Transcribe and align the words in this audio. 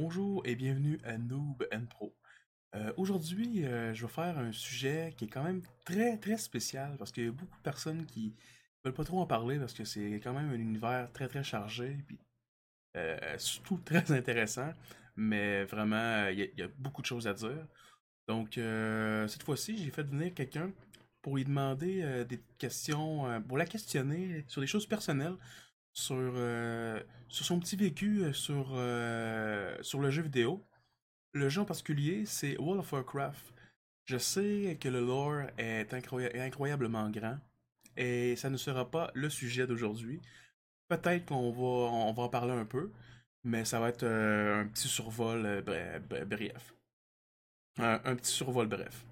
Bonjour 0.00 0.46
et 0.46 0.54
bienvenue 0.54 1.00
à 1.02 1.18
Noob 1.18 1.66
and 1.72 1.86
Pro. 1.86 2.14
Euh, 2.76 2.92
Aujourd'hui, 2.96 3.66
euh, 3.66 3.92
je 3.94 4.06
vais 4.06 4.12
faire 4.12 4.38
un 4.38 4.52
sujet 4.52 5.12
qui 5.16 5.24
est 5.24 5.28
quand 5.28 5.42
même 5.42 5.60
très 5.84 6.16
très 6.18 6.36
spécial 6.36 6.94
parce 6.98 7.10
qu'il 7.10 7.24
y 7.24 7.26
a 7.26 7.32
beaucoup 7.32 7.56
de 7.56 7.62
personnes 7.64 8.06
qui 8.06 8.32
veulent 8.84 8.94
pas 8.94 9.02
trop 9.02 9.18
en 9.18 9.26
parler 9.26 9.58
parce 9.58 9.72
que 9.72 9.82
c'est 9.82 10.20
quand 10.22 10.32
même 10.32 10.50
un 10.50 10.54
univers 10.54 11.10
très 11.12 11.26
très 11.26 11.42
chargé 11.42 11.98
puis 12.06 12.16
euh, 12.96 13.36
surtout 13.38 13.78
très 13.78 14.12
intéressant, 14.16 14.72
mais 15.16 15.64
vraiment 15.64 16.28
il 16.28 16.48
y, 16.56 16.62
a- 16.62 16.68
beaucoup 16.78 17.02
de 17.02 17.06
choses 17.06 17.26
à 17.26 17.34
dire. 17.34 17.66
Donc 18.28 18.50
cette 18.54 19.42
fois-ci, 19.42 19.78
j'ai 19.78 19.90
fait 19.90 20.04
venir 20.04 20.32
quelqu'un 20.32 20.70
pour 21.22 21.34
lui 21.38 21.44
demander 21.44 22.24
des 22.24 22.40
questions, 22.56 23.42
pour 23.48 23.58
la 23.58 23.66
questionner 23.66 24.44
sur 24.46 24.60
des 24.60 24.68
choses 24.68 24.86
personnelles, 24.86 25.34
sur, 25.98 26.16
euh, 26.16 27.02
sur 27.28 27.44
son 27.44 27.58
petit 27.58 27.76
vécu 27.76 28.22
euh, 28.22 28.32
sur, 28.32 28.68
euh, 28.72 29.76
sur 29.82 30.00
le 30.00 30.10
jeu 30.10 30.22
vidéo. 30.22 30.64
Le 31.32 31.48
jeu 31.48 31.60
en 31.62 31.64
particulier, 31.64 32.24
c'est 32.24 32.56
World 32.58 32.80
of 32.80 32.92
Warcraft. 32.92 33.52
Je 34.06 34.16
sais 34.16 34.78
que 34.80 34.88
le 34.88 35.00
lore 35.00 35.50
est 35.58 35.92
incroya- 35.92 36.34
est 36.34 36.40
incroyablement 36.40 37.10
grand 37.10 37.38
et 37.96 38.36
ça 38.36 38.48
ne 38.48 38.56
sera 38.56 38.90
pas 38.90 39.10
le 39.14 39.28
sujet 39.28 39.66
d'aujourd'hui. 39.66 40.20
Peut-être 40.88 41.26
qu'on 41.26 41.50
va, 41.50 41.90
on 41.92 42.12
va 42.12 42.22
en 42.22 42.28
parler 42.28 42.52
un 42.52 42.64
peu, 42.64 42.92
mais 43.44 43.64
ça 43.64 43.80
va 43.80 43.88
être 43.90 44.04
un 44.06 44.66
petit 44.68 44.88
survol 44.88 45.62
bre- 45.66 46.00
bre- 46.08 46.24
bref. 46.24 46.74
Un, 47.78 48.00
un 48.04 48.16
petit 48.16 48.32
survol 48.32 48.68
bref. 48.68 49.04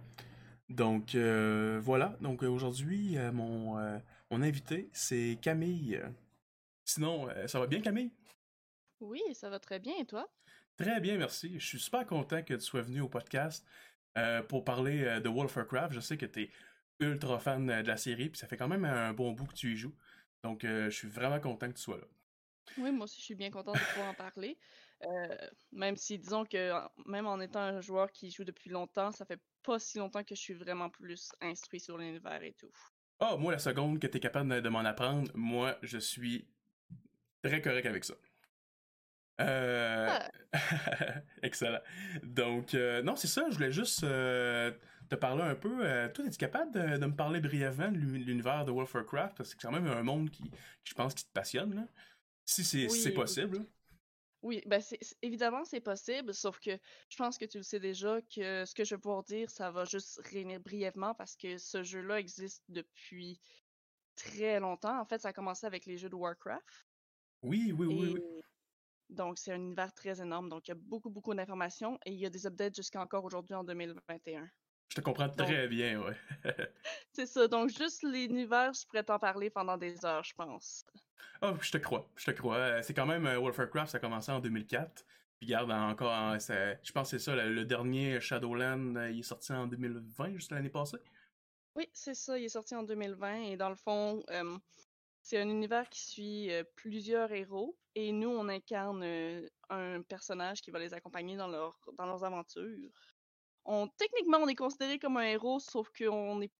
Donc 0.69 1.17
voilà, 1.17 2.17
donc 2.21 2.43
aujourd'hui, 2.45 3.17
mon, 3.33 3.77
mon 4.31 4.43
invité, 4.43 4.89
c'est 4.93 5.39
Camille. 5.43 6.01
Sinon, 6.87 7.29
euh, 7.29 7.47
ça 7.47 7.59
va 7.59 7.67
bien 7.67 7.81
Camille? 7.81 8.13
Oui, 9.01 9.21
ça 9.35 9.51
va 9.51 9.59
très 9.59 9.79
bien, 9.79 9.95
et 9.99 10.07
toi? 10.07 10.27
Très 10.77 11.01
bien, 11.01 11.19
merci. 11.19 11.59
Je 11.59 11.67
suis 11.67 11.81
super 11.81 12.07
content 12.07 12.43
que 12.43 12.55
tu 12.55 12.61
sois 12.61 12.83
venu 12.83 13.01
au 13.01 13.09
podcast 13.09 13.67
euh, 14.17 14.43
pour 14.43 14.65
parler 14.65 15.05
euh, 15.05 15.21
de 15.21 15.29
World 15.29 15.51
of 15.51 15.57
Warcraft. 15.57 15.95
Je 15.95 16.01
sais 16.01 16.17
que 16.17 16.27
tu 16.27 16.43
es 16.43 16.51
ultra 17.01 17.39
fan 17.41 17.67
de 17.67 17.87
la 17.87 17.97
série, 17.97 18.31
puis 18.31 18.39
ça 18.39 18.47
fait 18.47 18.57
quand 18.57 18.69
même 18.69 18.85
un 18.85 19.13
bon 19.13 19.33
bout 19.33 19.47
que 19.47 19.55
tu 19.55 19.73
y 19.73 19.77
joues. 19.77 19.95
Donc, 20.45 20.65
euh, 20.65 20.85
je 20.85 20.97
suis 20.97 21.09
vraiment 21.09 21.41
content 21.41 21.69
que 21.69 21.75
tu 21.75 21.83
sois 21.83 21.99
là. 21.99 22.07
Oui, 22.79 22.93
moi 22.93 23.05
aussi, 23.05 23.21
je 23.21 23.25
suis 23.25 23.35
bien 23.35 23.51
contente 23.51 23.75
de 23.75 23.93
pouvoir 23.93 24.11
en 24.11 24.15
parler. 24.15 24.57
Même 25.73 25.97
si, 25.97 26.19
disons 26.19 26.45
que 26.45 26.73
même 27.05 27.27
en 27.27 27.39
étant 27.41 27.61
un 27.61 27.81
joueur 27.83 28.11
qui 28.11 28.31
joue 28.31 28.45
depuis 28.45 28.71
longtemps, 28.71 29.13
ça 29.13 29.27
fait 29.27 29.41
pas 29.63 29.79
si 29.79 29.99
longtemps 29.99 30.25
que 30.25 30.35
je 30.35 30.41
suis 30.41 30.55
vraiment 30.55 30.89
plus 30.89 31.31
instruit 31.43 31.81
sur 31.81 31.99
l'univers 31.99 32.43
et 32.43 32.55
tout. 32.55 32.71
Ah, 33.21 33.37
moi, 33.37 33.53
la 33.53 33.59
seconde 33.59 33.99
que 33.99 34.07
tu 34.07 34.17
es 34.17 34.21
capable 34.21 34.63
de 34.63 34.69
m'en 34.71 34.81
apprendre, 34.81 35.31
moi, 35.35 35.77
je 35.83 35.99
suis 35.99 36.49
très 37.49 37.61
correct 37.63 37.87
avec 37.87 38.05
ça. 38.05 38.15
Euh... 39.41 40.07
Ah. 40.09 40.31
Excellent. 41.43 41.81
Donc, 42.23 42.75
euh, 42.75 43.03
non, 43.03 43.17
c'est 43.17 43.27
ça, 43.27 43.45
je 43.51 43.55
voulais 43.57 43.71
juste 43.71 44.03
euh, 44.05 44.73
te 45.11 45.15
parler 45.15 45.43
un 45.43 45.55
peu. 45.55 45.79
Toi, 46.15 46.25
es-tu 46.27 46.39
capable 46.39 46.73
de, 46.73 46.97
de 46.97 47.07
me 47.07 47.15
parler 47.15 47.41
brièvement 47.41 47.91
de 47.93 47.99
l'uni- 47.99 48.25
l'univers 48.25 48.65
de 48.65 48.71
World 48.71 48.89
of 48.89 48.95
Warcraft? 48.95 49.37
Parce 49.37 49.55
que 49.55 49.61
c'est 49.61 49.67
quand 49.67 49.73
même 49.73 49.87
un 49.87 50.03
monde 50.03 50.31
qui, 50.31 50.45
qui, 50.45 50.51
je 50.85 50.95
pense, 50.95 51.15
qui 51.15 51.25
te 51.27 51.33
passionne, 51.33 51.75
là. 51.75 51.87
Si 52.47 52.65
c'est 52.65 52.89
si 52.89 53.01
c'est 53.01 53.09
Oui, 53.11 53.15
possible. 53.15 53.59
là. 53.59 53.65
oui, 54.43 54.63
ben 54.67 54.81
c'est 54.81 54.99
c'est- 55.03 55.17
évidemment 55.23 55.65
c'est 55.65 55.81
possible, 55.81 56.33
sauf 56.33 56.61
que 56.61 56.79
je 57.09 57.17
pense 57.17 57.37
que 57.39 57.45
tu 57.45 57.57
le 57.59 57.63
sais 57.65 57.81
déjà 57.81 58.21
que 58.23 58.65
ce 58.65 58.75
que 58.75 58.85
je 58.85 58.95
vais 58.95 59.01
pouvoir 59.01 59.25
dire, 59.25 59.51
ça 59.51 59.71
va 59.71 59.85
juste 59.85 60.21
réunir 60.25 60.61
brièvement 60.61 61.15
parce 61.15 61.37
que 61.37 61.59
ce 61.59 61.83
jeu-là 61.83 62.21
existe 62.21 62.63
depuis 62.69 63.41
très 64.15 64.61
longtemps. 64.61 65.01
En 65.01 65.05
fait, 65.05 65.21
ça 65.21 65.29
a 65.29 65.33
commencé 65.33 65.67
avec 65.67 65.87
les 65.87 65.99
jeux 65.99 66.09
de 66.09 66.15
Warcraft. 66.15 66.87
Oui, 67.43 67.73
oui, 67.77 67.87
oui, 67.87 68.09
Et 68.09 68.13
oui. 68.15 68.21
donc, 69.09 69.39
c'est 69.39 69.53
un 69.53 69.57
univers 69.57 69.93
très 69.95 70.21
énorme. 70.21 70.49
Donc, 70.49 70.69
il 70.69 70.71
y 70.71 70.73
a 70.73 70.77
beaucoup, 70.77 71.11
beaucoup 71.11 71.35
d'informations 71.35 71.99
et 72.05 72.13
il 72.13 72.19
y 72.19 72.27
a 72.27 72.31
des 72.31 72.47
updates 72.47 72.75
jusqu'à 72.77 73.01
encore 73.01 73.25
aujourd'hui 73.25 73.55
en 73.55 73.65
2021. 73.65 74.49
Je 74.89 74.97
te 74.97 75.01
comprends 75.01 75.29
Donc, 75.29 75.47
très 75.47 75.69
bien, 75.69 76.01
ouais. 76.01 76.17
c'est 77.13 77.27
ça. 77.27 77.49
Donc, 77.49 77.71
juste 77.71 78.03
l'univers, 78.03 78.73
je 78.73 78.87
pourrais 78.87 79.05
t'en 79.05 79.19
parler 79.19 79.51
pendant 79.51 79.77
des 79.77 80.05
heures, 80.05 80.25
je 80.25 80.35
pense. 80.35 80.85
Ah, 81.41 81.55
je 81.61 81.71
te 81.71 81.79
crois, 81.79 82.11
je 82.17 82.27
te 82.27 82.31
crois. 82.33 82.57
Euh, 82.57 82.83
C'est 82.83 82.95
quand 82.95 83.07
même 83.07 83.27
euh, 83.27 83.37
World 83.39 83.51
of 83.55 83.59
Warcraft, 83.59 83.91
ça 83.93 83.99
a 83.99 84.01
commencé 84.01 84.31
en 84.33 84.41
2004. 84.41 85.05
Puis 85.39 85.49
garde 85.49 85.71
encore, 85.71 86.41
ça- 86.41 86.81
je 86.83 86.93
pense 86.93 87.11
que 87.11 87.19
c'est 87.19 87.25
ça, 87.25 87.37
le, 87.37 87.65
dernier 87.65 88.21
Shadowland, 88.21 88.97
euh, 88.97 89.11
il 89.11 89.21
est 89.21 89.23
sorti 89.23 89.53
en 89.53 89.67
2020, 89.67 90.35
juste 90.35 90.51
l'année 90.53 90.71
passée. 90.71 90.99
Oui, 91.77 91.89
c'est 91.93 92.15
ça. 92.15 92.39
Il 92.39 92.45
est 92.45 92.49
sorti 92.49 92.75
en 92.75 92.83
2020 92.83 93.43
et 93.43 93.57
dans 93.57 93.69
le 93.69 93.77
fond, 93.77 94.23
euh, 94.31 94.59
c'est 95.27 95.41
un 95.41 95.49
univers 95.49 95.89
qui 95.89 96.07
suit 96.07 96.53
euh, 96.53 96.63
plusieurs 96.77 97.33
héros 97.33 97.77
et 97.97 98.13
nous, 98.13 98.29
on 98.29 98.49
incarne 98.49 99.03
euh, 99.03 99.49
un 99.71 100.01
personnage 100.03 100.63
qui 100.63 100.71
va 100.71 100.79
les 100.79 100.95
accompagner 100.95 101.37
dans, 101.37 101.49
leur, 101.49 101.77
dans 101.99 102.07
leurs 102.07 102.23
aventures. 102.23 102.93
On, 103.65 103.89
techniquement, 103.89 104.39
on 104.39 104.47
est 104.47 104.55
considéré 104.55 105.01
comme 105.01 105.17
un 105.17 105.25
héros, 105.25 105.59
sauf 105.59 105.91
qu'on 105.99 106.41
est, 106.43 106.53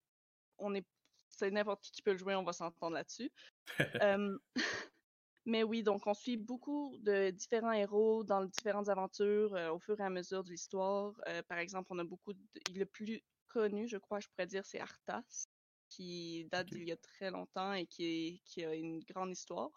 on 0.57 0.75
est, 0.75 0.85
c'est 1.29 1.49
n'importe 1.49 1.81
qui 1.81 1.91
qui 1.91 2.01
peut 2.01 2.11
le 2.11 2.17
jouer, 2.17 2.35
on 2.35 2.43
va 2.43 2.51
s'entendre 2.51 2.95
là-dessus. 2.95 3.31
Euh, 4.03 4.37
mais 5.45 5.63
oui, 5.63 5.81
donc 5.81 6.05
on 6.05 6.13
suit 6.13 6.35
beaucoup 6.35 6.97
de 6.99 7.29
différents 7.29 7.71
héros 7.71 8.25
dans 8.25 8.41
les 8.41 8.49
différentes 8.49 8.89
aventures 8.89 9.53
au 9.71 9.79
fur 9.79 9.97
et 9.97 10.03
à 10.03 10.09
mesure 10.09 10.43
de 10.43 10.49
l'histoire. 10.49 11.13
Par 11.47 11.59
exemple, 11.59 11.87
on 11.91 11.99
a 11.99 12.03
beaucoup 12.03 12.33
de... 12.33 12.39
Le 12.75 12.85
plus 12.85 13.23
connu, 13.47 13.87
je 13.87 13.97
crois, 13.97 14.19
je 14.19 14.27
pourrais 14.27 14.47
dire, 14.47 14.65
c'est 14.65 14.81
Arthas, 14.81 15.47
qui 15.89 16.45
date 16.51 16.67
d'il 16.67 16.87
y 16.87 16.91
a 16.91 16.97
très 16.97 17.31
longtemps 17.31 17.73
et 17.73 17.85
qui, 17.87 18.05
est- 18.05 18.41
qui 18.45 18.63
a 18.65 18.73
une 18.73 18.99
grande 19.03 19.31
histoire. 19.31 19.69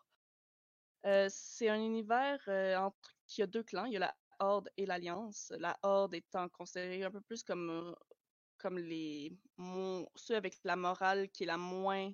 Euh, 1.07 1.29
c'est 1.31 1.69
un 1.69 1.81
univers 1.81 2.41
euh, 2.49 2.77
entre 2.77 3.15
qui 3.27 3.43
a 3.43 3.47
deux 3.47 3.63
clans. 3.63 3.87
Il 3.87 3.93
y 3.95 3.97
a 3.97 4.01
la 4.01 4.17
Horde 4.39 4.69
et 4.77 4.87
l'Alliance. 4.87 5.53
La 5.59 5.79
Horde 5.83 6.15
étant 6.15 6.49
considérée 6.49 7.03
un 7.05 7.11
peu 7.11 7.21
plus 7.21 7.43
comme, 7.43 7.71
euh, 7.71 7.95
comme 8.59 8.79
les 8.79 9.33
mon- 9.57 10.07
ceux 10.15 10.37
avec 10.37 10.57
la 10.65 10.77
morale 10.77 11.31
qui 11.31 11.45
est 11.45 11.47
la 11.47 11.57
moins 11.57 12.13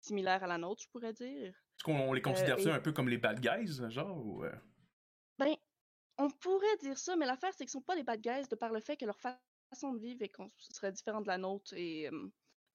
similaire 0.00 0.44
à 0.44 0.46
la 0.46 0.58
nôtre, 0.58 0.82
je 0.84 0.88
pourrais 0.90 1.12
dire. 1.12 1.48
Est-ce 1.48 1.84
qu'on 1.84 2.12
les 2.12 2.20
Euh, 2.20 2.22
considère 2.24 2.60
ça 2.60 2.70
et 2.70 2.72
un 2.72 2.80
peu 2.80 2.92
comme 2.92 3.08
les 3.08 3.18
bad 3.18 3.40
guys, 3.40 3.80
genre 3.90 4.16
ou, 4.16 4.44
ben, 5.38 5.54
on 6.18 6.30
pourrait 6.30 6.76
dire 6.80 6.98
ça, 6.98 7.14
mais 7.16 7.26
l'affaire, 7.26 7.52
c'est 7.54 7.64
qu'ils 7.64 7.70
sont 7.70 7.80
pas 7.82 7.94
des 7.96 8.02
bad 8.02 8.20
guys 8.20 8.48
de 8.48 8.56
par 8.56 8.72
le 8.72 8.80
fait 8.80 8.96
que 8.96 9.04
leur 9.04 9.18
fa- 9.20 9.40
façon 9.70 9.92
de 9.92 9.98
vivre 10.00 10.22
est 10.22 10.32
serait 10.58 10.90
différente 10.92 11.24
de 11.24 11.28
la 11.28 11.38
nôtre 11.38 11.72
et 11.74 12.08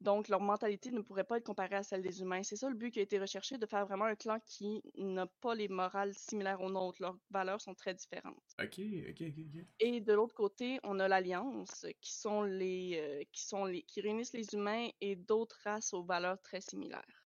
donc 0.04 0.28
leur 0.28 0.42
mentalité 0.42 0.92
ne 0.92 1.02
pourrait 1.02 1.24
pas 1.24 1.38
être 1.38 1.46
comparée 1.46 1.76
à 1.76 1.84
celle 1.84 2.02
des 2.02 2.22
humains. 2.22 2.44
C'est 2.44 2.58
ça 2.58 2.70
le 2.70 2.76
but 2.76 2.92
qui 2.92 3.00
a 3.00 3.04
été 3.04 3.18
recherché, 3.18 3.58
de 3.58 3.66
faire 3.66 3.86
vraiment 3.86 4.06
un 4.06 4.16
clan 4.16 4.38
qui 4.46 4.84
n'a 4.98 5.26
pas 5.26 5.56
les 5.56 5.70
morales 5.70 6.14
similaires 6.14 6.62
aux 6.62 6.70
nôtres. 6.70 7.02
Leurs 7.02 7.18
valeurs 7.30 7.62
sont 7.62 7.74
très 7.74 7.94
différentes. 7.94 8.56
Ok, 8.62 8.80
ok, 9.10 9.22
ok, 9.22 9.40
ok. 9.40 9.66
Et 9.80 10.02
de 10.02 10.14
l'autre 10.14 10.36
côté, 10.36 10.80
on 10.84 11.00
a 11.00 11.08
l'Alliance, 11.08 11.86
qui 12.02 12.14
sont 12.14 12.44
les, 12.44 12.98
euh, 12.98 13.24
qui 13.32 13.46
sont 13.46 13.66
les, 13.66 13.84
qui 13.84 14.02
réunissent 14.02 14.34
les 14.34 14.54
humains 14.54 14.90
et 15.00 15.16
d'autres 15.16 15.60
races 15.64 15.94
aux 15.94 16.04
valeurs 16.04 16.42
très 16.42 16.62
similaires. 16.62 17.28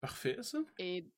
Parfait, 0.00 0.36
ça. 0.42 0.58
Et, 0.78 1.10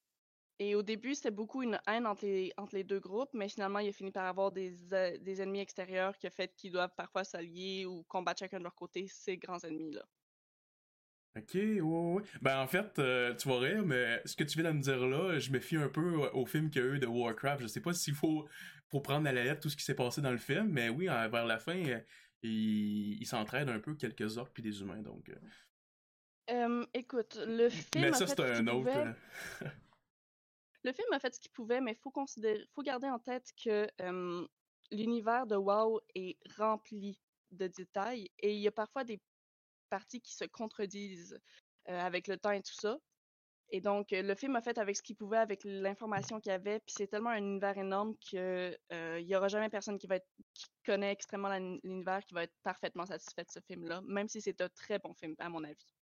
et 0.59 0.75
au 0.75 0.83
début, 0.83 1.15
c'était 1.15 1.31
beaucoup 1.31 1.63
une 1.63 1.79
haine 1.87 2.07
entre 2.07 2.25
les, 2.25 2.53
entre 2.57 2.75
les 2.75 2.85
deux 2.85 3.01
groupes, 3.01 3.35
mais 3.35 3.51
finalement, 3.51 3.81
il 3.81 3.89
a 3.89 3.93
fini 3.93 4.13
par 4.13 4.25
avoir 4.25 4.51
des, 4.51 4.95
euh, 4.95 5.19
des 5.19 5.43
ennemis 5.43 5.61
extérieurs 5.61 6.17
qui 6.17 6.27
a 6.27 6.31
fait 6.31 6.55
qu'ils 6.55 6.73
doivent 6.73 6.95
parfois 6.97 7.25
s'allier 7.25 7.85
ou 7.85 8.03
combattre 8.05 8.39
chacun 8.39 8.59
de 8.59 8.65
leur 8.65 8.75
côté 8.75 9.07
ces 9.09 9.37
grands 9.37 9.59
ennemis-là. 9.59 10.07
Ok, 11.37 11.51
ouais, 11.55 11.81
ouais. 11.83 12.23
Ben, 12.41 12.61
en 12.63 12.67
fait, 12.67 12.99
euh, 12.99 13.35
tu 13.35 13.49
vas 13.49 13.59
rire, 13.59 13.85
mais 13.85 14.23
ce 14.25 14.35
que 14.37 14.45
tu 14.45 14.59
viens 14.59 14.73
de 14.73 14.79
me 14.79 14.83
dire 14.83 15.07
là, 15.07 15.39
je 15.39 15.51
me 15.51 15.61
fie 15.61 15.77
un 15.77 15.89
peu 15.91 16.15
au 16.33 16.47
film 16.47 16.71
qu'il 16.71 16.83
y 16.83 16.85
a 16.85 16.89
eu 16.95 16.99
de 16.99 17.07
Warcraft. 17.07 17.63
Je 17.63 17.67
sais 17.67 17.83
pas 17.83 17.93
s'il 17.93 18.15
faut, 18.15 18.49
faut 18.89 19.01
prendre 19.03 19.29
à 19.29 19.33
la 19.33 19.45
lettre 19.45 19.61
tout 19.61 19.69
ce 19.69 19.77
qui 19.77 19.85
s'est 19.85 19.95
passé 19.95 20.23
dans 20.23 20.31
le 20.33 20.39
film, 20.39 20.69
mais 20.71 20.89
oui, 20.89 21.09
euh, 21.11 21.29
vers 21.29 21.45
la 21.45 21.59
fin, 21.59 21.77
euh, 21.87 22.01
ils 22.43 23.21
il 23.21 23.27
s'entraident 23.27 23.69
un 23.69 23.81
peu 23.81 23.95
quelques 23.97 24.39
orques 24.39 24.55
puis 24.55 24.63
des 24.63 24.81
humains, 24.81 25.03
donc... 25.03 25.29
euh. 25.29 25.35
Euh, 26.51 26.87
écoute, 26.95 27.37
le 27.45 27.69
film 27.69 28.05
Mais 28.05 28.13
a 28.13 28.13
ça, 28.13 28.27
c'est 28.27 28.37
ce 28.37 28.43
un 28.43 28.67
autre... 28.69 28.91
pouvait. 28.93 28.97
euh, 28.97 29.13
Le 30.85 30.93
film 30.93 31.09
a 31.13 31.19
fait 31.19 31.35
ce 31.35 31.41
qu'il 31.41 31.51
pouvait, 31.51 31.81
mais 31.81 31.93
il 31.93 31.99
faut 31.99 32.11
considérer, 32.13 32.65
faut 32.75 32.83
garder 32.83 33.09
en 33.09 33.19
tête 33.19 33.53
que 33.63 33.89
euh, 34.01 34.47
l'univers 34.93 35.47
de 35.47 35.57
WoW 35.57 36.01
est 36.15 36.39
rempli 36.57 37.21
de 37.51 37.67
détails 37.67 38.31
et 38.39 38.55
il 38.55 38.61
y 38.61 38.69
a 38.69 38.73
parfois 38.73 39.03
des 39.05 39.21
parties 39.87 40.21
qui 40.21 40.35
se 40.35 40.45
contredisent 40.45 41.39
avec 41.87 42.27
le 42.27 42.37
temps 42.37 42.51
et 42.51 42.63
tout 42.63 42.75
ça. 42.75 42.99
Et 43.71 43.81
donc, 43.81 44.09
le 44.13 44.35
film 44.35 44.55
a 44.55 44.63
fait 44.63 44.79
avec 44.79 44.97
ce 44.97 45.03
qu'il 45.03 45.17
pouvait, 45.17 45.39
avec 45.39 45.61
l'information 45.65 46.41
qu'il 46.41 46.53
avait, 46.53 46.79
puis 46.81 46.95
c'est 46.97 47.09
tellement 47.09 47.31
un 47.31 47.39
univers 47.39 47.77
énorme 47.77 48.15
que 48.31 48.77
euh, 48.93 49.19
il 49.21 49.27
y 49.27 49.35
aura 49.35 49.49
jamais 49.49 49.69
personne 49.69 49.99
qui 49.99 50.07
va 50.07 50.21
qui 50.21 50.67
connaît 50.85 51.11
extrêmement 51.11 51.53
l'univers 51.83 52.25
qui 52.27 52.35
va 52.35 52.45
être 52.45 52.55
parfaitement 52.63 53.07
satisfait 53.07 53.43
de 53.43 53.51
ce 53.51 53.61
film-là, 53.61 54.03
même 54.07 54.29
si 54.29 54.41
c'est 54.41 54.61
un 54.61 54.69
très 54.69 55.01
bon 55.01 55.15
film 55.15 55.35
à 55.39 55.49
mon 55.49 55.65
avis. 55.65 55.96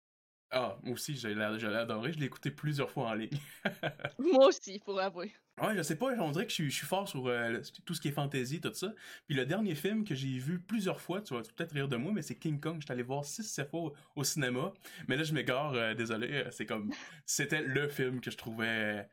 Ah, 0.50 0.78
moi 0.82 0.94
aussi, 0.94 1.16
j'ai 1.16 1.34
l'ai 1.34 1.42
adoré. 1.42 2.12
Je 2.12 2.18
l'ai 2.18 2.26
écouté 2.26 2.50
plusieurs 2.50 2.90
fois 2.90 3.08
en 3.08 3.14
ligne. 3.14 3.36
Moi 4.18 4.46
aussi, 4.46 4.78
pour 4.78 5.00
avouer. 5.00 5.32
Ouais, 5.60 5.76
je 5.76 5.82
sais 5.82 5.96
pas, 5.96 6.06
on 6.18 6.30
dirait 6.30 6.44
que 6.44 6.50
je 6.50 6.54
suis, 6.54 6.70
je 6.70 6.76
suis 6.76 6.86
fort 6.86 7.08
sur 7.08 7.26
euh, 7.26 7.60
tout 7.84 7.94
ce 7.94 8.00
qui 8.00 8.08
est 8.08 8.12
fantasy, 8.12 8.60
tout 8.60 8.72
ça. 8.74 8.92
Puis 9.26 9.36
le 9.36 9.46
dernier 9.46 9.74
film 9.74 10.04
que 10.04 10.14
j'ai 10.14 10.38
vu 10.38 10.60
plusieurs 10.60 11.00
fois, 11.00 11.22
tu 11.22 11.34
vas 11.34 11.42
peut-être 11.42 11.72
rire 11.72 11.88
de 11.88 11.96
moi, 11.96 12.12
mais 12.12 12.22
c'est 12.22 12.36
King 12.38 12.60
Kong. 12.60 12.76
J'étais 12.80 12.92
allé 12.92 13.02
voir 13.02 13.24
6-7 13.24 13.68
fois 13.68 13.80
au, 13.80 13.94
au 14.16 14.24
cinéma. 14.24 14.72
Mais 15.08 15.16
là, 15.16 15.22
je 15.24 15.32
m'égare, 15.32 15.74
euh, 15.74 15.94
désolé. 15.94 16.28
euh, 16.30 16.50
C'est 16.50 16.66
comme. 16.66 16.92
C'était 17.26 17.62
le 17.62 17.88
film 17.88 18.20
que 18.20 18.30
je 18.30 18.36
trouvais 18.36 19.08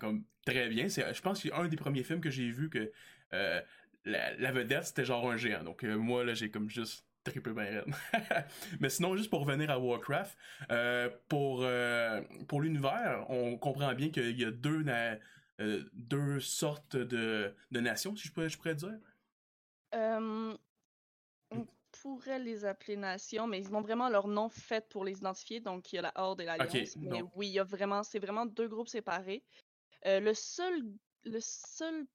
comme 0.00 0.24
très 0.44 0.68
bien. 0.68 0.88
C'est, 0.88 1.14
je 1.14 1.22
pense 1.22 1.42
que 1.42 1.48
c'est 1.48 1.54
un 1.54 1.68
des 1.68 1.76
premiers 1.76 2.02
films 2.02 2.20
que 2.20 2.30
j'ai 2.30 2.50
vu 2.50 2.68
que 2.70 2.90
euh, 3.32 3.60
la, 4.04 4.34
la 4.36 4.52
vedette, 4.52 4.84
c'était 4.84 5.04
genre 5.04 5.30
un 5.30 5.36
géant. 5.36 5.64
Donc 5.64 5.82
moi, 5.82 6.24
là, 6.24 6.34
j'ai 6.34 6.50
comme 6.50 6.68
juste 6.68 7.06
trippé 7.24 7.50
bien. 7.52 7.84
Mais 8.80 8.90
sinon, 8.90 9.16
juste 9.16 9.30
pour 9.30 9.40
revenir 9.40 9.70
à 9.70 9.78
Warcraft, 9.78 10.36
euh, 10.70 11.10
pour, 11.28 11.62
euh, 11.62 12.22
pour 12.48 12.60
l'univers, 12.60 13.26
on 13.30 13.56
comprend 13.58 13.92
bien 13.94 14.10
qu'il 14.10 14.38
y 14.38 14.44
a 14.44 14.50
deux, 14.50 14.82
na- 14.82 15.18
euh, 15.60 15.82
deux 15.92 16.38
sortes 16.40 16.96
de, 16.96 17.54
de 17.70 17.80
nations, 17.80 18.14
si 18.14 18.28
je 18.28 18.32
pourrais, 18.32 18.48
je 18.48 18.56
pourrais 18.58 18.74
dire. 18.74 18.98
On 21.50 21.66
pourrait 22.02 22.38
les 22.40 22.64
appeler 22.64 22.96
nations, 22.96 23.46
mais 23.46 23.60
ils 23.60 23.72
ont 23.74 23.80
vraiment 23.80 24.08
leur 24.08 24.26
nom 24.26 24.48
fait 24.48 24.88
pour 24.88 25.04
les 25.04 25.16
identifier. 25.18 25.60
Donc, 25.60 25.92
il 25.92 25.96
y 25.96 25.98
a 25.98 26.02
la 26.02 26.12
Horde 26.16 26.40
et 26.40 26.44
l'Alliance. 26.44 26.72
mais 26.96 27.08
donc- 27.20 27.30
oui, 27.36 27.46
il 27.48 27.52
y 27.52 27.58
a 27.60 27.64
vraiment, 27.64 28.02
c'est 28.02 28.18
vraiment 28.18 28.46
deux 28.46 28.68
groupes 28.68 28.88
séparés. 28.88 29.42
Le 30.04 30.34
seul, 30.34 30.82
le 31.24 31.40
seul 31.40 32.06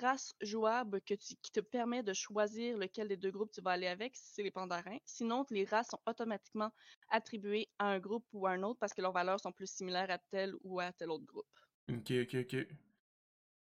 race 0.00 0.34
jouable 0.40 1.00
que 1.02 1.14
tu- 1.14 1.34
qui 1.36 1.50
te 1.50 1.60
permet 1.60 2.02
de 2.02 2.12
choisir 2.12 2.76
lequel 2.78 3.08
des 3.08 3.16
deux 3.16 3.30
groupes 3.30 3.50
tu 3.52 3.60
vas 3.60 3.72
aller 3.72 3.86
avec, 3.86 4.12
c'est 4.14 4.42
les 4.42 4.50
pandarins. 4.50 4.98
Sinon, 5.04 5.44
les 5.50 5.64
races 5.64 5.88
sont 5.90 6.00
automatiquement 6.06 6.70
attribuées 7.08 7.68
à 7.78 7.86
un 7.86 7.98
groupe 7.98 8.26
ou 8.32 8.46
à 8.46 8.52
un 8.52 8.62
autre 8.62 8.78
parce 8.78 8.94
que 8.94 9.02
leurs 9.02 9.12
valeurs 9.12 9.40
sont 9.40 9.52
plus 9.52 9.70
similaires 9.70 10.10
à 10.10 10.18
tel 10.18 10.54
ou 10.62 10.80
à 10.80 10.92
tel 10.92 11.10
autre 11.10 11.24
groupe. 11.24 11.48
Ok, 11.88 12.12
ok, 12.22 12.36
ok. 12.44 12.66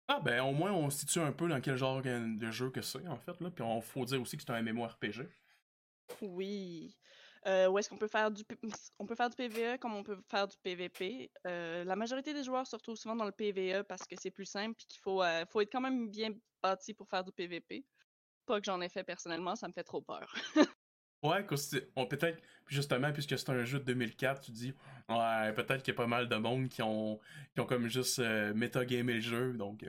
Ah 0.06 0.20
ben 0.20 0.42
au 0.42 0.52
moins 0.52 0.72
on 0.72 0.90
se 0.90 0.98
situe 0.98 1.20
un 1.20 1.32
peu 1.32 1.48
dans 1.48 1.60
quel 1.62 1.76
genre 1.76 2.02
de 2.02 2.50
jeu 2.50 2.70
que 2.70 2.82
c'est 2.82 3.06
en 3.08 3.16
fait 3.16 3.40
là, 3.40 3.50
puis 3.50 3.64
on 3.64 3.80
faut 3.80 4.04
dire 4.04 4.20
aussi 4.20 4.36
que 4.36 4.42
c'est 4.42 4.52
un 4.52 4.60
MMORPG. 4.62 5.28
Oui. 6.20 6.94
Euh, 7.46 7.68
où 7.68 7.78
est-ce 7.78 7.90
qu'on 7.90 7.98
peut 7.98 8.08
faire 8.08 8.30
du 8.30 8.42
on 8.98 9.04
peut 9.04 9.14
faire 9.14 9.28
du 9.28 9.36
PVE 9.36 9.78
comme 9.78 9.94
on 9.94 10.02
peut 10.02 10.18
faire 10.30 10.48
du 10.48 10.56
PVP. 10.62 11.30
Euh, 11.46 11.84
la 11.84 11.94
majorité 11.94 12.32
des 12.32 12.42
joueurs 12.42 12.66
se 12.66 12.74
retrouvent 12.74 12.96
souvent 12.96 13.16
dans 13.16 13.26
le 13.26 13.32
PVE 13.32 13.82
parce 13.84 14.06
que 14.06 14.16
c'est 14.18 14.30
plus 14.30 14.46
simple 14.46 14.80
et 14.80 14.84
qu'il 14.86 15.00
faut, 15.00 15.22
euh, 15.22 15.44
faut 15.50 15.60
être 15.60 15.70
quand 15.70 15.80
même 15.80 16.08
bien 16.08 16.30
bâti 16.62 16.94
pour 16.94 17.08
faire 17.08 17.22
du 17.22 17.32
PVP. 17.32 17.84
Pas 18.46 18.60
que 18.60 18.64
j'en 18.64 18.80
ai 18.80 18.88
fait 18.88 19.04
personnellement, 19.04 19.56
ça 19.56 19.68
me 19.68 19.72
fait 19.72 19.84
trop 19.84 20.00
peur. 20.00 20.34
Ouais, 21.22 21.42
on 21.96 22.04
peut-être 22.04 22.38
justement 22.66 23.10
puisque 23.10 23.38
c'est 23.38 23.48
un 23.48 23.64
jeu 23.64 23.78
de 23.78 23.84
2004, 23.84 24.42
tu 24.42 24.50
dis 24.50 24.74
ouais 25.08 25.54
peut-être 25.54 25.82
qu'il 25.82 25.94
y 25.94 25.96
a 25.96 25.96
pas 25.96 26.06
mal 26.06 26.28
de 26.28 26.36
monde 26.36 26.68
qui 26.68 26.82
ont 26.82 27.18
qui 27.54 27.60
ont 27.60 27.64
comme 27.64 27.88
juste 27.88 28.18
euh, 28.18 28.52
métagamé 28.52 29.14
le 29.14 29.20
jeu, 29.20 29.54
donc 29.54 29.86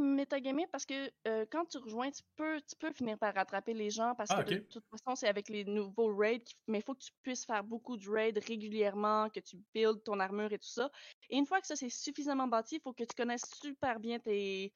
Metagamer 0.00 0.66
parce 0.72 0.86
que 0.86 1.10
euh, 1.28 1.44
quand 1.50 1.66
tu 1.66 1.78
rejoins, 1.78 2.10
tu 2.10 2.22
peux, 2.36 2.60
tu 2.60 2.76
peux 2.78 2.92
finir 2.92 3.18
par 3.18 3.34
rattraper 3.34 3.74
les 3.74 3.90
gens 3.90 4.14
parce 4.16 4.32
Ah, 4.32 4.42
que 4.44 4.54
de 4.54 4.56
toute 4.70 4.84
façon, 4.90 5.14
c'est 5.16 5.28
avec 5.28 5.48
les 5.48 5.64
nouveaux 5.64 6.14
raids, 6.16 6.40
qui- 6.40 6.54
mais 6.68 6.78
il 6.78 6.84
faut 6.84 6.94
que 6.94 7.00
tu 7.04 7.10
puisses 7.22 7.44
faire 7.46 7.64
beaucoup 7.64 7.96
de 7.96 8.08
raids 8.10 8.32
régulièrement, 8.46 9.28
que 9.30 9.40
tu 9.40 9.58
builds 9.74 10.02
ton 10.04 10.18
armure 10.20 10.52
et 10.52 10.58
tout 10.58 10.68
ça. 10.68 10.90
Et 11.28 11.36
une 11.36 11.46
fois 11.46 11.60
que 11.60 11.66
ça 11.66 11.76
c'est 11.76 11.90
suffisamment 11.90 12.48
bâti, 12.48 12.76
il 12.76 12.80
faut 12.82 12.92
que 12.94 13.04
tu 13.04 13.14
connaisses 13.16 13.44
super 13.60 14.00
bien 14.00 14.18
tes, 14.18 14.72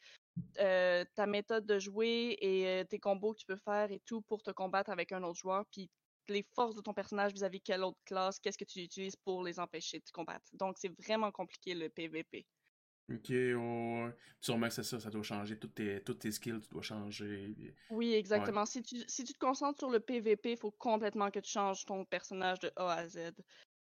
euh, 0.60 1.04
ta 1.14 1.26
méthode 1.26 1.66
de 1.66 1.78
jouer 1.78 2.36
et 2.40 2.66
euh, 2.66 2.84
tes 2.84 2.98
combos 3.00 3.34
que 3.34 3.40
tu 3.40 3.46
peux 3.46 3.56
faire 3.56 3.90
et 3.92 4.00
tout 4.06 4.22
pour 4.22 4.42
te 4.42 4.50
combattre 4.50 4.90
avec 4.90 5.12
un 5.12 5.22
autre 5.24 5.38
joueur, 5.40 5.64
puis 5.72 5.90
les 6.28 6.44
forces 6.54 6.74
de 6.76 6.80
ton 6.80 6.94
personnage 6.94 7.32
vis-à-vis 7.32 7.60
quelle 7.60 7.84
autre 7.84 7.98
classe, 8.06 8.38
qu'est-ce 8.38 8.58
que 8.58 8.64
tu 8.64 8.80
utilises 8.80 9.16
pour 9.16 9.42
les 9.42 9.60
empêcher 9.60 9.98
de 9.98 10.04
te 10.04 10.12
combattre. 10.12 10.46
Donc 10.54 10.76
c'est 10.78 10.92
vraiment 11.02 11.32
compliqué 11.32 11.74
le 11.74 11.88
PVP. 11.90 12.46
Ok, 13.10 13.28
ouais. 13.28 14.14
sûrement 14.40 14.68
que 14.68 14.74
c'est 14.74 14.82
ça, 14.82 15.00
ça 15.00 15.10
doit 15.10 15.22
changer 15.22 15.58
toutes 15.58 15.74
tes 15.74 16.02
toutes 16.02 16.20
tes 16.20 16.32
skills, 16.32 16.60
tu 16.60 16.68
dois 16.70 16.82
changer. 16.82 17.54
Oui, 17.90 18.14
exactement. 18.14 18.66
Si 18.66 18.82
tu, 18.82 18.96
si 19.06 19.24
tu 19.24 19.32
te 19.32 19.38
concentres 19.38 19.78
sur 19.78 19.90
le 19.90 20.00
PVP, 20.00 20.52
il 20.52 20.58
faut 20.58 20.70
complètement 20.70 21.30
que 21.30 21.40
tu 21.40 21.50
changes 21.50 21.84
ton 21.84 22.04
personnage 22.04 22.60
de 22.60 22.72
A 22.76 22.92
à 22.92 23.08
Z. 23.08 23.32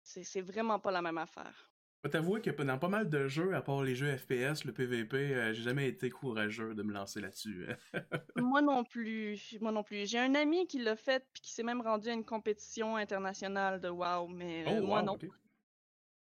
C'est 0.02 0.42
vraiment 0.42 0.78
pas 0.78 0.90
la 0.90 1.02
même 1.02 1.18
affaire. 1.18 1.70
Je 2.04 2.10
t'avouer 2.10 2.42
que 2.42 2.50
dans 2.50 2.78
pas 2.78 2.88
mal 2.88 3.08
de 3.08 3.28
jeux, 3.28 3.54
à 3.54 3.62
part 3.62 3.82
les 3.82 3.94
jeux 3.94 4.14
FPS, 4.14 4.64
le 4.66 4.72
PVP, 4.72 5.16
euh, 5.16 5.54
j'ai 5.54 5.62
jamais 5.62 5.88
été 5.88 6.10
courageux 6.10 6.74
de 6.74 6.82
me 6.82 6.92
lancer 6.92 7.18
là-dessus. 7.22 7.66
Moi 8.36 8.60
non 8.60 8.84
plus. 8.84 9.56
Moi 9.62 9.72
non 9.72 9.82
plus. 9.82 10.06
J'ai 10.06 10.18
un 10.18 10.34
ami 10.34 10.66
qui 10.66 10.80
l'a 10.80 10.96
fait 10.96 11.26
puis 11.32 11.40
qui 11.40 11.54
s'est 11.54 11.62
même 11.62 11.80
rendu 11.80 12.10
à 12.10 12.12
une 12.12 12.24
compétition 12.24 12.96
internationale 12.96 13.80
de 13.80 13.88
WoW, 13.88 14.28
mais 14.28 14.66
euh, 14.66 14.80
oh 14.80 14.86
moi 14.86 15.00
wow, 15.00 15.06
non. 15.06 15.18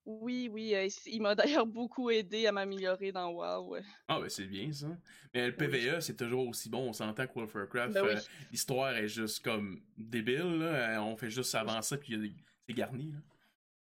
Oui, 0.06 0.48
oui. 0.52 0.74
euh, 0.74 0.88
il 1.06 1.22
m'a 1.22 1.34
d'ailleurs 1.34 1.66
beaucoup 1.66 2.10
aidé 2.10 2.46
à 2.46 2.52
m'améliorer 2.52 3.10
dans 3.12 3.30
WoW. 3.30 3.76
Ah 4.08 4.20
ben 4.20 4.28
c'est 4.28 4.46
bien 4.46 4.70
ça. 4.72 4.88
Mais 5.32 5.46
le 5.48 5.52
Oui. 5.58 5.66
PVE 5.68 6.00
c'est 6.00 6.16
toujours 6.16 6.46
aussi 6.48 6.68
bon, 6.68 6.88
on 6.88 6.92
s'entend 6.92 7.26
que 7.26 7.32
World 7.34 7.48
of 7.48 7.54
Warcraft, 7.54 7.94
Ben 7.94 8.02
oui. 8.04 8.10
euh, 8.10 8.20
l'histoire 8.50 8.94
est 8.96 9.08
juste 9.08 9.42
comme 9.44 9.80
débile, 9.96 10.58
là. 10.58 11.02
On 11.02 11.16
fait 11.16 11.30
juste 11.30 11.54
avancer 11.54 11.96
puis 11.98 12.36
c'est 12.66 12.74
garni. 12.74 13.12
Là. 13.12 13.18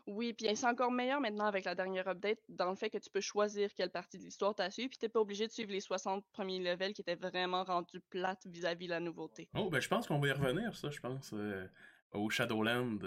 Oui, 0.06 0.34
puis 0.34 0.54
c'est 0.54 0.66
encore 0.66 0.92
meilleur 0.92 1.18
maintenant 1.18 1.46
avec 1.46 1.64
la 1.64 1.74
dernière 1.74 2.06
update 2.06 2.38
dans 2.50 2.68
le 2.68 2.76
fait 2.76 2.90
que 2.90 2.98
tu 2.98 3.08
peux 3.08 3.22
choisir 3.22 3.72
quelle 3.74 3.90
partie 3.90 4.18
de 4.18 4.22
l'histoire 4.22 4.54
t'as 4.54 4.70
suivi, 4.70 4.88
puis 4.90 4.98
t'es 4.98 5.08
pas 5.08 5.20
obligé 5.20 5.46
de 5.46 5.52
suivre 5.52 5.72
les 5.72 5.80
60 5.80 6.26
premiers 6.30 6.58
levels 6.60 6.92
qui 6.92 7.00
étaient 7.00 7.14
vraiment 7.14 7.64
rendus 7.64 8.00
plates 8.10 8.46
vis-à-vis 8.46 8.84
de 8.86 8.90
la 8.90 9.00
nouveauté. 9.00 9.48
Oh 9.54 9.70
ben 9.70 9.80
je 9.80 9.88
pense 9.88 10.06
qu'on 10.06 10.18
va 10.20 10.28
y 10.28 10.32
revenir 10.32 10.76
ça, 10.76 10.90
je 10.90 11.00
pense, 11.00 11.30
euh, 11.32 11.66
au 12.12 12.28
Shadowland. 12.28 12.98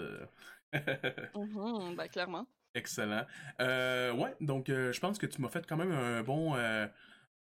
Mhm, 1.34 1.94
ben 1.96 2.08
clairement. 2.08 2.46
Excellent. 2.78 3.26
Euh, 3.60 4.12
ouais, 4.12 4.34
donc 4.40 4.68
euh, 4.68 4.92
je 4.92 5.00
pense 5.00 5.18
que 5.18 5.26
tu 5.26 5.40
m'as 5.42 5.48
fait 5.48 5.66
quand 5.66 5.76
même 5.76 5.92
un 5.92 6.22
bon. 6.22 6.54
euh, 6.54 6.86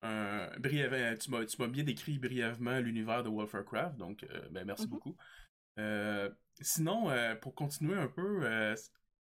un 0.02 0.50
briève- 0.58 1.18
tu 1.18 1.30
m'as 1.30 1.66
bien 1.68 1.84
décrit 1.84 2.18
brièvement 2.18 2.78
l'univers 2.78 3.22
de 3.22 3.28
World 3.28 3.48
of 3.48 3.54
Warcraft, 3.54 3.96
donc 3.96 4.26
ben, 4.50 4.64
merci 4.64 4.84
Mhm. 4.84 4.90
beaucoup. 4.90 5.16
Sinon, 6.60 7.10
pour 7.40 7.54
continuer 7.54 7.96
un 7.98 8.08
peu, 8.08 8.40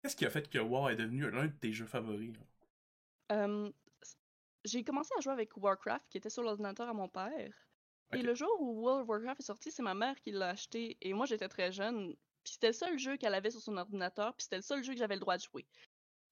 qu'est-ce 0.03 0.17
qui 0.17 0.27
a 0.27 0.31
fait 0.31 0.49
que 0.51 0.59
WoW 0.59 0.89
est 0.91 0.97
devenu 0.97 1.31
l'un 1.31 1.47
de 1.47 1.53
tes 1.53 1.73
jeux 1.73 1.87
favoris? 1.87 2.33
j'ai 4.65 4.85
commencé 4.85 5.11
à 5.19 5.21
jouer 5.21 5.33
avec 5.33 5.57
Warcraft 5.57 6.05
qui 6.09 6.19
était 6.19 6.31
sur 6.31 6.43
l'ordinateur 6.43 6.89
à 6.89 6.95
mon 6.95 7.09
père. 7.09 7.53
Et 8.15 8.23
le 8.23 8.35
jour 8.35 8.51
où 8.61 8.83
World 8.83 9.03
of 9.03 9.09
Warcraft 9.09 9.41
est 9.41 9.45
sorti, 9.45 9.71
c'est 9.71 9.83
ma 9.83 9.95
mère 9.95 10.21
qui 10.21 10.33
l'a 10.33 10.51
acheté. 10.51 10.99
Et 11.01 11.15
moi, 11.15 11.25
j'étais 11.27 11.49
très 11.49 11.73
jeune. 11.73 12.15
Puis 12.45 12.55
c'était 12.55 12.69
le 12.69 12.73
seul 12.75 12.99
jeu 12.99 13.17
qu'elle 13.17 13.35
avait 13.35 13.51
sur 13.51 13.61
son 13.63 13.77
ordinateur. 13.77 14.35
Puis 14.35 14.45
c'était 14.45 14.57
le 14.57 14.63
seul 14.63 14.85
jeu 14.85 14.93
que 14.93 14.99
j'avais 14.99 15.15
le 15.15 15.21
droit 15.21 15.37
de 15.37 15.43
jouer. 15.43 15.67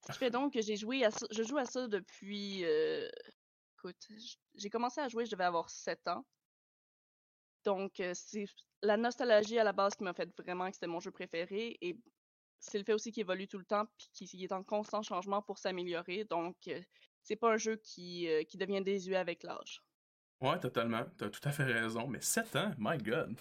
Ce 0.06 0.12
qui 0.12 0.18
fait 0.18 0.30
donc 0.30 0.54
que 0.54 0.62
j'ai 0.62 0.76
joué 0.76 1.04
à 1.04 1.10
ça. 1.10 1.26
Je 1.30 1.42
joue 1.42 1.58
à 1.58 1.64
ça 1.64 1.88
depuis. 1.88 2.64
euh, 2.64 3.08
Écoute, 3.78 4.08
j'ai 4.54 4.70
commencé 4.70 5.00
à 5.00 5.08
jouer, 5.08 5.24
je 5.24 5.30
devais 5.30 5.44
avoir 5.44 5.70
7 5.70 6.06
ans. 6.08 6.26
Donc, 7.64 8.00
euh, 8.00 8.12
c'est 8.14 8.44
la 8.82 8.96
nostalgie 8.96 9.58
à 9.58 9.64
la 9.64 9.72
base 9.72 9.94
qui 9.94 10.04
m'a 10.04 10.14
fait 10.14 10.28
vraiment 10.38 10.68
que 10.68 10.74
c'était 10.74 10.86
mon 10.86 11.00
jeu 11.00 11.10
préféré. 11.10 11.78
Et 11.80 11.96
c'est 12.58 12.78
le 12.78 12.84
fait 12.84 12.92
aussi 12.92 13.10
qu'il 13.12 13.22
évolue 13.22 13.48
tout 13.48 13.58
le 13.58 13.64
temps 13.64 13.86
puis 14.16 14.26
qu'il 14.26 14.42
est 14.42 14.52
en 14.52 14.62
constant 14.62 15.02
changement 15.02 15.42
pour 15.42 15.58
s'améliorer. 15.58 16.24
Donc, 16.24 16.56
euh, 16.68 16.80
c'est 17.22 17.36
pas 17.36 17.52
un 17.52 17.56
jeu 17.56 17.76
qui, 17.76 18.28
qui 18.48 18.56
devient 18.58 18.82
désuet 18.82 19.16
avec 19.16 19.42
l'âge. 19.42 19.82
Ouais, 20.40 20.58
totalement. 20.58 21.04
T'as 21.18 21.28
tout 21.30 21.46
à 21.46 21.52
fait 21.52 21.64
raison. 21.64 22.06
Mais 22.06 22.20
7 22.20 22.56
ans, 22.56 22.74
my 22.78 22.98
god. 22.98 23.38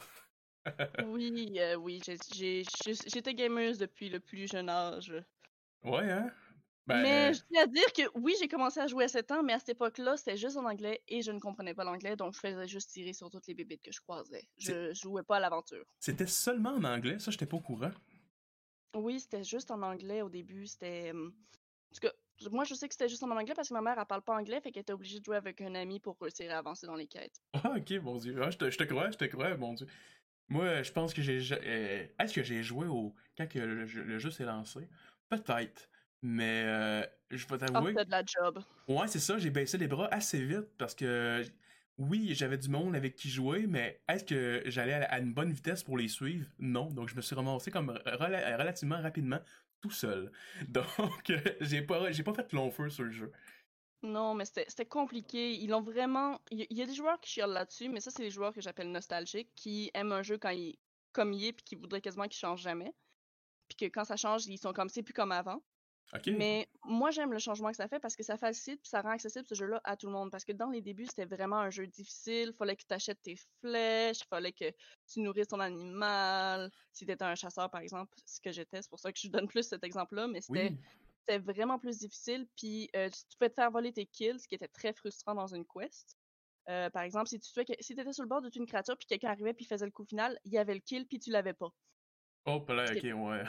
Oui, 1.02 1.54
euh, 1.60 1.76
oui, 1.76 2.02
j'étais 2.06 3.34
gameuse 3.34 3.78
depuis 3.78 4.10
le 4.10 4.20
plus 4.20 4.48
jeune 4.50 4.70
âge. 4.70 5.14
Ouais, 5.84 6.12
hein? 6.12 6.32
Ben, 6.90 7.02
Mais 7.04 7.34
je 7.34 7.42
tiens 7.52 7.64
à 7.64 7.68
dire 7.68 7.94
que 7.94 8.02
oui, 8.20 8.36
j'ai 8.40 8.48
commencé 8.48 8.80
à 8.80 8.88
jouer 8.88 9.06
à 9.06 9.08
7 9.08 9.32
ans, 9.32 9.44
mais 9.44 9.54
à 9.54 9.60
cette 9.60 9.70
époque-là, 9.70 10.18
c'était 10.18 10.38
juste 10.38 10.58
en 10.58 10.66
anglais 10.66 11.02
et 11.08 11.22
je 11.22 11.32
ne 11.32 11.40
comprenais 11.40 11.74
pas 11.74 11.84
l'anglais, 11.84 12.16
donc 12.16 12.34
je 12.34 12.40
faisais 12.40 12.68
juste 12.68 12.90
tirer 12.92 13.14
sur 13.14 13.30
toutes 13.30 13.48
les 13.48 13.54
bébites 13.54 13.82
que 13.84 13.92
je 13.92 14.02
croisais. 14.02 14.48
Je 14.58 14.92
jouais 14.94 15.24
pas 15.24 15.38
à 15.38 15.40
l'aventure. 15.40 15.86
c'était 16.00 16.28
seulement 16.28 16.72
en 16.72 16.84
anglais, 16.84 17.20
ça, 17.20 17.32
j'étais 17.32 17.46
pas 17.46 17.58
au 17.58 17.62
courant? 17.62 17.92
Oui, 18.96 19.20
c'était 19.20 19.44
juste 19.44 19.70
en 19.72 19.82
anglais 19.84 20.22
au 20.24 20.30
début. 20.30 20.66
C'était. 20.66 21.12
En 21.12 21.30
tout 21.94 22.00
cas, 22.02 22.12
moi, 22.50 22.64
je 22.64 22.74
sais 22.74 22.88
que 22.88 22.94
c'était 22.96 23.10
juste 23.10 23.22
en 23.24 23.30
anglais 23.30 23.54
parce 23.56 23.70
que 23.70 23.74
ma 23.74 23.82
mère, 23.82 24.00
elle 24.00 24.06
parle 24.06 24.22
pas 24.24 24.36
anglais, 24.36 24.60
fait 24.62 24.72
qu'elle 24.72 24.82
était 24.82 24.94
obligée 24.94 25.20
de 25.20 25.26
jouer 25.26 25.38
avec 25.38 25.62
un 25.62 25.76
ami 25.76 26.00
pour 26.00 26.18
réussir 26.20 26.52
à 26.52 26.58
avancer 26.58 26.88
dans 26.88 26.96
les 26.96 27.08
quêtes. 27.08 27.36
Ah, 27.64 27.76
ok, 27.78 27.92
mon 28.02 28.18
dieu. 28.18 28.40
Ah, 28.42 28.50
je, 28.50 28.58
te, 28.58 28.70
je 28.72 28.78
te 28.78 28.84
crois, 28.84 29.12
je 29.12 29.18
te 29.18 29.26
crois, 29.26 29.56
mon 29.58 29.74
dieu. 29.74 29.86
Moi, 30.48 30.82
je 30.82 30.92
pense 30.92 31.14
que 31.14 31.22
j'ai. 31.22 31.40
ja- 31.42 31.60
euh, 31.62 32.08
Est-ce 32.20 32.34
que 32.34 32.42
j'ai 32.44 32.64
joué 32.64 32.88
au. 32.88 33.14
Quand 33.38 33.54
le, 33.54 33.86
jeu- 33.86 34.04
le 34.04 34.18
jeu 34.18 34.32
s'est 34.32 34.46
lancé? 34.46 34.88
Peut-être. 35.30 35.90
Mais 36.22 36.64
euh, 36.66 37.06
je 37.32 37.48
vais 37.48 37.58
Ah, 37.72 37.72
t'avouer. 37.72 37.92
c'était 37.92 38.06
de 38.06 38.12
la 38.12 38.24
job. 38.26 38.64
Ouais, 38.88 39.08
c'est 39.08 39.20
ça, 39.20 39.38
j'ai 39.38 39.50
baissé 39.52 39.78
les 39.78 39.88
bras 39.88 40.08
assez 40.14 40.44
vite 40.46 40.68
parce 40.78 40.96
que. 40.96 41.44
Oui, 41.98 42.34
j'avais 42.34 42.58
du 42.58 42.70
monde 42.70 42.96
avec 42.96 43.16
qui 43.18 43.30
jouer, 43.30 43.68
mais 43.68 44.02
est-ce 44.08 44.24
que 44.24 44.64
j'allais 44.68 44.94
à 44.94 45.20
une 45.20 45.34
bonne 45.34 45.52
vitesse 45.52 45.84
pour 45.84 45.98
les 45.98 46.08
suivre? 46.08 46.48
Non. 46.58 46.86
Donc, 46.92 47.10
je 47.10 47.16
me 47.16 47.22
suis 47.22 47.36
ramassé 47.36 47.72
comme 47.72 47.92
rela- 48.06 48.56
relativement 48.58 49.02
rapidement 49.02 49.40
tout 49.82 49.92
seul. 49.92 50.32
Donc, 50.70 51.30
euh, 51.30 51.40
j'ai 51.60 51.82
pas, 51.82 52.10
j'ai 52.14 52.24
pas 52.24 52.34
fait 52.34 52.54
long 52.54 52.72
feu 52.72 52.90
sur 52.90 53.04
le 53.04 53.12
jeu. 53.12 53.32
Non, 54.02 54.34
mais 54.34 54.46
c'était 54.46 54.86
compliqué. 54.86 55.54
Ils 55.56 55.68
l'ont 55.70 55.82
vraiment. 55.82 56.40
Il 56.52 56.62
y, 56.62 56.68
il 56.70 56.78
y 56.78 56.82
a 56.82 56.86
des 56.86 56.94
joueurs 56.94 57.20
qui 57.20 57.32
chialent 57.32 57.52
là-dessus, 57.52 57.90
mais 57.90 58.00
ça, 58.00 58.12
c'est 58.12 58.24
les 58.24 58.32
joueurs 58.32 58.54
que 58.54 58.62
j'appelle 58.62 58.92
nostalgiques, 58.92 59.52
qui 59.56 59.92
aiment 59.94 60.14
un 60.14 60.24
jeu 60.24 60.38
quand 60.38 60.52
il, 60.52 60.78
comme 61.12 61.34
il 61.34 61.44
est, 61.48 61.54
puis 61.54 61.66
qui 61.66 61.76
voudraient 61.76 62.00
quasiment 62.02 62.28
qu'il 62.30 62.40
change 62.40 62.62
jamais. 62.62 62.94
Puis 63.68 63.76
que 63.78 63.94
quand 63.94 64.06
ça 64.06 64.16
change, 64.16 64.48
ils 64.48 64.58
sont 64.58 64.72
comme 64.74 64.88
c'est 64.90 65.04
plus 65.04 65.14
comme 65.14 65.34
avant. 65.34 65.62
Mais 66.28 66.68
moi, 66.84 67.10
j'aime 67.12 67.32
le 67.34 67.40
changement 67.40 67.72
que 67.72 67.78
ça 67.78 67.88
fait 67.88 68.00
parce 68.00 68.16
que 68.16 68.24
ça 68.24 68.38
facilite 68.38 68.82
puis 68.82 68.90
ça 68.90 69.02
rend 69.02 69.10
accessible 69.10 69.46
ce 69.48 69.56
jeu-là 69.56 69.82
à 69.84 69.98
tout 69.98 70.08
le 70.08 70.14
monde. 70.14 70.30
Parce 70.32 70.46
que 70.46 70.52
dans 70.52 70.70
les 70.70 70.82
débuts, 70.82 71.08
c'était 71.08 71.26
vraiment 71.26 71.58
un 71.58 71.70
jeu 71.72 71.88
difficile. 71.88 72.54
Fallait 72.54 72.76
que 72.76 72.84
tu 72.88 72.94
achètes 72.94 73.22
tes 73.24 73.36
flèches, 73.62 74.20
fallait 74.30 74.54
que 74.54 74.72
tu 75.12 75.22
nourrisses 75.22 75.48
ton 75.48 75.60
animal. 75.60 76.70
Si 76.94 77.06
tu 77.06 77.12
étais 77.12 77.24
un 77.24 77.36
chasseur, 77.36 77.70
par 77.72 77.82
exemple, 77.82 78.14
ce 78.26 78.40
que 78.42 78.52
j'étais, 78.52 78.82
c'est 78.82 78.90
pour 78.90 79.00
ça 79.00 79.12
que 79.12 79.20
je 79.20 79.28
donne 79.30 79.48
plus 79.48 79.64
cet 79.64 79.84
exemple-là, 79.84 80.28
mais 80.28 80.42
c'était 80.42 80.72
Oui. 80.72 80.78
vraiment 81.40 81.80
plus 81.80 82.00
difficile. 82.00 82.48
Puis 82.58 82.90
euh, 82.96 83.10
tu 83.10 83.38
pouvais 83.38 83.50
te 83.50 83.56
faire 83.56 83.72
voler 83.72 83.94
tes 83.94 84.06
kills, 84.06 84.40
ce 84.40 84.48
qui 84.48 84.56
était 84.56 84.68
très 84.68 84.94
frustrant 84.94 85.36
dans 85.36 85.48
une 85.54 85.66
quest. 85.66 86.18
Euh, 86.70 86.90
par 86.92 87.04
exemple, 87.04 87.28
si 87.30 87.40
tu 87.40 87.52
tuais, 87.52 87.66
si 87.80 87.94
étais 87.94 88.14
sur 88.14 88.24
le 88.24 88.30
bord 88.30 88.42
de 88.42 88.50
une 88.56 88.66
créature, 88.68 88.98
puis 88.98 89.08
quelqu'un 89.08 89.30
arrivait, 89.32 89.54
puis 89.54 89.66
faisait 89.66 89.86
le 89.86 89.92
coup 89.92 90.06
final, 90.06 90.40
il 90.46 90.54
y 90.54 90.58
avait 90.60 90.76
le 90.76 90.82
kill, 90.82 91.08
puis 91.08 91.20
tu 91.20 91.32
l'avais 91.32 91.54
pas. 91.54 91.72
Oh, 92.46 92.66
là, 92.70 92.86
ok, 92.92 93.04
ouais. 93.04 93.44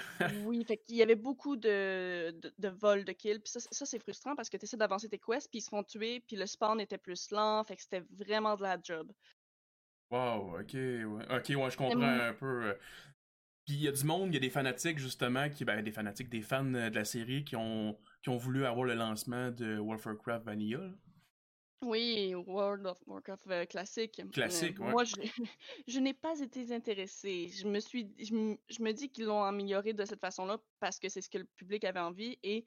oui, 0.44 0.64
fait 0.66 0.76
qu'il 0.76 0.96
y 0.96 1.02
avait 1.02 1.14
beaucoup 1.14 1.56
de, 1.56 2.32
de, 2.32 2.52
de 2.58 2.68
vols 2.68 3.04
de 3.04 3.12
kills, 3.12 3.40
puis 3.40 3.50
ça, 3.50 3.60
ça 3.60 3.86
c'est 3.86 3.98
frustrant 3.98 4.34
parce 4.34 4.50
que 4.50 4.56
tu 4.56 4.64
essaies 4.64 4.76
d'avancer 4.76 5.08
tes 5.08 5.18
quests, 5.18 5.48
puis 5.50 5.60
ils 5.60 5.62
se 5.62 5.70
font 5.70 5.82
tuer, 5.82 6.20
puis 6.26 6.36
le 6.36 6.46
spawn 6.46 6.80
était 6.80 6.98
plus 6.98 7.30
lent, 7.30 7.64
fait 7.64 7.76
que 7.76 7.82
c'était 7.82 8.04
vraiment 8.10 8.56
de 8.56 8.62
la 8.62 8.78
job. 8.82 9.10
Wow, 10.10 10.58
ok, 10.60 10.72
ouais. 10.74 11.24
Ok, 11.30 11.48
ouais, 11.50 11.70
je 11.70 11.76
comprends 11.76 12.02
un 12.02 12.34
peu. 12.34 12.64
Euh. 12.64 12.74
Puis 13.64 13.76
il 13.76 13.82
y 13.82 13.88
a 13.88 13.92
du 13.92 14.04
monde, 14.04 14.30
il 14.30 14.34
y 14.34 14.36
a 14.36 14.40
des 14.40 14.50
fanatiques 14.50 14.98
justement, 14.98 15.48
qui, 15.48 15.64
ben, 15.64 15.82
des 15.82 15.92
fanatiques, 15.92 16.28
des 16.28 16.42
fans 16.42 16.64
de 16.64 16.92
la 16.92 17.04
série 17.04 17.44
qui 17.44 17.54
ont, 17.54 17.96
qui 18.22 18.28
ont 18.28 18.36
voulu 18.36 18.64
avoir 18.64 18.84
le 18.84 18.94
lancement 18.94 19.50
de 19.50 19.78
World 19.78 20.00
of 20.00 20.06
Warcraft 20.06 20.44
Vanilla. 20.46 20.80
Oui, 21.82 22.34
World 22.34 22.86
of 22.86 22.98
Warcraft 23.06 23.46
euh, 23.48 23.64
classique. 23.64 24.20
Classique, 24.32 24.78
ouais. 24.80 24.90
Moi, 24.90 25.04
je, 25.04 25.14
je 25.88 25.98
n'ai 25.98 26.12
pas 26.12 26.38
été 26.38 26.72
intéressée. 26.74 27.48
Je 27.48 27.66
me 27.66 27.80
suis, 27.80 28.12
je, 28.18 28.82
me 28.82 28.92
dis 28.92 29.08
qu'ils 29.10 29.24
l'ont 29.24 29.42
amélioré 29.42 29.94
de 29.94 30.04
cette 30.04 30.20
façon-là 30.20 30.58
parce 30.78 30.98
que 30.98 31.08
c'est 31.08 31.22
ce 31.22 31.30
que 31.30 31.38
le 31.38 31.46
public 31.56 31.84
avait 31.84 32.00
envie. 32.00 32.38
Et 32.42 32.66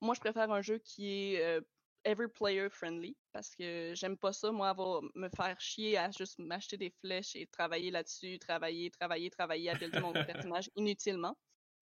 moi, 0.00 0.14
je 0.14 0.20
préfère 0.20 0.50
un 0.52 0.62
jeu 0.62 0.78
qui 0.78 1.34
est 1.34 1.44
euh, 1.44 1.60
ever 2.04 2.28
player 2.28 2.68
friendly 2.70 3.16
parce 3.32 3.54
que 3.56 3.94
j'aime 3.96 4.16
pas 4.16 4.32
ça, 4.32 4.52
moi, 4.52 4.68
avoir 4.68 5.02
me 5.16 5.28
faire 5.28 5.60
chier 5.60 5.98
à 5.98 6.10
juste 6.10 6.38
m'acheter 6.38 6.76
des 6.76 6.90
flèches 7.00 7.34
et 7.34 7.46
travailler 7.48 7.90
là-dessus, 7.90 8.38
travailler, 8.38 8.90
travailler, 8.90 9.30
travailler 9.30 9.70
à 9.70 9.74
builder 9.74 10.00
mon 10.00 10.12
personnage 10.52 10.70
inutilement. 10.76 11.36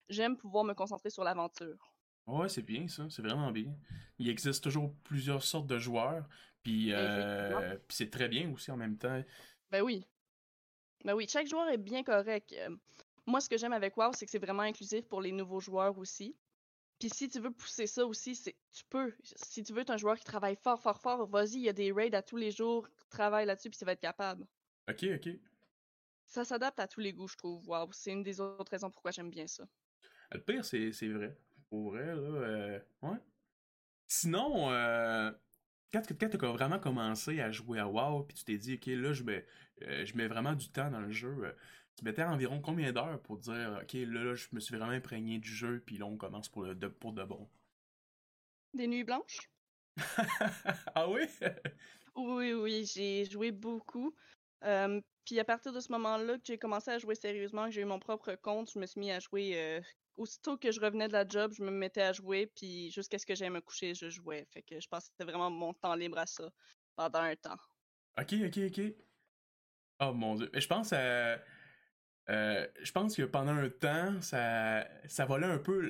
J'aime 0.09 0.35
pouvoir 0.35 0.63
me 0.63 0.73
concentrer 0.73 1.11
sur 1.11 1.23
l'aventure. 1.23 1.77
Ouais, 2.27 2.49
c'est 2.49 2.61
bien 2.61 2.87
ça, 2.87 3.07
c'est 3.09 3.21
vraiment 3.21 3.51
bien. 3.51 3.75
Il 4.19 4.29
existe 4.29 4.63
toujours 4.63 4.93
plusieurs 5.03 5.43
sortes 5.43 5.67
de 5.67 5.79
joueurs, 5.79 6.27
puis, 6.63 6.93
euh, 6.93 7.77
c'est 7.89 8.09
très 8.09 8.27
bien 8.27 8.51
aussi 8.51 8.71
en 8.71 8.77
même 8.77 8.97
temps. 8.97 9.23
Ben 9.71 9.81
oui. 9.81 10.05
Ben 11.03 11.13
oui, 11.15 11.27
chaque 11.27 11.47
joueur 11.47 11.67
est 11.69 11.77
bien 11.77 12.03
correct. 12.03 12.53
Euh, 12.53 12.75
moi, 13.25 13.41
ce 13.41 13.49
que 13.49 13.57
j'aime 13.57 13.73
avec 13.73 13.97
WoW, 13.97 14.13
c'est 14.13 14.25
que 14.25 14.31
c'est 14.31 14.39
vraiment 14.39 14.63
inclusif 14.63 15.07
pour 15.07 15.21
les 15.21 15.31
nouveaux 15.31 15.59
joueurs 15.59 15.97
aussi. 15.97 16.35
Puis 16.99 17.09
si 17.09 17.27
tu 17.27 17.39
veux 17.39 17.51
pousser 17.51 17.87
ça 17.87 18.05
aussi, 18.05 18.35
c'est 18.35 18.55
tu 18.71 18.83
peux. 18.87 19.11
Si 19.23 19.63
tu 19.63 19.73
veux 19.73 19.81
être 19.81 19.89
un 19.89 19.97
joueur 19.97 20.17
qui 20.17 20.23
travaille 20.23 20.55
fort, 20.55 20.79
fort, 20.79 20.99
fort, 20.99 21.25
vas-y, 21.27 21.55
il 21.55 21.61
y 21.61 21.69
a 21.69 21.73
des 21.73 21.91
raids 21.91 22.13
à 22.13 22.21
tous 22.21 22.37
les 22.37 22.51
jours, 22.51 22.87
travaille 23.09 23.47
là-dessus, 23.47 23.71
puis 23.71 23.79
tu 23.79 23.85
vas 23.85 23.93
être 23.93 24.01
capable. 24.01 24.45
Ok, 24.87 25.05
ok. 25.15 25.29
Ça 26.27 26.45
s'adapte 26.45 26.79
à 26.79 26.87
tous 26.87 26.99
les 26.99 27.11
goûts, 27.11 27.27
je 27.27 27.37
trouve. 27.37 27.67
Wow, 27.67 27.91
c'est 27.91 28.11
une 28.11 28.21
des 28.21 28.39
autres 28.39 28.69
raisons 28.69 28.91
pourquoi 28.91 29.09
j'aime 29.09 29.31
bien 29.31 29.47
ça. 29.47 29.67
Le 30.31 30.39
pire, 30.39 30.63
c'est 30.63 30.91
vrai. 31.07 31.35
Pour 31.69 31.91
vrai, 31.91 32.05
là. 32.05 32.21
Euh, 32.21 32.79
ouais. 33.01 33.17
Sinon, 34.07 34.71
euh, 34.71 35.31
quand, 35.91 36.01
quand 36.19 36.29
tu 36.29 36.45
as 36.45 36.51
vraiment 36.51 36.79
commencé 36.79 37.39
à 37.41 37.51
jouer 37.51 37.79
à 37.79 37.87
WoW, 37.87 38.23
puis 38.23 38.35
tu 38.35 38.43
t'es 38.45 38.57
dit, 38.57 38.75
OK, 38.75 38.85
là, 38.87 39.13
je 39.13 39.23
mets, 39.23 39.45
euh, 39.83 40.05
je 40.05 40.15
mets 40.15 40.27
vraiment 40.27 40.53
du 40.53 40.69
temps 40.69 40.89
dans 40.89 41.01
le 41.01 41.11
jeu, 41.11 41.45
euh, 41.45 41.51
tu 41.97 42.05
mettais 42.05 42.23
environ 42.23 42.61
combien 42.61 42.91
d'heures 42.91 43.21
pour 43.21 43.37
dire, 43.37 43.79
OK, 43.81 43.93
là, 43.93 44.35
je 44.35 44.47
me 44.53 44.59
suis 44.59 44.75
vraiment 44.75 44.91
imprégné 44.91 45.39
du 45.39 45.49
jeu, 45.49 45.81
puis 45.85 45.97
là, 45.97 46.05
on 46.05 46.17
commence 46.17 46.49
pour, 46.49 46.63
le, 46.63 46.75
de, 46.75 46.87
pour 46.87 47.13
de 47.13 47.23
bon? 47.23 47.47
Des 48.73 48.87
nuits 48.87 49.03
blanches? 49.03 49.49
ah 50.95 51.09
oui? 51.09 51.21
oui, 52.15 52.53
oui, 52.53 52.85
j'ai 52.85 53.25
joué 53.25 53.51
beaucoup. 53.51 54.15
Euh, 54.63 55.01
puis 55.25 55.39
à 55.39 55.43
partir 55.43 55.73
de 55.73 55.79
ce 55.79 55.91
moment-là 55.91 56.37
que 56.37 56.45
j'ai 56.45 56.57
commencé 56.57 56.91
à 56.91 56.99
jouer 56.99 57.15
sérieusement, 57.15 57.65
que 57.65 57.71
j'ai 57.71 57.81
eu 57.81 57.85
mon 57.85 57.99
propre 57.99 58.35
compte, 58.35 58.71
je 58.71 58.79
me 58.79 58.85
suis 58.85 58.99
mis 58.99 59.11
à 59.11 59.19
jouer 59.19 59.81
aussitôt 60.17 60.57
que 60.57 60.71
je 60.71 60.79
revenais 60.79 61.07
de 61.07 61.13
la 61.13 61.27
job, 61.27 61.53
je 61.53 61.63
me 61.63 61.71
mettais 61.71 62.01
à 62.01 62.13
jouer, 62.13 62.47
puis 62.47 62.91
jusqu'à 62.91 63.17
ce 63.17 63.25
que 63.25 63.35
j'aille 63.35 63.49
me 63.49 63.61
coucher, 63.61 63.93
je 63.93 64.09
jouais. 64.09 64.45
Fait 64.51 64.61
que 64.61 64.79
je 64.79 64.87
pense 64.87 65.05
que 65.05 65.09
c'était 65.11 65.29
vraiment 65.29 65.49
mon 65.49 65.73
temps 65.73 65.95
libre 65.95 66.17
à 66.17 66.25
ça 66.25 66.51
pendant 66.95 67.19
un 67.19 67.35
temps. 67.35 67.57
Ok, 68.17 68.33
ok, 68.45 68.59
ok. 68.67 68.81
Oh 70.01 70.13
mon 70.13 70.35
dieu. 70.35 70.49
Je 70.53 70.67
pense 70.67 70.93
à. 70.93 71.39
Euh, 72.29 72.67
je 72.81 72.91
pense 72.91 73.15
que 73.15 73.23
pendant 73.23 73.53
un 73.53 73.69
temps, 73.69 74.21
ça, 74.21 74.87
ça 75.07 75.25
volait 75.25 75.47
un 75.47 75.57
peu 75.57 75.81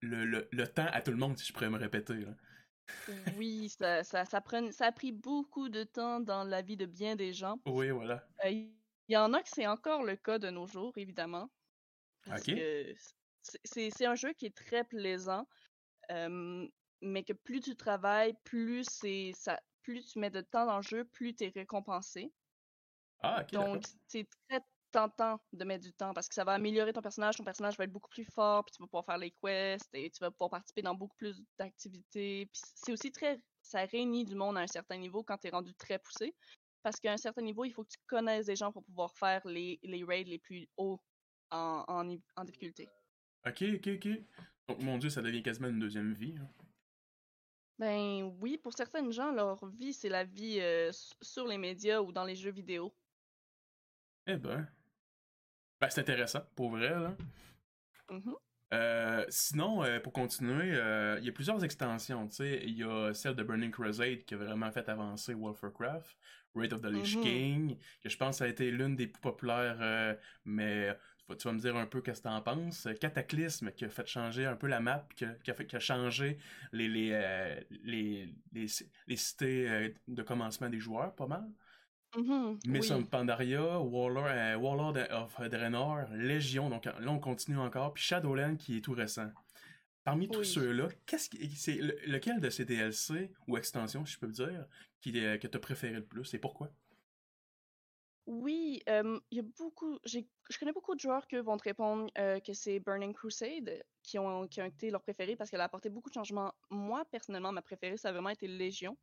le, 0.00 0.48
le, 0.50 0.66
temps 0.68 0.86
à 0.92 1.02
tout 1.02 1.10
le 1.10 1.16
monde, 1.16 1.36
si 1.36 1.46
je 1.46 1.52
pourrais 1.52 1.68
me 1.68 1.78
répéter. 1.78 2.24
oui, 3.36 3.68
ça, 3.68 4.02
ça, 4.04 4.24
ça, 4.24 4.42
ça 4.70 4.86
a 4.86 4.92
pris 4.92 5.12
beaucoup 5.12 5.68
de 5.68 5.82
temps 5.82 6.20
dans 6.20 6.44
la 6.44 6.62
vie 6.62 6.76
de 6.76 6.86
bien 6.86 7.16
des 7.16 7.32
gens. 7.32 7.58
Oui, 7.66 7.90
voilà. 7.90 8.26
Euh, 8.44 8.50
il 8.50 8.72
y 9.08 9.16
en 9.16 9.32
a 9.34 9.42
que 9.42 9.48
c'est 9.48 9.66
encore 9.66 10.04
le 10.04 10.16
cas 10.16 10.38
de 10.38 10.48
nos 10.48 10.66
jours, 10.66 10.96
évidemment. 10.96 11.50
Parce 12.24 12.48
ok 12.48 12.54
c'est 13.64 14.06
un 14.06 14.14
jeu 14.14 14.32
qui 14.34 14.46
est 14.46 14.56
très 14.56 14.84
plaisant, 14.84 15.46
mais 17.02 17.24
que 17.24 17.32
plus 17.32 17.60
tu 17.60 17.76
travailles, 17.76 18.34
plus 18.44 18.84
c'est 18.84 19.32
ça, 19.34 19.60
plus 19.82 20.06
tu 20.06 20.18
mets 20.18 20.30
de 20.30 20.40
temps 20.40 20.66
dans 20.66 20.76
le 20.76 20.82
jeu, 20.82 21.04
plus 21.04 21.34
tu 21.34 21.44
es 21.44 21.48
récompensé. 21.48 22.32
Ah, 23.22 23.44
Donc, 23.52 23.84
c'est 24.08 24.26
très 24.48 24.60
tentant 24.92 25.40
de 25.52 25.64
mettre 25.64 25.84
du 25.84 25.92
temps 25.92 26.14
parce 26.14 26.28
que 26.28 26.34
ça 26.34 26.44
va 26.44 26.52
améliorer 26.54 26.92
ton 26.92 27.02
personnage, 27.02 27.36
ton 27.36 27.44
personnage 27.44 27.76
va 27.78 27.84
être 27.84 27.92
beaucoup 27.92 28.08
plus 28.10 28.24
fort, 28.24 28.64
puis 28.64 28.72
tu 28.72 28.82
vas 28.82 28.86
pouvoir 28.86 29.04
faire 29.04 29.18
les 29.18 29.30
quests 29.30 29.88
et 29.94 30.10
tu 30.10 30.18
vas 30.20 30.30
pouvoir 30.30 30.50
participer 30.50 30.82
dans 30.82 30.94
beaucoup 30.94 31.16
plus 31.16 31.42
d'activités. 31.58 32.46
Puis 32.46 32.62
c'est 32.76 32.92
aussi 32.92 33.12
très. 33.12 33.40
Ça 33.62 33.84
réunit 33.84 34.24
du 34.24 34.34
monde 34.34 34.56
à 34.58 34.62
un 34.62 34.66
certain 34.66 34.96
niveau 34.96 35.22
quand 35.22 35.38
tu 35.38 35.48
es 35.48 35.50
rendu 35.50 35.74
très 35.74 35.98
poussé. 35.98 36.34
Parce 36.82 36.98
qu'à 36.98 37.12
un 37.12 37.18
certain 37.18 37.42
niveau, 37.42 37.64
il 37.64 37.72
faut 37.72 37.84
que 37.84 37.90
tu 37.90 37.98
connaisses 38.06 38.46
des 38.46 38.56
gens 38.56 38.72
pour 38.72 38.84
pouvoir 38.84 39.14
faire 39.14 39.46
les, 39.46 39.78
les 39.82 40.02
raids 40.02 40.24
les 40.24 40.38
plus 40.38 40.66
hauts 40.78 41.00
en, 41.50 41.84
en 42.36 42.44
difficulté. 42.44 42.88
Ok, 43.46 43.64
ok, 43.74 43.88
ok. 43.94 44.08
Donc, 44.68 44.82
mon 44.82 44.98
Dieu, 44.98 45.10
ça 45.10 45.22
devient 45.22 45.42
quasiment 45.42 45.68
une 45.68 45.80
deuxième 45.80 46.12
vie. 46.12 46.36
Hein. 46.40 46.48
Ben 47.80 48.30
oui, 48.40 48.58
pour 48.58 48.74
certaines 48.74 49.10
gens, 49.10 49.32
leur 49.32 49.66
vie, 49.66 49.94
c'est 49.94 50.10
la 50.10 50.22
vie 50.22 50.58
euh, 50.60 50.90
sur 51.22 51.46
les 51.46 51.56
médias 51.56 52.00
ou 52.00 52.12
dans 52.12 52.24
les 52.24 52.36
jeux 52.36 52.50
vidéo. 52.50 52.94
Eh 54.26 54.36
ben. 54.36 54.68
Ben, 55.80 55.88
c'est 55.88 56.02
intéressant, 56.02 56.42
pour 56.54 56.70
vrai, 56.70 56.90
là. 56.90 57.16
Mm-hmm. 58.10 58.34
Euh, 58.74 59.24
sinon, 59.30 59.82
euh, 59.82 59.98
pour 59.98 60.12
continuer, 60.12 60.68
il 61.18 61.24
y 61.24 61.28
a 61.28 61.32
plusieurs 61.32 61.64
extensions. 61.64 62.28
Il 62.40 62.76
y 62.76 62.84
a 62.84 63.14
celle 63.14 63.34
de 63.34 63.42
Burning 63.42 63.70
Crusade 63.70 64.24
qui 64.24 64.34
a 64.34 64.36
vraiment 64.36 64.70
fait 64.70 64.86
avancer 64.90 65.32
World 65.32 65.56
of 65.56 65.62
Warcraft. 65.62 66.18
Rate 66.54 66.72
of 66.72 66.82
the 66.82 66.86
Lich 66.86 67.16
mm-hmm. 67.16 67.22
King, 67.22 67.78
que 68.02 68.08
je 68.08 68.16
pense 68.16 68.42
a 68.42 68.48
été 68.48 68.72
l'une 68.72 68.96
des 68.96 69.06
plus 69.06 69.20
populaires, 69.20 70.18
mais 70.44 70.96
tu 71.36 71.48
vas 71.48 71.52
me 71.52 71.58
dire 71.58 71.76
un 71.76 71.86
peu 71.86 72.00
qu'est-ce 72.00 72.20
que 72.20 72.28
t'en 72.28 72.40
penses. 72.40 72.88
Cataclysme 73.00 73.70
qui 73.72 73.84
a 73.84 73.88
fait 73.88 74.06
changer 74.06 74.46
un 74.46 74.56
peu 74.56 74.66
la 74.66 74.80
map, 74.80 75.06
qui 75.16 75.24
a, 75.24 75.34
qui 75.34 75.50
a, 75.50 75.54
fait, 75.54 75.66
qui 75.66 75.76
a 75.76 75.80
changé 75.80 76.38
les, 76.72 76.88
les, 76.88 77.10
euh, 77.12 77.60
les, 77.84 78.34
les, 78.52 78.66
les, 79.06 79.16
cités 79.16 79.68
euh, 79.68 79.88
de 80.08 80.22
commencement 80.22 80.68
des 80.68 80.80
joueurs, 80.80 81.14
pas 81.14 81.26
mal. 81.26 81.48
Miss 82.66 82.92
Pandaria, 83.10 83.80
Warlord, 83.80 84.26
euh, 84.26 84.56
Warlord 84.56 84.96
of 85.10 85.40
Draenor, 85.48 86.08
Légion, 86.12 86.68
donc 86.68 86.86
là 86.86 86.94
on 87.06 87.20
continue 87.20 87.58
encore, 87.58 87.94
puis 87.94 88.02
Shadowland 88.02 88.56
qui 88.56 88.78
est 88.78 88.80
tout 88.80 88.94
récent. 88.94 89.30
Parmi 90.02 90.28
tous 90.28 90.44
ceux-là, 90.44 90.88
qu'est-ce 91.06 91.28
qui, 91.28 91.48
c'est 91.54 91.78
lequel 92.06 92.40
de 92.40 92.50
ces 92.50 92.64
DLC 92.64 93.30
ou 93.46 93.56
extensions, 93.56 94.04
si 94.04 94.14
je 94.14 94.18
peux 94.18 94.26
me 94.26 94.32
dire, 94.32 94.66
qui, 95.00 95.12
que 95.12 95.46
tu 95.46 95.56
as 95.56 95.60
préféré 95.60 95.94
le 95.94 96.04
plus 96.04 96.34
et 96.34 96.38
pourquoi? 96.38 96.72
Oui, 98.26 98.82
il 98.86 99.20
y 99.32 99.38
a 99.38 99.42
beaucoup 99.58 99.98
je 100.04 100.20
connais 100.58 100.72
beaucoup 100.72 100.94
de 100.94 101.00
joueurs 101.00 101.26
qui 101.26 101.36
vont 101.36 101.56
te 101.56 101.64
répondre, 101.64 102.10
que 102.14 102.52
c'est 102.52 102.78
Burning 102.80 103.12
Crusade 103.12 103.82
qui 104.02 104.18
ont 104.18 104.46
qui 104.46 104.60
ont 104.62 104.66
été 104.66 104.90
leurs 104.90 105.02
préférés 105.02 105.36
parce 105.36 105.50
qu'elle 105.50 105.60
a 105.60 105.64
apporté 105.64 105.90
beaucoup 105.90 106.10
de 106.10 106.14
changements. 106.14 106.52
Moi, 106.70 107.04
personnellement, 107.10 107.52
ma 107.52 107.62
préférée, 107.62 107.96
ça 107.96 108.10
a 108.10 108.12
vraiment 108.12 108.28
été 108.28 108.46
Légion. 108.46 108.96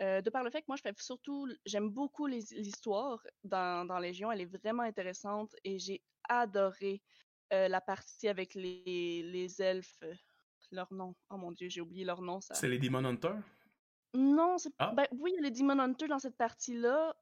de 0.00 0.28
par 0.30 0.42
le 0.42 0.50
fait 0.50 0.60
que 0.60 0.66
moi, 0.68 0.76
je 0.76 0.82
fais 0.82 0.94
surtout 0.98 1.48
j'aime 1.64 1.90
beaucoup 1.90 2.26
l'histoire 2.26 3.24
dans 3.44 3.86
dans 3.86 3.98
Légion, 3.98 4.32
elle 4.32 4.40
est 4.40 4.56
vraiment 4.56 4.82
intéressante 4.82 5.54
et 5.64 5.78
j'ai 5.78 6.02
adoré, 6.28 7.02
la 7.50 7.80
partie 7.80 8.28
avec 8.28 8.54
les 8.54 9.22
les 9.22 9.62
elfes, 9.62 10.02
leur 10.72 10.92
nom, 10.92 11.14
oh 11.30 11.36
mon 11.36 11.52
Dieu, 11.52 11.68
j'ai 11.68 11.80
oublié 11.80 12.04
leur 12.04 12.22
nom, 12.22 12.40
ça 12.40 12.54
C'est 12.54 12.68
les 12.68 12.78
Demon 12.78 13.04
Hunters? 13.04 13.42
Non, 14.14 14.58
c'est 14.58 14.72
ah! 14.78 14.92
ben 14.94 15.06
oui, 15.12 15.32
il 15.34 15.36
y 15.36 15.46
a 15.46 15.48
les 15.48 15.50
Demon 15.50 15.78
Hunters 15.78 16.08
dans 16.08 16.18
cette 16.18 16.36
partie-là, 16.36 17.14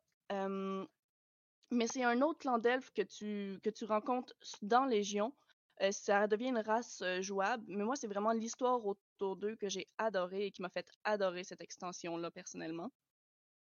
mais 1.70 1.86
c'est 1.86 2.02
un 2.02 2.20
autre 2.22 2.38
clan 2.38 2.58
d'elfes 2.58 2.92
que 2.92 3.02
tu, 3.02 3.60
que 3.62 3.70
tu 3.70 3.84
rencontres 3.84 4.34
dans 4.62 4.84
Légion. 4.84 5.34
Euh, 5.82 5.92
ça 5.92 6.26
devient 6.26 6.48
une 6.48 6.58
race 6.58 7.00
euh, 7.02 7.22
jouable, 7.22 7.64
mais 7.68 7.84
moi, 7.84 7.96
c'est 7.96 8.06
vraiment 8.06 8.32
l'histoire 8.32 8.84
autour 8.84 9.36
d'eux 9.36 9.56
que 9.56 9.68
j'ai 9.68 9.88
adoré 9.96 10.46
et 10.46 10.50
qui 10.50 10.62
m'a 10.62 10.68
fait 10.68 10.90
adorer 11.04 11.44
cette 11.44 11.62
extension-là, 11.62 12.30
personnellement. 12.30 12.92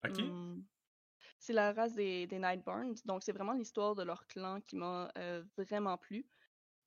OK. 0.07 0.19
Mmh. 0.19 0.65
c'est 1.39 1.53
la 1.53 1.75
race 1.75 1.95
des, 1.95 2.27
des 2.27 2.39
Nightborns, 2.39 2.95
donc 3.05 3.23
c'est 3.23 3.33
vraiment 3.33 3.53
l'histoire 3.53 3.95
de 3.95 4.03
leur 4.03 4.27
clan 4.29 4.63
qui 4.63 4.77
m'a 4.77 5.11
euh, 5.19 5.45
vraiment 5.59 5.99
plu. 5.99 6.27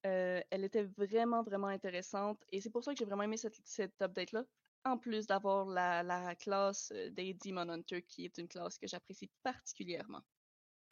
elle 0.01 0.63
était 0.63 0.81
vraiment, 0.83 1.43
vraiment 1.43 1.67
intéressante 1.67 2.43
et 2.51 2.59
c'est 2.59 2.71
pour 2.71 2.83
ça 2.83 2.91
que 2.91 2.97
j'ai 2.97 3.05
vraiment 3.05 3.21
aimé 3.21 3.37
cette, 3.37 3.59
cette 3.65 4.01
update-là, 4.01 4.45
en 4.83 4.97
plus 4.97 5.27
d'avoir 5.27 5.67
la, 5.67 6.01
la 6.01 6.33
classe 6.33 6.91
des 7.11 7.35
Demon 7.35 7.69
Hunters, 7.69 8.01
qui 8.07 8.25
est 8.25 8.37
une 8.39 8.47
classe 8.47 8.79
que 8.79 8.87
j'apprécie 8.87 9.29
particulièrement. 9.43 10.23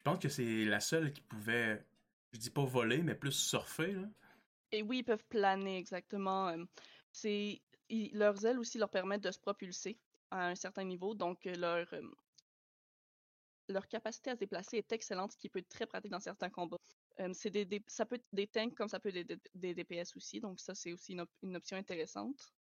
Je 0.02 0.10
pense 0.10 0.20
que 0.20 0.30
c'est 0.30 0.66
la 0.66 0.80
seule 0.80 1.14
qui 1.14 1.22
pouvait, 1.22 1.86
je 2.34 2.40
dis 2.40 2.50
pas 2.50 2.66
voler, 2.66 3.04
mais 3.04 3.14
plus 3.14 3.34
surfer. 3.34 3.94
Là. 3.94 4.10
Et 4.72 4.82
oui, 4.82 5.00
ils 5.00 5.04
peuvent 5.04 5.26
planer, 5.30 5.78
exactement. 5.78 6.48
Euh, 6.50 6.64
c'est 7.12 7.62
leurs 8.14 8.44
ailes 8.46 8.58
aussi 8.58 8.80
leur 8.80 8.90
permettent 8.90 9.22
de 9.22 9.30
se 9.32 9.40
propulser 9.40 10.00
à 10.32 10.48
un 10.48 10.56
certain 10.56 10.86
niveau, 10.86 11.14
donc 11.14 11.46
euh, 11.46 11.56
leur, 11.56 11.94
euh, 11.94 12.02
leur 13.70 13.88
capacité 13.88 14.32
à 14.32 14.34
se 14.34 14.40
déplacer 14.40 14.78
est 14.78 14.92
excellente, 14.92 15.34
ce 15.34 15.38
qui 15.38 15.50
peut 15.50 15.60
être 15.60 15.70
très 15.70 15.86
pratique 15.86 16.12
dans 16.12 16.20
certains 16.20 16.50
combats. 16.50 16.78
Euh, 17.20 17.30
c'est 17.34 17.52
des, 17.52 17.66
des- 17.66 17.84
ça 17.88 18.06
peut 18.06 18.16
être 18.16 18.26
des 18.34 18.48
tanks 18.48 18.74
comme 18.76 18.88
ça 18.88 19.00
peut 19.00 19.16
être 19.16 19.40
des, 19.54 19.76
DPS 19.76 20.16
aussi, 20.16 20.40
donc 20.40 20.60
ça 20.60 20.74
c'est 20.74 20.94
aussi 20.94 21.12
une, 21.12 21.22
op- 21.22 21.30
une 21.44 21.56
option 21.58 21.78
intéressante. 21.78 22.54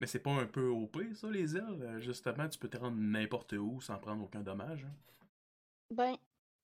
Mais 0.00 0.06
c'est 0.06 0.20
pas 0.20 0.30
un 0.30 0.46
peu 0.46 0.66
OP, 0.68 1.14
ça, 1.14 1.30
les 1.30 1.56
ailes? 1.56 1.98
Justement, 1.98 2.48
tu 2.48 2.58
peux 2.58 2.68
te 2.70 2.78
rendre 2.78 2.96
n'importe 2.96 3.52
où 3.52 3.80
sans 3.82 3.98
prendre 3.98 4.24
aucun 4.24 4.40
dommage. 4.40 4.84
hein? 4.84 4.94
Ben, 5.90 6.16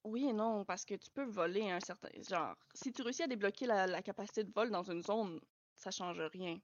oui 0.07 0.27
et 0.29 0.33
non, 0.33 0.65
parce 0.65 0.85
que 0.85 0.95
tu 0.95 1.11
peux 1.11 1.25
voler 1.25 1.71
un 1.71 1.81
certain... 1.81 2.09
Genre, 2.29 2.57
si 2.75 2.93
tu 2.93 3.03
réussis 3.03 3.23
à 3.23 3.27
débloquer 3.27 3.67
la, 3.67 3.87
la 3.87 4.03
capacité 4.03 4.45
de 4.45 4.53
vol 4.53 4.71
dans 4.71 4.83
une 4.83 5.03
zone, 5.03 5.41
ça 5.75 5.91
change 5.91 6.21
rien. 6.33 6.59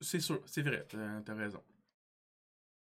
C'est 0.00 0.20
sûr, 0.20 0.42
c'est 0.46 0.62
vrai, 0.62 0.86
t'as 0.88 1.34
raison. 1.34 1.62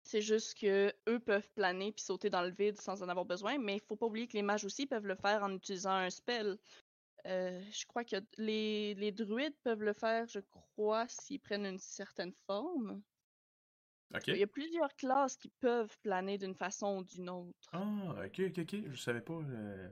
C'est 0.02 0.22
juste 0.22 0.58
que 0.58 0.92
eux 1.08 1.18
peuvent 1.18 1.50
planer 1.54 1.90
puis 1.90 2.04
sauter 2.04 2.30
dans 2.30 2.42
le 2.42 2.50
vide 2.50 2.80
sans 2.80 3.02
en 3.02 3.08
avoir 3.08 3.24
besoin, 3.24 3.58
mais 3.58 3.76
il 3.76 3.80
faut 3.80 3.96
pas 3.96 4.06
oublier 4.06 4.28
que 4.28 4.34
les 4.34 4.42
mages 4.42 4.64
aussi 4.64 4.86
peuvent 4.86 5.06
le 5.06 5.16
faire 5.16 5.42
en 5.42 5.52
utilisant 5.52 5.90
un 5.90 6.10
spell. 6.10 6.58
Euh, 7.26 7.60
je 7.72 7.84
crois 7.86 8.04
que 8.04 8.16
les, 8.36 8.94
les 8.94 9.10
druides 9.10 9.56
peuvent 9.64 9.82
le 9.82 9.92
faire, 9.92 10.28
je 10.28 10.38
crois, 10.38 11.08
s'ils 11.08 11.40
prennent 11.40 11.66
une 11.66 11.80
certaine 11.80 12.32
forme. 12.46 13.02
Il 14.26 14.36
y 14.36 14.42
a 14.42 14.46
plusieurs 14.46 14.94
classes 14.96 15.36
qui 15.36 15.48
peuvent 15.48 15.98
planer 16.00 16.38
d'une 16.38 16.54
façon 16.54 16.98
ou 16.98 17.04
d'une 17.04 17.30
autre. 17.30 17.70
Ah, 17.72 18.14
ok, 18.26 18.40
ok, 18.50 18.58
ok. 18.58 18.76
Je 18.90 18.96
savais 18.96 19.20
pas. 19.20 19.34
euh, 19.34 19.88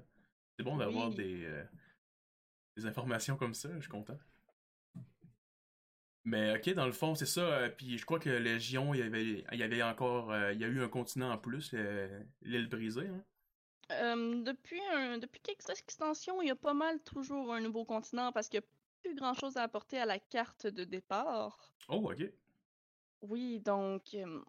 C'est 0.58 0.64
bon 0.64 0.76
d'avoir 0.78 1.10
Oui. 1.10 1.16
des, 1.16 1.44
euh, 1.44 1.64
des 2.76 2.86
informations 2.86 3.36
comme 3.36 3.52
ça, 3.54 3.68
je 3.74 3.80
suis 3.80 3.88
content. 3.90 4.16
Mais 6.24 6.54
ok, 6.56 6.74
dans 6.74 6.86
le 6.86 6.92
fond, 6.92 7.14
c'est 7.14 7.26
ça. 7.26 7.40
euh, 7.42 7.68
puis 7.70 7.98
je 7.98 8.04
crois 8.06 8.18
que 8.18 8.30
Légion, 8.30 8.94
il 8.94 9.00
y 9.00 9.02
avait, 9.02 9.44
il 9.52 9.58
y 9.58 9.62
avait 9.62 9.82
encore. 9.82 10.32
euh, 10.32 10.52
il 10.52 10.60
y 10.60 10.64
a 10.64 10.68
eu 10.68 10.82
un 10.82 10.88
continent 10.88 11.30
en 11.30 11.38
plus, 11.38 11.72
le- 11.72 12.26
l'île 12.42 12.68
brisée. 12.68 13.08
Hein? 13.08 13.24
Euh, 13.92 14.42
depuis, 14.42 14.78
un, 14.92 15.16
depuis 15.16 15.40
quelques 15.40 15.70
extensions, 15.70 16.42
il 16.42 16.48
y 16.48 16.50
a 16.50 16.54
pas 16.56 16.74
mal 16.74 17.00
toujours 17.02 17.54
un 17.54 17.60
nouveau 17.62 17.86
continent 17.86 18.30
parce 18.30 18.48
qu'il 18.50 18.60
n'y 18.60 18.66
a 18.66 18.68
plus 19.02 19.14
grand 19.14 19.32
chose 19.34 19.56
à 19.56 19.62
apporter 19.62 19.98
à 19.98 20.04
la 20.06 20.18
carte 20.18 20.66
de 20.66 20.84
départ. 20.84 21.72
Oh, 21.88 22.10
ok. 22.10 22.30
Oui, 23.28 23.60
donc 23.60 24.14
euh, 24.14 24.40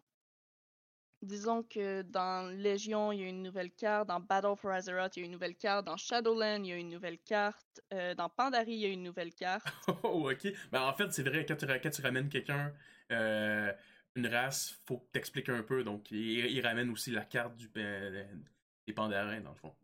disons 1.22 1.62
que 1.62 2.02
dans 2.02 2.52
Légion, 2.52 3.10
il 3.12 3.20
y 3.20 3.24
a 3.24 3.28
une 3.28 3.42
nouvelle 3.42 3.72
carte, 3.72 4.08
dans 4.08 4.20
Battle 4.20 4.56
for 4.56 4.70
Azeroth, 4.70 5.16
il 5.16 5.20
y 5.20 5.22
a 5.22 5.26
une 5.26 5.32
nouvelle 5.32 5.56
carte, 5.56 5.86
dans 5.86 5.96
Shadowland, 5.96 6.62
il 6.62 6.68
y 6.68 6.72
a 6.72 6.76
une 6.76 6.90
nouvelle 6.90 7.18
carte, 7.18 7.80
euh, 7.94 8.14
dans 8.14 8.28
Pandarie, 8.28 8.72
il 8.72 8.80
y 8.80 8.84
a 8.84 8.88
une 8.88 9.02
nouvelle 9.02 9.34
carte. 9.34 9.66
Oh, 10.02 10.30
ok. 10.30 10.52
Ben, 10.70 10.82
en 10.82 10.92
fait, 10.92 11.10
c'est 11.12 11.22
vrai, 11.22 11.46
quand 11.46 11.56
tu, 11.56 11.66
quand 11.66 11.90
tu 11.90 12.02
ramènes 12.02 12.28
quelqu'un, 12.28 12.72
euh, 13.12 13.72
une 14.14 14.26
race, 14.26 14.78
faut 14.86 14.98
que 14.98 15.06
t'expliques 15.12 15.48
un 15.48 15.62
peu. 15.62 15.82
Donc, 15.82 16.10
il, 16.10 16.46
il 16.46 16.60
ramène 16.60 16.90
aussi 16.90 17.10
la 17.10 17.24
carte 17.24 17.56
du, 17.56 17.70
euh, 17.76 18.24
des 18.86 18.92
pandarins, 18.92 19.40
dans 19.40 19.50
le 19.50 19.56
fond. 19.56 19.74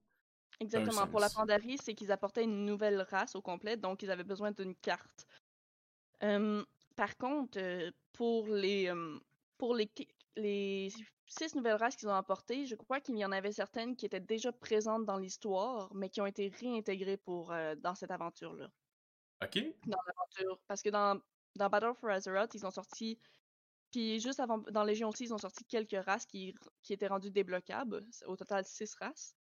Exactement. 0.61 1.07
Pour 1.07 1.21
la. 1.21 1.29
Pandarie, 1.31 1.79
c'est 1.79 1.95
qu'ils 1.95 2.13
apportaient 2.13 2.45
une 2.45 2.65
nouvelle 2.65 3.01
race 3.11 3.35
au 3.35 3.43
complet, 3.43 3.77
donc 3.77 4.03
ils 4.03 4.11
avaient 4.11 4.23
besoin 4.23 4.53
d'une 4.53 4.75
carte. 4.77 5.27
Euh, 6.23 6.65
par 6.97 7.17
contre, 7.17 7.59
euh, 7.59 7.91
pour 8.13 8.47
les 8.47 8.89
euh, 8.89 9.19
pour 9.59 9.75
les, 9.75 9.91
les 10.37 10.91
six 11.27 11.55
nouvelles 11.55 11.77
races 11.77 11.97
qu'ils 11.97 12.09
ont 12.09 12.15
apportées, 12.15 12.67
je 12.67 12.75
crois 12.75 13.01
qu'il 13.01 13.17
y 13.17 13.25
en 13.25 13.33
avait 13.33 13.53
certaines 13.53 13.97
qui 13.97 14.07
étaient 14.07 14.21
déjà 14.21 14.53
présentes 14.53 15.05
dans 15.05 15.17
l'histoire, 15.17 15.95
mais 15.95 16.09
qui 16.09 16.21
ont 16.21 16.27
été 16.27 16.49
réintégrées 16.49 17.17
pour 17.17 17.53
euh, 17.53 17.75
dans 17.77 17.95
cette 17.95 18.11
aventure-là. 18.11 18.71
Ok. 19.43 19.59
Dans 19.87 19.99
l'aventure. 20.07 20.61
Parce 20.69 20.83
que 20.83 20.91
dans, 20.91 21.21
dans 21.57 21.69
Battle 21.69 21.95
for 21.95 22.11
Azeroth, 22.11 22.55
ils 22.55 22.67
ont 22.67 22.71
sorti. 22.71 23.19
Puis 23.91 24.21
juste 24.21 24.41
avant, 24.41 24.59
dans 24.59 24.85
Légion 24.85 25.09
aussi, 25.09 25.25
ils 25.25 25.35
ont 25.35 25.39
sorti 25.39 25.65
quelques 25.65 26.03
races 26.05 26.27
qui, 26.27 26.55
qui 26.83 26.93
étaient 26.93 27.09
rendues 27.09 27.31
débloquables. 27.31 28.05
Au 28.27 28.37
total, 28.37 28.65
six 28.65 28.95
races. 28.95 29.35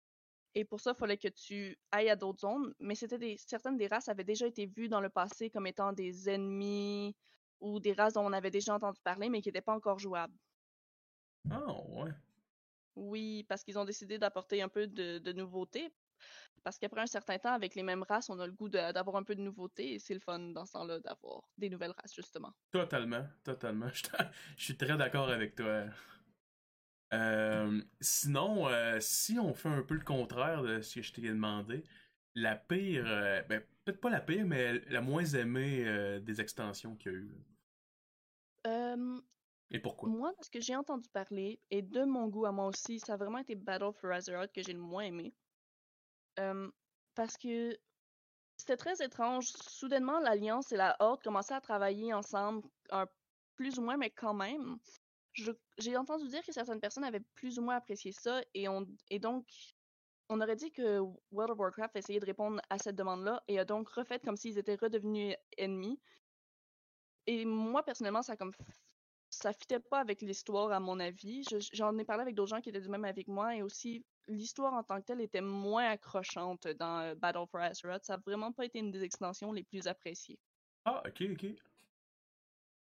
Et 0.56 0.66
pour 0.66 0.82
ça, 0.82 0.92
il 0.92 1.00
fallait 1.00 1.18
que 1.18 1.30
tu 1.30 1.78
ailles 1.92 2.10
à 2.10 2.16
d'autres 2.16 2.42
zones. 2.42 2.74
Mais 2.80 2.96
c'était 2.96 3.18
des, 3.18 3.38
certaines 3.38 3.78
des 3.78 3.88
races 3.88 4.10
avaient 4.10 4.24
déjà 4.24 4.48
été 4.48 4.66
vues 4.66 4.90
dans 4.90 5.02
le 5.02 5.10
passé 5.10 5.50
comme 5.50 5.68
étant 5.68 5.94
des 5.94 6.30
ennemis 6.30 7.16
ou 7.62 7.80
des 7.80 7.94
races 7.94 8.14
dont 8.14 8.26
on 8.26 8.34
avait 8.34 8.52
déjà 8.52 8.76
entendu 8.76 9.00
parler, 9.04 9.30
mais 9.30 9.42
qui 9.42 9.50
n'étaient 9.50 9.62
pas 9.62 9.74
encore 9.76 10.00
jouables. 10.00 10.36
Ah, 11.50 11.74
ouais. 11.90 12.12
Oui, 12.96 13.46
parce 13.48 13.64
qu'ils 13.64 13.80
ont 13.80 13.86
décidé 13.86 14.18
d'apporter 14.18 14.62
un 14.62 14.70
peu 14.70 14.88
de, 14.88 15.20
de 15.20 15.32
nouveauté. 15.32 15.94
Parce 16.64 16.78
qu'après 16.78 17.02
un 17.02 17.08
certain 17.08 17.40
temps, 17.40 17.54
avec 17.54 17.74
les 17.74 17.84
mêmes 17.84 18.04
races, 18.04 18.30
on 18.30 18.40
a 18.40 18.46
le 18.46 18.52
goût 18.54 18.70
d'avoir 18.70 19.16
un 19.16 19.24
peu 19.24 19.36
de 19.36 19.42
nouveauté 19.42 19.94
et 19.94 20.00
c'est 20.00 20.14
le 20.14 20.20
fun 20.20 20.40
dans 20.40 20.66
ce 20.66 20.74
temps-là 20.74 21.00
d'avoir 21.00 21.42
des 21.58 21.70
nouvelles 21.70 21.94
races, 21.98 22.14
justement. 22.14 22.52
Totalement, 22.72 23.26
totalement. 23.44 23.88
Je 23.94 23.98
suis- 23.98 24.10
je 24.58 24.64
suis 24.64 24.78
très 24.78 24.98
d'accord 24.98 25.30
avec 25.30 25.56
toi. 25.56 25.86
Euh, 27.14 27.82
sinon, 28.00 28.68
euh, 28.70 29.00
si 29.02 29.38
on 29.38 29.54
fait 29.54 29.70
un 29.70 29.82
peu 29.82 29.96
le 29.96 30.04
contraire 30.04 30.64
de 30.64 30.82
ce 30.82 30.96
que 30.96 31.02
je 31.02 31.12
t'ai 31.12 31.22
demandé, 31.22 31.84
la 32.36 32.56
pire, 32.56 33.06
euh, 33.08 33.42
ben, 33.44 33.62
peut-être 33.84 34.02
pas 34.02 34.10
la 34.10 34.22
pire, 34.22 34.46
mais 34.46 34.80
la 34.90 35.02
moins 35.02 35.26
aimée 35.26 35.86
euh, 35.86 36.20
des 36.20 36.42
extensions 36.42 36.96
qu'il 36.96 37.12
y 37.12 37.16
a 37.16 37.18
eu. 37.18 37.32
Euh, 38.68 39.22
Et 39.72 39.80
pourquoi? 39.80 40.10
moi, 40.10 40.32
de 40.32 40.44
ce 40.44 40.50
que 40.50 40.62
j'ai 40.62 40.76
entendu 40.76 41.10
parler, 41.10 41.60
et 41.72 41.82
de 41.82 42.04
mon 42.04 42.28
goût 42.28 42.46
à 42.46 42.52
moi 42.52 42.68
aussi, 42.68 43.00
ça 43.00 43.14
a 43.14 43.18
vraiment 43.18 43.40
été 43.40 43.56
Battle 43.56 43.92
for 43.94 44.12
Azeroth 44.12 44.52
que 44.54 44.62
j'ai 44.62 44.74
le 44.74 44.80
moins 44.80 45.04
aimé. 45.04 45.34
Parce 47.16 47.38
que 47.38 47.78
c'était 48.58 48.78
très 48.78 49.04
étrange. 49.04 49.48
Soudainement, 49.48 50.20
l'Alliance 50.20 50.72
et 50.72 50.78
la 50.78 50.96
Horde 51.00 51.22
commençaient 51.22 51.54
à 51.54 51.62
travailler 51.62 52.14
ensemble, 52.14 52.68
un- 52.92 53.08
plus 53.56 53.78
ou 53.80 53.82
moins, 53.82 53.98
mais 53.98 54.10
quand 54.10 54.34
même. 54.34 54.78
J'ai 55.78 55.98
entendu 55.98 56.28
dire 56.28 56.44
que 56.44 56.52
certaines 56.52 56.80
personnes 56.80 57.04
avaient 57.04 57.24
plus 57.36 57.58
ou 57.58 57.62
moins 57.64 57.76
apprécié 57.76 58.12
ça, 58.12 58.42
et, 58.54 58.68
on, 58.68 58.86
et 59.10 59.20
donc, 59.20 59.48
on 60.32 60.40
aurait 60.40 60.56
dit 60.56 60.72
que 60.72 61.00
World 61.32 61.52
of 61.52 61.60
Warcraft 61.60 61.98
essayait 61.98 62.22
de 62.22 62.26
répondre 62.26 62.62
à 62.70 62.78
cette 62.78 62.96
demande-là, 62.96 63.44
et 63.50 63.60
a 63.60 63.66
donc 63.66 63.90
refait 63.90 64.20
comme 64.20 64.38
s'ils 64.38 64.58
étaient 64.58 64.76
redevenus 64.76 65.36
ennemis. 65.58 66.00
Et 67.28 67.46
moi, 67.46 67.84
personnellement, 67.84 68.22
ça 68.22 68.38
comme 68.38 68.54
ça 69.30 69.52
fitait 69.54 69.80
pas 69.80 70.00
avec 70.00 70.22
l'histoire, 70.22 70.72
à 70.72 70.80
mon 70.80 71.00
avis. 71.00 71.44
Je- 71.50 71.70
J'en 71.74 71.98
ai 71.98 72.06
parlé 72.06 72.22
avec 72.22 72.36
d'autres 72.36 72.50
gens 72.50 72.62
qui 72.62 72.70
étaient 72.70 72.82
du 72.82 72.90
même 72.90 73.06
avec 73.06 73.28
moi, 73.28 73.56
et 73.56 73.62
aussi, 73.62 74.06
l'histoire 74.28 74.74
en 74.74 74.84
tant 74.84 75.00
que 75.02 75.06
telle 75.06 75.22
était 75.22 75.42
moins 75.42 75.90
accrochante 75.90 76.68
dans 76.68 77.14
Battle 77.18 77.46
for 77.52 77.60
Azeroth. 77.60 78.06
Ça 78.06 78.14
a 78.14 78.18
vraiment 78.18 78.54
pas 78.54 78.66
été 78.66 78.80
une 78.80 78.92
des 78.92 79.04
extensions 79.04 79.52
les 79.52 79.64
plus 79.64 79.88
appréciées. 79.88 80.40
Ah, 80.86 81.04
ok, 81.06 81.24
ok. 81.34 81.44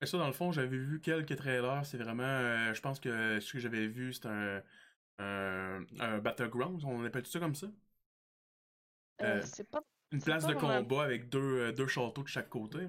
Et 0.00 0.06
ça, 0.06 0.18
dans 0.18 0.26
le 0.26 0.32
fond, 0.32 0.52
j'avais 0.52 0.76
vu 0.76 1.00
quelques 1.00 1.36
trailers. 1.36 1.84
C'est 1.84 1.98
vraiment. 1.98 2.22
euh, 2.22 2.74
je 2.74 2.80
pense 2.80 3.00
que 3.00 3.40
ce 3.40 3.52
que 3.52 3.58
j'avais 3.58 3.86
vu, 3.86 4.12
c'est 4.12 4.26
un, 4.26 4.62
un, 5.18 5.84
un 6.00 6.18
Battlegrounds. 6.18 6.84
On 6.84 7.04
appelle 7.04 7.26
ça 7.26 7.38
comme 7.40 7.54
ça? 7.54 7.66
Euh, 9.22 9.40
Euh, 9.40 9.42
c'est 9.44 9.68
pas. 9.68 9.80
Une 10.12 10.22
place 10.22 10.44
pas 10.44 10.54
de 10.54 10.58
vraiment- 10.58 10.82
combat 10.82 11.02
avec 11.04 11.28
deux, 11.28 11.38
euh, 11.68 11.72
deux 11.72 11.86
châteaux 11.86 12.22
de 12.22 12.28
chaque 12.28 12.48
côté. 12.48 12.78
là? 12.78 12.88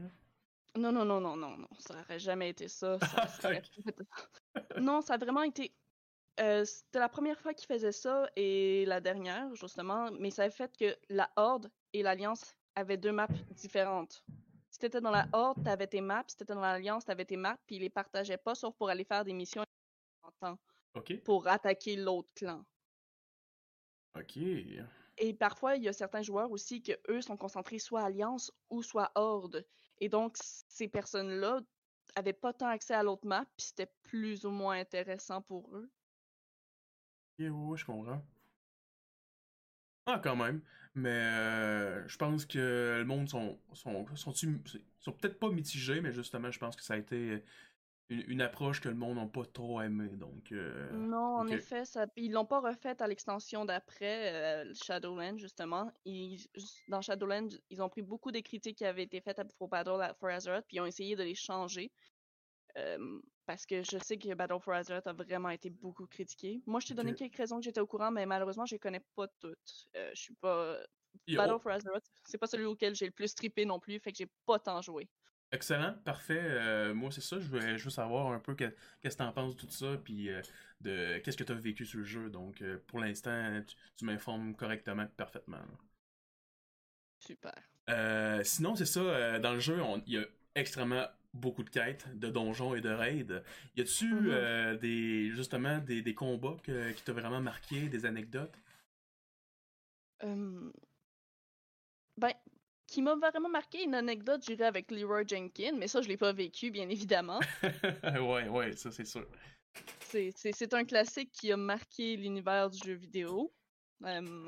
Non, 0.77 0.91
non, 0.91 1.03
non, 1.03 1.19
non, 1.19 1.35
non, 1.35 1.57
non. 1.57 1.67
Ça 1.79 1.99
aurait 1.99 2.19
jamais 2.19 2.49
été 2.49 2.67
ça. 2.67 2.97
ça 2.99 3.27
serait- 3.61 3.63
non, 4.79 5.01
ça 5.01 5.15
a 5.15 5.17
vraiment 5.17 5.41
été. 5.43 5.73
euh, 6.39 6.63
C'était 6.63 6.99
la 6.99 7.09
première 7.09 7.39
fois 7.41 7.53
qu'ils 7.53 7.67
faisaient 7.67 7.91
ça 7.91 8.29
et 8.35 8.85
la 8.85 9.01
dernière, 9.01 9.53
justement, 9.55 10.09
mais 10.19 10.29
ça 10.31 10.43
a 10.43 10.49
fait 10.49 10.75
que 10.77 10.95
la 11.09 11.29
Horde 11.35 11.69
et 11.93 12.03
l'Alliance 12.03 12.55
avaient 12.75 12.97
deux 12.97 13.11
maps 13.11 13.27
différentes. 13.51 14.23
Si 14.69 14.77
t'étais 14.79 15.01
dans 15.01 15.11
la 15.11 15.27
Horde, 15.33 15.61
t'avais 15.63 15.87
tes 15.87 15.99
maps, 15.99 16.23
si 16.27 16.37
t'étais 16.37 16.53
dans 16.53 16.61
l'Alliance, 16.61 17.03
t'avais 17.03 17.25
tes 17.25 17.35
maps, 17.35 17.57
puis 17.65 17.77
ils 17.77 17.81
les 17.81 17.89
partageaient 17.89 18.37
pas, 18.37 18.53
sauf 18.55 18.75
pour 18.77 18.89
aller 18.89 19.03
faire 19.03 19.25
des 19.25 19.33
missions 19.33 19.65
en 20.23 20.31
temps, 20.39 20.59
Ok. 20.95 21.21
pour 21.23 21.47
attaquer 21.47 21.95
l'autre 21.95 22.33
clan. 22.35 22.65
Ok. 24.15 24.37
Et 25.17 25.33
parfois, 25.33 25.75
il 25.75 25.83
y 25.83 25.87
a 25.89 25.93
certains 25.93 26.21
joueurs 26.21 26.51
aussi 26.51 26.81
que 26.81 26.93
eux 27.09 27.21
sont 27.21 27.37
concentrés 27.37 27.79
soit 27.79 28.01
Alliance 28.03 28.51
ou 28.69 28.81
soit 28.83 29.11
Horde. 29.15 29.65
Et 29.99 30.09
donc, 30.09 30.37
ces 30.37 30.87
personnes-là 30.87 31.61
avaient 32.15 32.33
pas 32.33 32.53
tant 32.53 32.67
accès 32.67 32.93
à 32.93 33.03
l'autre 33.03 33.27
map, 33.27 33.45
puis 33.57 33.67
c'était 33.67 33.91
plus 34.03 34.45
ou 34.45 34.49
moins 34.51 34.79
intéressant 34.79 35.41
pour 35.41 35.75
eux. 35.75 35.91
Ok, 37.39 37.45
ouais, 37.45 37.49
ouais, 37.49 37.77
je 37.77 37.85
comprends. 37.85 38.23
Ah, 40.05 40.19
quand 40.23 40.35
même. 40.35 40.61
Mais 40.95 41.09
euh, 41.09 42.07
je 42.07 42.17
pense 42.17 42.45
que 42.45 42.95
le 42.97 43.05
monde 43.05 43.29
sont, 43.29 43.59
sont, 43.73 44.05
sont, 44.15 44.33
sont 44.33 45.13
peut-être 45.13 45.37
pas 45.39 45.49
mitigés, 45.49 46.01
mais 46.01 46.11
justement, 46.11 46.49
je 46.51 46.59
pense 46.59 46.75
que 46.75 46.83
ça 46.83 46.95
a 46.95 46.97
été 46.97 47.43
une, 48.09 48.23
une 48.27 48.41
approche 48.41 48.81
que 48.81 48.89
le 48.89 48.95
monde 48.95 49.17
n'a 49.17 49.25
pas 49.27 49.45
trop 49.45 49.81
aimé. 49.81 50.09
Donc, 50.09 50.51
euh, 50.51 50.91
Non, 50.91 51.37
en 51.37 51.47
effet, 51.47 51.85
ça... 51.85 52.07
ils 52.15 52.31
l'ont 52.31 52.45
pas 52.45 52.59
refait 52.59 53.01
à 53.01 53.07
l'extension 53.07 53.65
d'après, 53.65 54.33
euh, 54.33 54.73
Shadowland, 54.73 55.37
justement. 55.37 55.91
Ils... 56.05 56.45
Dans 56.87 57.01
Shadowland, 57.01 57.49
ils 57.69 57.81
ont 57.81 57.89
pris 57.89 58.01
beaucoup 58.01 58.31
des 58.31 58.43
critiques 58.43 58.77
qui 58.77 58.85
avaient 58.85 59.03
été 59.03 59.21
faites 59.21 59.39
à 59.39 59.45
pour 59.45 59.69
Battle 59.69 60.13
for 60.19 60.29
Azeroth, 60.29 60.65
puis 60.67 60.77
ils 60.77 60.81
ont 60.81 60.85
essayé 60.85 61.15
de 61.15 61.23
les 61.23 61.35
changer. 61.35 61.91
Euh, 62.77 63.19
parce 63.45 63.65
que 63.65 63.81
je 63.81 63.97
sais 63.97 64.17
que 64.17 64.33
Battle 64.35 64.59
for 64.61 64.73
Azeroth 64.73 65.07
a 65.07 65.13
vraiment 65.13 65.49
été 65.49 65.69
beaucoup 65.69 66.05
critiqué. 66.05 66.61
Moi, 66.67 66.79
je 66.79 66.87
t'ai 66.87 66.93
donné 66.93 67.15
quelques 67.15 67.35
raisons 67.35 67.57
que 67.57 67.63
j'étais 67.63 67.81
au 67.81 67.87
courant, 67.87 68.11
mais 68.11 68.25
malheureusement, 68.25 68.65
je 68.65 68.75
les 68.75 68.79
connais 68.79 69.03
pas 69.15 69.27
toutes. 69.39 69.87
Euh, 69.95 70.11
je 70.13 70.21
suis 70.21 70.35
pas... 70.35 70.77
Battle 71.27 71.59
for 71.59 71.71
Azeroth, 71.71 72.03
c'est 72.23 72.37
pas 72.37 72.45
celui 72.45 72.65
auquel 72.65 72.93
j'ai 72.93 73.05
le 73.05 73.11
plus 73.11 73.33
trippé 73.33 73.65
non 73.65 73.79
plus, 73.79 73.99
fait 73.99 74.11
que 74.11 74.17
j'ai 74.17 74.29
pas 74.45 74.59
tant 74.59 74.81
joué. 74.81 75.09
Excellent, 75.51 75.95
parfait. 76.05 76.93
moi, 76.93 77.11
c'est 77.11 77.21
ça. 77.21 77.39
Je 77.39 77.47
veux 77.47 77.89
savoir 77.89 78.31
un 78.31 78.39
peu 78.39 78.55
qu'est-ce 78.55 79.17
que 79.17 79.23
tu 79.23 79.27
en 79.27 79.33
penses 79.33 79.55
de 79.55 79.61
tout 79.61 79.69
ça, 79.69 79.97
puis 80.03 80.29
de 80.81 81.17
qu'est-ce 81.19 81.37
que 81.37 81.43
tu 81.43 81.51
as 81.51 81.55
vécu 81.55 81.85
sur 81.85 81.99
le 81.99 82.05
jeu. 82.05 82.29
Donc, 82.29 82.63
pour 82.87 82.99
l'instant, 82.99 83.61
tu, 83.97 84.05
m'informes 84.05 84.55
correctement, 84.55 85.07
parfaitement. 85.17 85.57
Super. 87.19 87.55
sinon, 88.45 88.75
c'est 88.75 88.85
ça. 88.85 89.39
dans 89.39 89.53
le 89.53 89.59
jeu, 89.59 89.79
il 90.05 90.13
y 90.13 90.17
a 90.17 90.25
extrêmement 90.55 91.07
beaucoup 91.33 91.63
de 91.63 91.69
quêtes, 91.69 92.07
de 92.17 92.29
donjons 92.29 92.75
et 92.75 92.81
de 92.81 92.89
raids. 92.89 93.43
Y 93.75 93.81
a-tu 93.81 94.13
mm-hmm. 94.13 94.77
des 94.79 95.31
justement 95.31 95.79
des, 95.79 96.01
des 96.01 96.13
combats 96.13 96.57
qui 96.63 97.03
t'ont 97.03 97.13
vraiment 97.13 97.41
marqué, 97.41 97.89
des 97.89 98.05
anecdotes? 98.05 98.55
Ben, 100.21 100.71
qui 102.89 103.01
m'a 103.01 103.15
vraiment 103.15 103.49
marqué 103.49 103.83
une 103.83 103.95
anecdote, 103.95 104.41
j'irai 104.45 104.65
avec 104.65 104.91
Leroy 104.91 105.23
Jenkins, 105.27 105.75
mais 105.77 105.87
ça, 105.87 106.01
je 106.01 106.07
l'ai 106.07 106.17
pas 106.17 106.33
vécu, 106.33 106.71
bien 106.71 106.89
évidemment. 106.89 107.39
ouais, 108.03 108.47
ouais, 108.47 108.75
ça, 108.75 108.91
c'est 108.91 109.05
sûr. 109.05 109.27
C'est 110.01 110.73
un 110.73 110.85
classique 110.85 111.31
qui 111.31 111.51
a 111.51 111.57
marqué 111.57 112.15
l'univers 112.15 112.69
du 112.69 112.79
jeu 112.79 112.93
vidéo. 112.93 113.53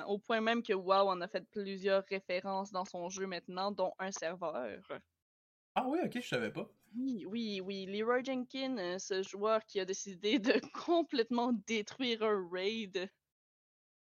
au 0.07 0.17
point 0.17 0.41
même 0.41 0.63
que 0.63 0.73
WoW 0.73 1.09
en 1.09 1.21
a 1.21 1.27
fait 1.27 1.45
plusieurs 1.51 2.03
références 2.05 2.71
dans 2.71 2.85
son 2.85 3.09
jeu 3.09 3.27
maintenant, 3.27 3.71
dont 3.71 3.93
un 3.99 4.11
serveur. 4.11 4.55
Ah 5.75 5.87
oui, 5.87 5.99
ok, 6.03 6.19
je 6.21 6.27
savais 6.27 6.51
pas. 6.51 6.69
Oui, 6.97 7.25
oui, 7.25 7.61
oui. 7.61 7.85
Leroy 7.85 8.23
Jenkins, 8.23 8.77
euh, 8.77 8.99
ce 8.99 9.23
joueur 9.23 9.65
qui 9.65 9.79
a 9.79 9.85
décidé 9.85 10.39
de 10.39 10.59
complètement 10.85 11.53
détruire 11.65 12.23
un 12.23 12.49
raid. 12.51 13.09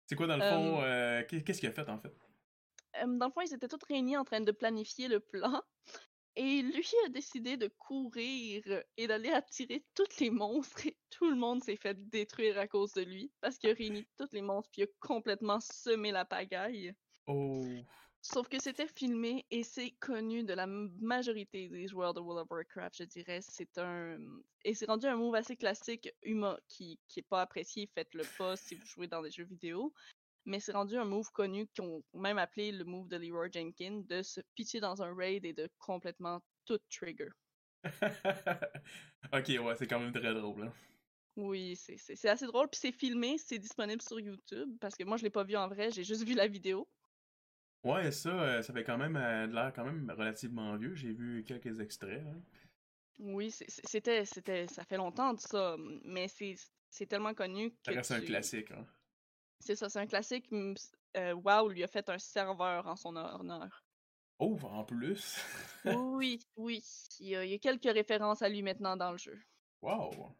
C'est 0.06 0.16
quoi 0.16 0.26
dans 0.26 0.36
le 0.36 0.42
fond, 0.42 0.82
euh, 0.82 1.22
qu'est-ce 1.28 1.60
qu'il 1.60 1.68
a 1.68 1.72
fait 1.72 1.88
en 1.88 1.98
fait? 1.98 2.12
Dans 3.06 3.26
le 3.26 3.32
fond, 3.32 3.40
ils 3.40 3.54
étaient 3.54 3.68
tous 3.68 3.84
réunis 3.88 4.16
en 4.16 4.24
train 4.24 4.40
de 4.40 4.52
planifier 4.52 5.08
le 5.08 5.20
plan. 5.20 5.62
Et 6.36 6.62
lui 6.62 6.86
a 7.04 7.08
décidé 7.08 7.56
de 7.56 7.66
courir 7.66 8.62
et 8.96 9.06
d'aller 9.08 9.30
attirer 9.30 9.84
tous 9.94 10.20
les 10.20 10.30
monstres. 10.30 10.86
Et 10.86 10.96
tout 11.10 11.28
le 11.28 11.36
monde 11.36 11.62
s'est 11.62 11.76
fait 11.76 11.98
détruire 12.08 12.56
à 12.58 12.68
cause 12.68 12.92
de 12.92 13.02
lui. 13.02 13.32
Parce 13.40 13.58
qu'il 13.58 13.68
a 13.70 13.74
réuni 13.74 14.06
tous 14.16 14.32
les 14.32 14.40
monstres 14.40 14.70
puis 14.70 14.82
il 14.82 14.84
a 14.84 14.88
complètement 15.00 15.58
semé 15.60 16.12
la 16.12 16.24
pagaille. 16.24 16.94
Oh. 17.26 17.64
Sauf 18.22 18.48
que 18.48 18.60
c'était 18.60 18.86
filmé 18.86 19.46
et 19.50 19.64
c'est 19.64 19.92
connu 19.92 20.44
de 20.44 20.52
la 20.52 20.66
majorité 20.66 21.68
des 21.68 21.88
joueurs 21.88 22.14
de 22.14 22.20
World 22.20 22.42
of 22.42 22.50
Warcraft, 22.50 22.98
je 22.98 23.04
dirais. 23.04 23.40
C'est 23.42 23.78
un. 23.78 24.18
Et 24.64 24.74
c'est 24.74 24.86
rendu 24.86 25.06
un 25.06 25.16
move 25.16 25.34
assez 25.34 25.56
classique, 25.56 26.12
humain, 26.22 26.58
qui, 26.68 27.00
qui 27.08 27.20
est 27.20 27.28
pas 27.28 27.40
apprécié. 27.40 27.90
Faites-le 27.94 28.24
pas 28.36 28.56
si 28.56 28.76
vous 28.76 28.86
jouez 28.86 29.08
dans 29.08 29.22
des 29.22 29.30
jeux 29.30 29.44
vidéo 29.44 29.92
mais 30.44 30.60
c'est 30.60 30.72
rendu 30.72 30.96
un 30.96 31.04
move 31.04 31.30
connu 31.32 31.66
qu'on 31.76 32.02
même 32.14 32.38
appelé 32.38 32.72
le 32.72 32.84
move 32.84 33.08
de 33.08 33.16
Leroy 33.16 33.48
Jenkins, 33.52 34.02
de 34.08 34.22
se 34.22 34.40
pitcher 34.54 34.80
dans 34.80 35.02
un 35.02 35.14
raid 35.14 35.44
et 35.44 35.52
de 35.52 35.68
complètement 35.78 36.40
tout 36.64 36.78
trigger. 36.90 37.28
ok, 39.32 39.48
ouais, 39.48 39.74
c'est 39.76 39.86
quand 39.86 40.00
même 40.00 40.12
très 40.12 40.34
drôle. 40.34 40.64
Hein. 40.64 40.72
Oui, 41.36 41.76
c'est 41.76 42.28
assez 42.28 42.46
drôle. 42.46 42.68
Puis 42.68 42.80
c'est 42.80 42.92
filmé, 42.92 43.38
c'est 43.38 43.58
disponible 43.58 44.02
sur 44.02 44.20
YouTube, 44.20 44.76
parce 44.80 44.94
que 44.96 45.04
moi, 45.04 45.16
je 45.16 45.22
l'ai 45.22 45.30
pas 45.30 45.44
vu 45.44 45.56
en 45.56 45.68
vrai, 45.68 45.90
j'ai 45.90 46.04
juste 46.04 46.26
vu 46.26 46.34
la 46.34 46.48
vidéo. 46.48 46.88
Ouais, 47.82 48.12
ça, 48.12 48.28
euh, 48.28 48.62
ça 48.62 48.74
fait 48.74 48.84
quand 48.84 48.98
même 48.98 49.16
euh, 49.16 49.46
de 49.46 49.54
l'air 49.54 49.72
quand 49.74 49.84
même 49.84 50.12
relativement 50.16 50.76
vieux. 50.76 50.94
J'ai 50.94 51.12
vu 51.12 51.44
quelques 51.44 51.80
extraits. 51.80 52.22
Hein. 52.26 52.42
Oui, 53.20 53.50
c'était, 53.50 54.24
c'était, 54.24 54.66
ça 54.66 54.84
fait 54.84 54.96
longtemps 54.96 55.34
de 55.34 55.40
ça, 55.40 55.76
mais 56.04 56.26
c'est 56.28 57.06
tellement 57.06 57.34
connu 57.34 57.70
que. 57.86 58.02
Ça 58.02 58.16
un 58.16 58.20
classique. 58.20 58.70
Hein. 58.70 58.86
C'est 59.60 59.76
ça, 59.76 59.88
c'est 59.88 59.98
un 59.98 60.06
classique. 60.06 60.50
Euh, 61.16 61.34
WoW 61.34 61.68
lui 61.68 61.84
a 61.84 61.86
fait 61.86 62.08
un 62.08 62.18
serveur 62.18 62.86
en 62.86 62.96
son 62.96 63.14
honneur. 63.14 63.84
Oh, 64.38 64.58
en 64.62 64.84
plus! 64.84 65.38
oui, 65.84 66.40
oui. 66.56 66.82
Il 67.20 67.28
y, 67.28 67.36
a, 67.36 67.58
quelques 67.58 67.92
références 67.92 68.40
à 68.40 68.48
lui 68.48 68.62
maintenant 68.62 68.96
dans 68.96 69.12
le 69.12 69.18
jeu. 69.18 69.38
Wow! 69.82 70.34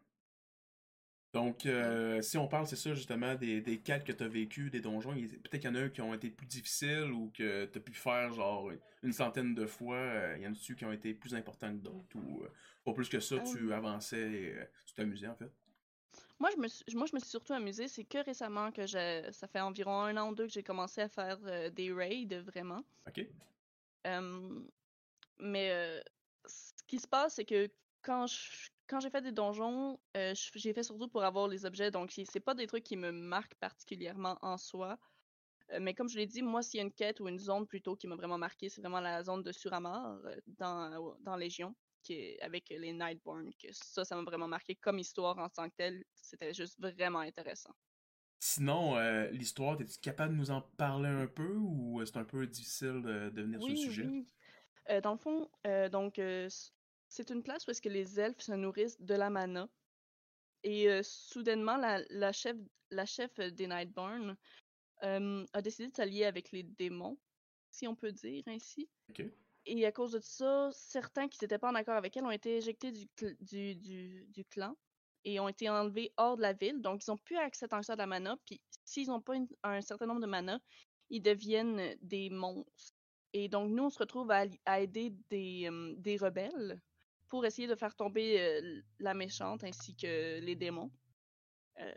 Donc, 1.35 1.67
euh, 1.67 2.23
si 2.23 2.39
on 2.39 2.49
parle, 2.49 2.67
c'est 2.67 2.77
ça, 2.77 2.95
justement, 2.95 3.35
des, 3.35 3.61
des 3.61 3.79
quêtes 3.79 4.05
que 4.05 4.13
tu 4.13 4.25
as 4.25 4.29
vécues, 4.29 4.71
des 4.71 4.81
donjons, 4.81 5.13
peut-être 5.13 5.61
qu'il 5.61 5.65
y 5.65 5.69
en 5.69 5.77
a 5.77 5.89
qui 5.91 6.01
ont 6.01 6.15
été 6.15 6.31
plus 6.31 6.47
difficiles 6.47 7.13
ou 7.13 7.31
que 7.31 7.67
tu 7.67 7.79
as 7.79 7.81
pu 7.81 7.93
faire, 7.93 8.33
genre, 8.33 8.73
une 9.03 9.13
centaine 9.13 9.55
de 9.55 9.67
fois. 9.67 9.97
Euh, 9.97 10.35
il 10.39 10.43
y 10.43 10.47
en 10.47 10.53
a-tu 10.53 10.75
qui 10.75 10.85
ont 10.87 10.93
été 10.93 11.13
plus 11.13 11.35
importants 11.35 11.71
que 11.71 11.83
d'autres? 11.83 12.17
Ou, 12.17 12.43
pas 12.85 12.95
plus 12.95 13.09
que 13.09 13.21
ça, 13.21 13.39
tu 13.41 13.73
avançais 13.73 14.33
et 14.33 14.55
tu 14.87 14.95
t'amusais, 14.95 15.29
en 15.29 15.37
fait? 15.37 15.53
Moi, 16.41 16.49
je 16.51 16.57
me 16.57 16.69
suis, 16.69 16.85
moi, 16.95 17.07
je 17.07 17.15
me 17.15 17.21
suis 17.21 17.29
surtout 17.29 17.53
amusée. 17.53 17.87
C'est 17.87 18.05
que 18.05 18.25
récemment 18.25 18.73
que 18.73 18.87
j'ai, 18.87 19.31
ça 19.31 19.47
fait 19.47 19.61
environ 19.61 20.01
un 20.01 20.17
an 20.17 20.31
ou 20.31 20.35
deux 20.35 20.47
que 20.47 20.53
j'ai 20.53 20.63
commencé 20.63 21.03
à 21.03 21.09
faire 21.09 21.39
euh, 21.45 21.69
des 21.69 21.93
raids, 21.93 22.41
vraiment. 22.47 22.83
OK. 23.07 23.27
mais 25.39 25.71
euh, 25.71 26.01
ce 26.47 26.83
qui 26.87 26.99
se 26.99 27.07
passe, 27.07 27.35
c'est 27.35 27.45
que 27.45 27.69
quand 28.03 28.27
quand 28.89 28.99
j'ai 28.99 29.11
fait 29.11 29.23
des 29.23 29.31
donjons, 29.31 30.01
euh, 30.17 30.35
j'ai 30.57 30.73
fait 30.73 30.83
surtout 30.83 31.07
pour 31.07 31.23
avoir 31.23 31.47
les 31.47 31.65
objets. 31.65 31.93
Donc, 31.93 32.11
c'est 32.11 32.41
pas 32.41 32.55
des 32.55 32.67
trucs 32.67 32.83
qui 32.83 32.97
me 32.97 33.13
marquent 33.13 33.55
particulièrement 33.57 34.37
en 34.43 34.57
soi. 34.57 34.99
mais 35.79 35.95
comme 35.95 36.09
je 36.09 36.17
l'ai 36.17 36.27
dit, 36.27 36.43
moi, 36.43 36.61
s'il 36.63 36.79
y 36.79 36.81
a 36.81 36.85
une 36.85 36.93
quête 36.93 37.21
ou 37.21 37.29
une 37.29 37.39
zone 37.39 37.69
plutôt 37.69 37.95
qui 37.95 38.09
m'a 38.09 38.17
vraiment 38.17 38.39
marqué, 38.39 38.69
c'est 38.69 38.81
vraiment 38.81 38.99
la 38.99 39.23
zone 39.23 39.45
de 39.45 39.53
Suramar 39.53 40.19
dans, 40.59 41.17
dans 41.21 41.37
Légion 41.37 41.73
avec 42.41 42.69
les 42.71 42.93
Nightborn, 42.93 43.51
que 43.55 43.69
ça, 43.73 44.05
ça 44.05 44.17
m'a 44.17 44.23
vraiment 44.23 44.49
marqué 44.49 44.75
comme 44.75 44.99
histoire 44.99 45.39
en 45.39 45.49
tant 45.49 45.69
que 45.69 45.75
telle. 45.77 46.05
C'était 46.15 46.55
juste 46.55 46.79
vraiment 46.81 47.21
intéressant. 47.21 47.75
Sinon, 48.43 48.97
euh, 48.97 49.29
l'histoire, 49.31 49.79
es-tu 49.81 49.99
capable 49.99 50.33
de 50.33 50.39
nous 50.39 50.51
en 50.51 50.63
parler 50.63 51.11
un 51.11 51.27
peu 51.27 51.57
ou 51.57 52.03
c'est 52.07 52.17
un 52.17 52.25
peu 52.25 52.47
difficile 52.47 53.03
de, 53.03 53.41
venir 53.43 53.61
sur 53.61 53.71
le 53.71 53.77
sujet? 53.77 54.07
Oui. 54.07 54.27
Euh, 54.89 55.01
dans 55.03 55.13
le 55.13 55.19
fond, 55.19 55.51
euh, 55.67 55.91
donc 55.91 56.21
c'est 57.09 57.31
une 57.31 57.43
place 57.43 57.67
où 57.67 57.71
est-ce 57.71 57.83
que 57.83 57.91
les 57.91 58.19
elfes 58.19 58.41
se 58.41 58.53
nourrissent 58.53 59.01
de 59.01 59.15
la 59.15 59.29
mana. 59.29 59.69
Et 60.63 60.89
soudainement, 61.03 61.77
la, 61.77 62.03
la, 62.11 62.33
chef, 62.33 62.57
la 62.91 63.07
chef 63.07 63.35
des 63.39 63.67
Nightborn 63.67 64.37
a 65.03 65.63
décidé 65.63 65.89
de 65.89 65.95
s'allier 65.95 66.25
avec 66.25 66.51
les 66.51 66.63
démons, 66.63 67.19
si 67.71 67.87
on 67.87 67.95
peut 67.95 68.13
dire 68.13 68.43
ainsi. 68.47 68.89
OK. 69.11 69.23
Et 69.73 69.87
à 69.87 69.93
cause 69.93 70.11
de 70.11 70.21
ça, 70.21 70.69
certains 70.73 71.29
qui 71.29 71.39
n'étaient 71.41 71.59
pas 71.59 71.71
en 71.71 71.77
accord 71.77 71.95
avec 71.95 72.17
elle 72.17 72.25
ont 72.25 72.33
été 72.33 72.57
éjectés 72.57 72.91
du, 72.91 74.45
clan 74.51 74.77
et 75.25 75.39
ont 75.39 75.47
été 75.47 75.69
enlevés 75.69 76.13
hors 76.17 76.37
de 76.37 76.43
la 76.43 76.53
ville. 76.53 76.83
Donc, 76.83 77.07
ils 77.07 77.11
n'ont 77.11 77.17
plus 77.19 77.37
accès 77.37 77.69
tant 77.69 77.79
que 77.79 77.87
ça 77.87 77.93
à 77.93 77.97
la 77.97 78.07
mana. 78.07 78.37
Puis, 78.47 78.61
s'ils 78.85 79.07
n'ont 79.07 79.21
pas 79.21 79.35
un 79.63 79.81
certain 79.81 80.07
nombre 80.07 80.23
de 80.23 80.27
mana, 80.27 80.59
ils 81.09 81.23
deviennent 81.23 81.97
des 82.03 82.31
monstres. 82.31 82.97
Et 83.33 83.49
donc, 83.49 83.71
nous, 83.71 83.85
on 83.85 83.91
se 83.91 84.01
retrouve 84.01 84.33
à, 84.33 84.81
aider 84.81 85.15
des, 85.31 85.71
des, 85.99 86.17
rebelles 86.17 86.83
pour 87.29 87.47
essayer 87.47 87.69
de 87.69 87.77
faire 87.77 87.95
tomber 87.95 88.83
la 88.99 89.15
méchante 89.15 89.63
ainsi 89.63 89.95
que 89.95 90.41
les 90.41 90.57
démons. 90.57 90.91
Euh, 91.79 91.95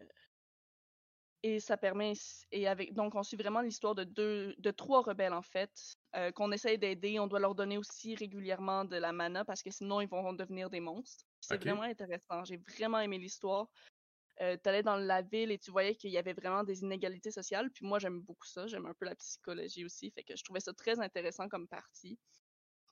et 1.44 1.60
ça 1.60 1.76
permet 1.76 2.14
et 2.52 2.68
avec 2.68 2.94
donc 2.94 3.16
on 3.16 3.24
suit 3.24 3.36
vraiment 3.36 3.62
l'histoire 3.62 3.96
de 3.96 4.06
deux 4.06 4.56
de 4.58 4.72
trois 4.72 5.02
rebelles 5.02 5.34
en 5.34 5.42
fait 5.42 5.72
euh, 6.16 6.32
qu'on 6.32 6.52
essaye 6.54 6.80
d'aider. 6.80 7.20
On 7.20 7.28
doit 7.28 7.40
leur 7.40 7.54
donner 7.54 7.78
aussi 7.78 8.16
régulièrement 8.16 8.86
de 8.86 8.96
la 8.96 9.12
mana 9.12 9.44
parce 9.44 9.62
que 9.62 9.70
sinon 9.70 10.00
ils 10.00 10.08
vont 10.08 10.32
devenir 10.34 10.70
des 10.70 10.80
monstres. 10.80 11.26
C'est 11.42 11.62
vraiment 11.62 11.82
intéressant. 11.82 12.46
J'ai 12.46 12.58
vraiment 12.58 13.00
aimé 13.00 13.18
l'histoire. 13.18 13.68
Euh, 14.42 14.58
tu 14.62 14.70
allais 14.70 14.84
dans 14.84 14.96
la 14.96 15.22
ville 15.22 15.52
et 15.52 15.60
tu 15.60 15.70
voyais 15.70 15.96
qu'il 15.96 16.12
y 16.12 16.18
avait 16.18 16.34
vraiment 16.34 16.64
des 16.64 16.82
inégalités 16.82 17.30
sociales. 17.30 17.70
Puis 17.72 17.86
moi 17.86 18.00
j'aime 18.00 18.22
beaucoup 18.22 18.48
ça. 18.48 18.66
J'aime 18.66 18.86
un 18.86 18.94
peu 18.94 19.06
la 19.06 19.16
psychologie 19.16 19.84
aussi. 19.84 20.12
Fait 20.12 20.24
que 20.24 20.36
je 20.38 20.44
trouvais 20.44 20.62
ça 20.62 20.74
très 20.74 21.00
intéressant 21.02 21.50
comme 21.50 21.68
partie 21.68 22.18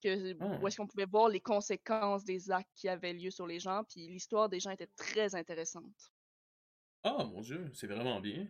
que 0.04 0.34
où 0.34 0.66
ah. 0.66 0.68
est-ce 0.68 0.78
qu'on 0.78 0.88
pouvait 0.88 1.06
voir 1.06 1.30
les 1.30 1.40
conséquences 1.40 2.26
des 2.26 2.52
actes 2.52 2.72
qui 2.76 2.90
avaient 2.90 3.14
lieu 3.14 3.32
sur 3.32 3.48
les 3.48 3.60
gens. 3.60 3.84
Puis 3.86 4.08
l'histoire 4.08 4.50
des 4.50 4.60
gens 4.60 4.72
était 4.72 4.90
très 4.98 5.36
intéressante 5.36 6.12
ah, 7.04 7.24
mon 7.26 7.42
Dieu, 7.42 7.70
c'est 7.74 7.88
vraiment 7.88 8.20
bien. 8.20 8.48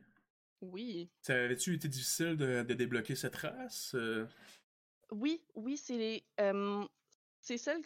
Oui. 0.61 1.09
Ça 1.21 1.33
avait-tu 1.35 1.73
été 1.73 1.87
difficile 1.87 2.35
de, 2.37 2.61
débloquer 2.63 3.15
cette 3.15 3.35
race? 3.35 3.95
Euh? 3.95 4.27
Oui, 5.11 5.43
oui, 5.55 5.77
c'est 5.77 6.23
c'est 7.41 7.57
celle 7.57 7.81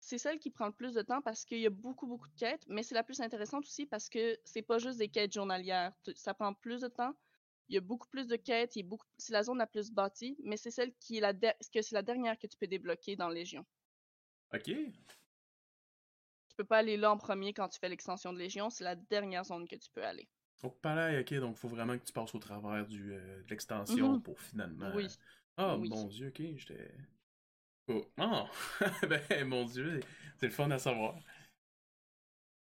c'est 0.00 0.18
celle 0.18 0.38
qui 0.38 0.50
prend 0.50 0.66
le 0.66 0.72
plus 0.72 0.94
de 0.94 1.02
temps 1.02 1.20
parce 1.20 1.44
qu'il 1.44 1.58
y 1.58 1.66
a 1.66 1.70
beaucoup, 1.70 2.06
beaucoup 2.06 2.28
de 2.28 2.36
quêtes, 2.36 2.64
mais 2.68 2.84
c'est 2.84 2.94
la 2.94 3.02
plus 3.02 3.20
intéressante 3.20 3.64
aussi 3.64 3.86
parce 3.86 4.08
que 4.08 4.38
c'est 4.44 4.62
pas 4.62 4.78
juste 4.78 4.98
des 4.98 5.08
quêtes 5.08 5.32
journalières. 5.32 5.92
Ça 6.14 6.32
prend 6.32 6.54
plus 6.54 6.82
de 6.82 6.88
temps. 6.88 7.12
Il 7.68 7.74
y 7.74 7.78
a 7.78 7.80
beaucoup 7.80 8.06
plus 8.06 8.28
de 8.28 8.36
quêtes, 8.36 8.74
c'est 9.18 9.32
la 9.32 9.42
zone 9.42 9.58
la 9.58 9.66
plus 9.66 9.90
bâtie, 9.90 10.36
mais 10.44 10.56
c'est 10.56 10.70
celle 10.70 10.94
qui 11.00 11.16
est 11.16 11.20
la 11.20 11.34
que 11.34 11.82
c'est 11.82 11.94
la 11.94 12.02
dernière 12.02 12.38
que 12.38 12.46
tu 12.46 12.56
peux 12.56 12.68
débloquer 12.68 13.16
dans 13.16 13.28
Légion. 13.28 13.66
OK 14.54 14.70
peux 16.56 16.64
pas 16.64 16.78
aller 16.78 16.96
là 16.96 17.12
en 17.12 17.18
premier 17.18 17.52
quand 17.52 17.68
tu 17.68 17.78
fais 17.78 17.88
l'extension 17.88 18.32
de 18.32 18.38
Légion, 18.38 18.70
c'est 18.70 18.84
la 18.84 18.96
dernière 18.96 19.44
zone 19.44 19.68
que 19.68 19.76
tu 19.76 19.90
peux 19.94 20.04
aller. 20.04 20.28
Oh, 20.62 20.70
pareil, 20.70 21.20
ok, 21.20 21.34
donc 21.34 21.56
faut 21.56 21.68
vraiment 21.68 21.98
que 21.98 22.04
tu 22.04 22.12
passes 22.12 22.34
au 22.34 22.38
travers 22.38 22.86
du, 22.86 23.12
euh, 23.12 23.42
de 23.42 23.50
l'extension 23.50 24.14
mhm. 24.14 24.22
pour 24.22 24.40
finalement. 24.40 24.90
Oui. 24.94 25.06
Ah, 25.56 25.76
mon 25.76 26.06
dieu, 26.06 26.28
ok, 26.28 26.42
j'étais. 26.56 26.90
Oh, 27.88 28.04
oh. 28.18 28.44
ben, 29.08 29.44
mon 29.48 29.64
dieu, 29.64 30.00
c'est 30.38 30.46
le 30.46 30.52
fun 30.52 30.70
à 30.70 30.78
savoir. 30.78 31.18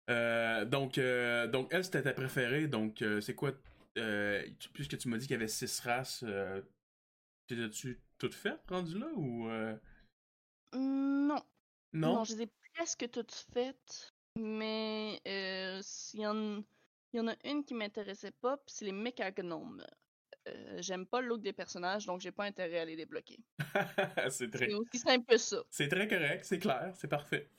Euh, 0.10 0.66
donc, 0.66 0.98
euh, 0.98 1.48
donc, 1.48 1.70
elle, 1.72 1.84
c'était 1.84 2.04
ta 2.04 2.14
préférée, 2.14 2.68
donc 2.68 3.04
c'est 3.22 3.36
quoi 3.36 3.54
Puisque 4.74 4.98
tu 4.98 5.08
m'as 5.08 5.18
dit 5.18 5.26
qu'il 5.26 5.34
y 5.34 5.38
avait 5.38 5.48
six 5.48 5.80
races, 5.80 6.26
t'es-tu 7.48 8.02
toutes 8.18 8.36
faites 8.36 8.62
rendu 8.70 9.00
là 9.00 9.08
ou 9.16 9.48
mmh, 10.74 11.28
Non, 11.28 11.42
Non? 11.94 12.16
Non, 12.16 12.24
je 12.24 12.36
les 12.36 12.44
ai 12.44 12.48
presque 12.76 13.10
toutes 13.10 13.34
faites, 13.54 14.14
mais 14.38 15.20
euh, 15.28 15.82
y 16.14 16.28
en, 16.28 16.64
il 17.14 17.18
y 17.18 17.20
en 17.20 17.28
a 17.28 17.36
une 17.46 17.64
qui 17.64 17.74
m'intéressait 17.74 18.32
pas, 18.32 18.58
puis 18.58 18.76
c'est 18.76 18.86
les 18.86 18.92
mécagnomes. 18.92 19.84
Euh, 20.48 20.78
J'aime 20.82 21.08
pas 21.08 21.22
le 21.22 21.28
look 21.28 21.42
des 21.42 21.54
personnages, 21.54 22.06
donc 22.06 22.22
j'ai 22.22 22.32
pas 22.32 22.44
intérêt 22.44 22.80
à 22.80 22.86
les 22.86 22.96
débloquer. 22.96 23.40
c'est 24.30 24.52
très... 24.52 24.72
Aussi 24.74 25.00
simple 25.00 25.26
que 25.26 25.38
ça. 25.38 25.64
C'est 25.70 25.88
très 25.88 26.08
correct, 26.08 26.44
c'est 26.44 26.60
clair, 26.60 26.94
c'est 26.96 27.08
parfait. 27.08 27.50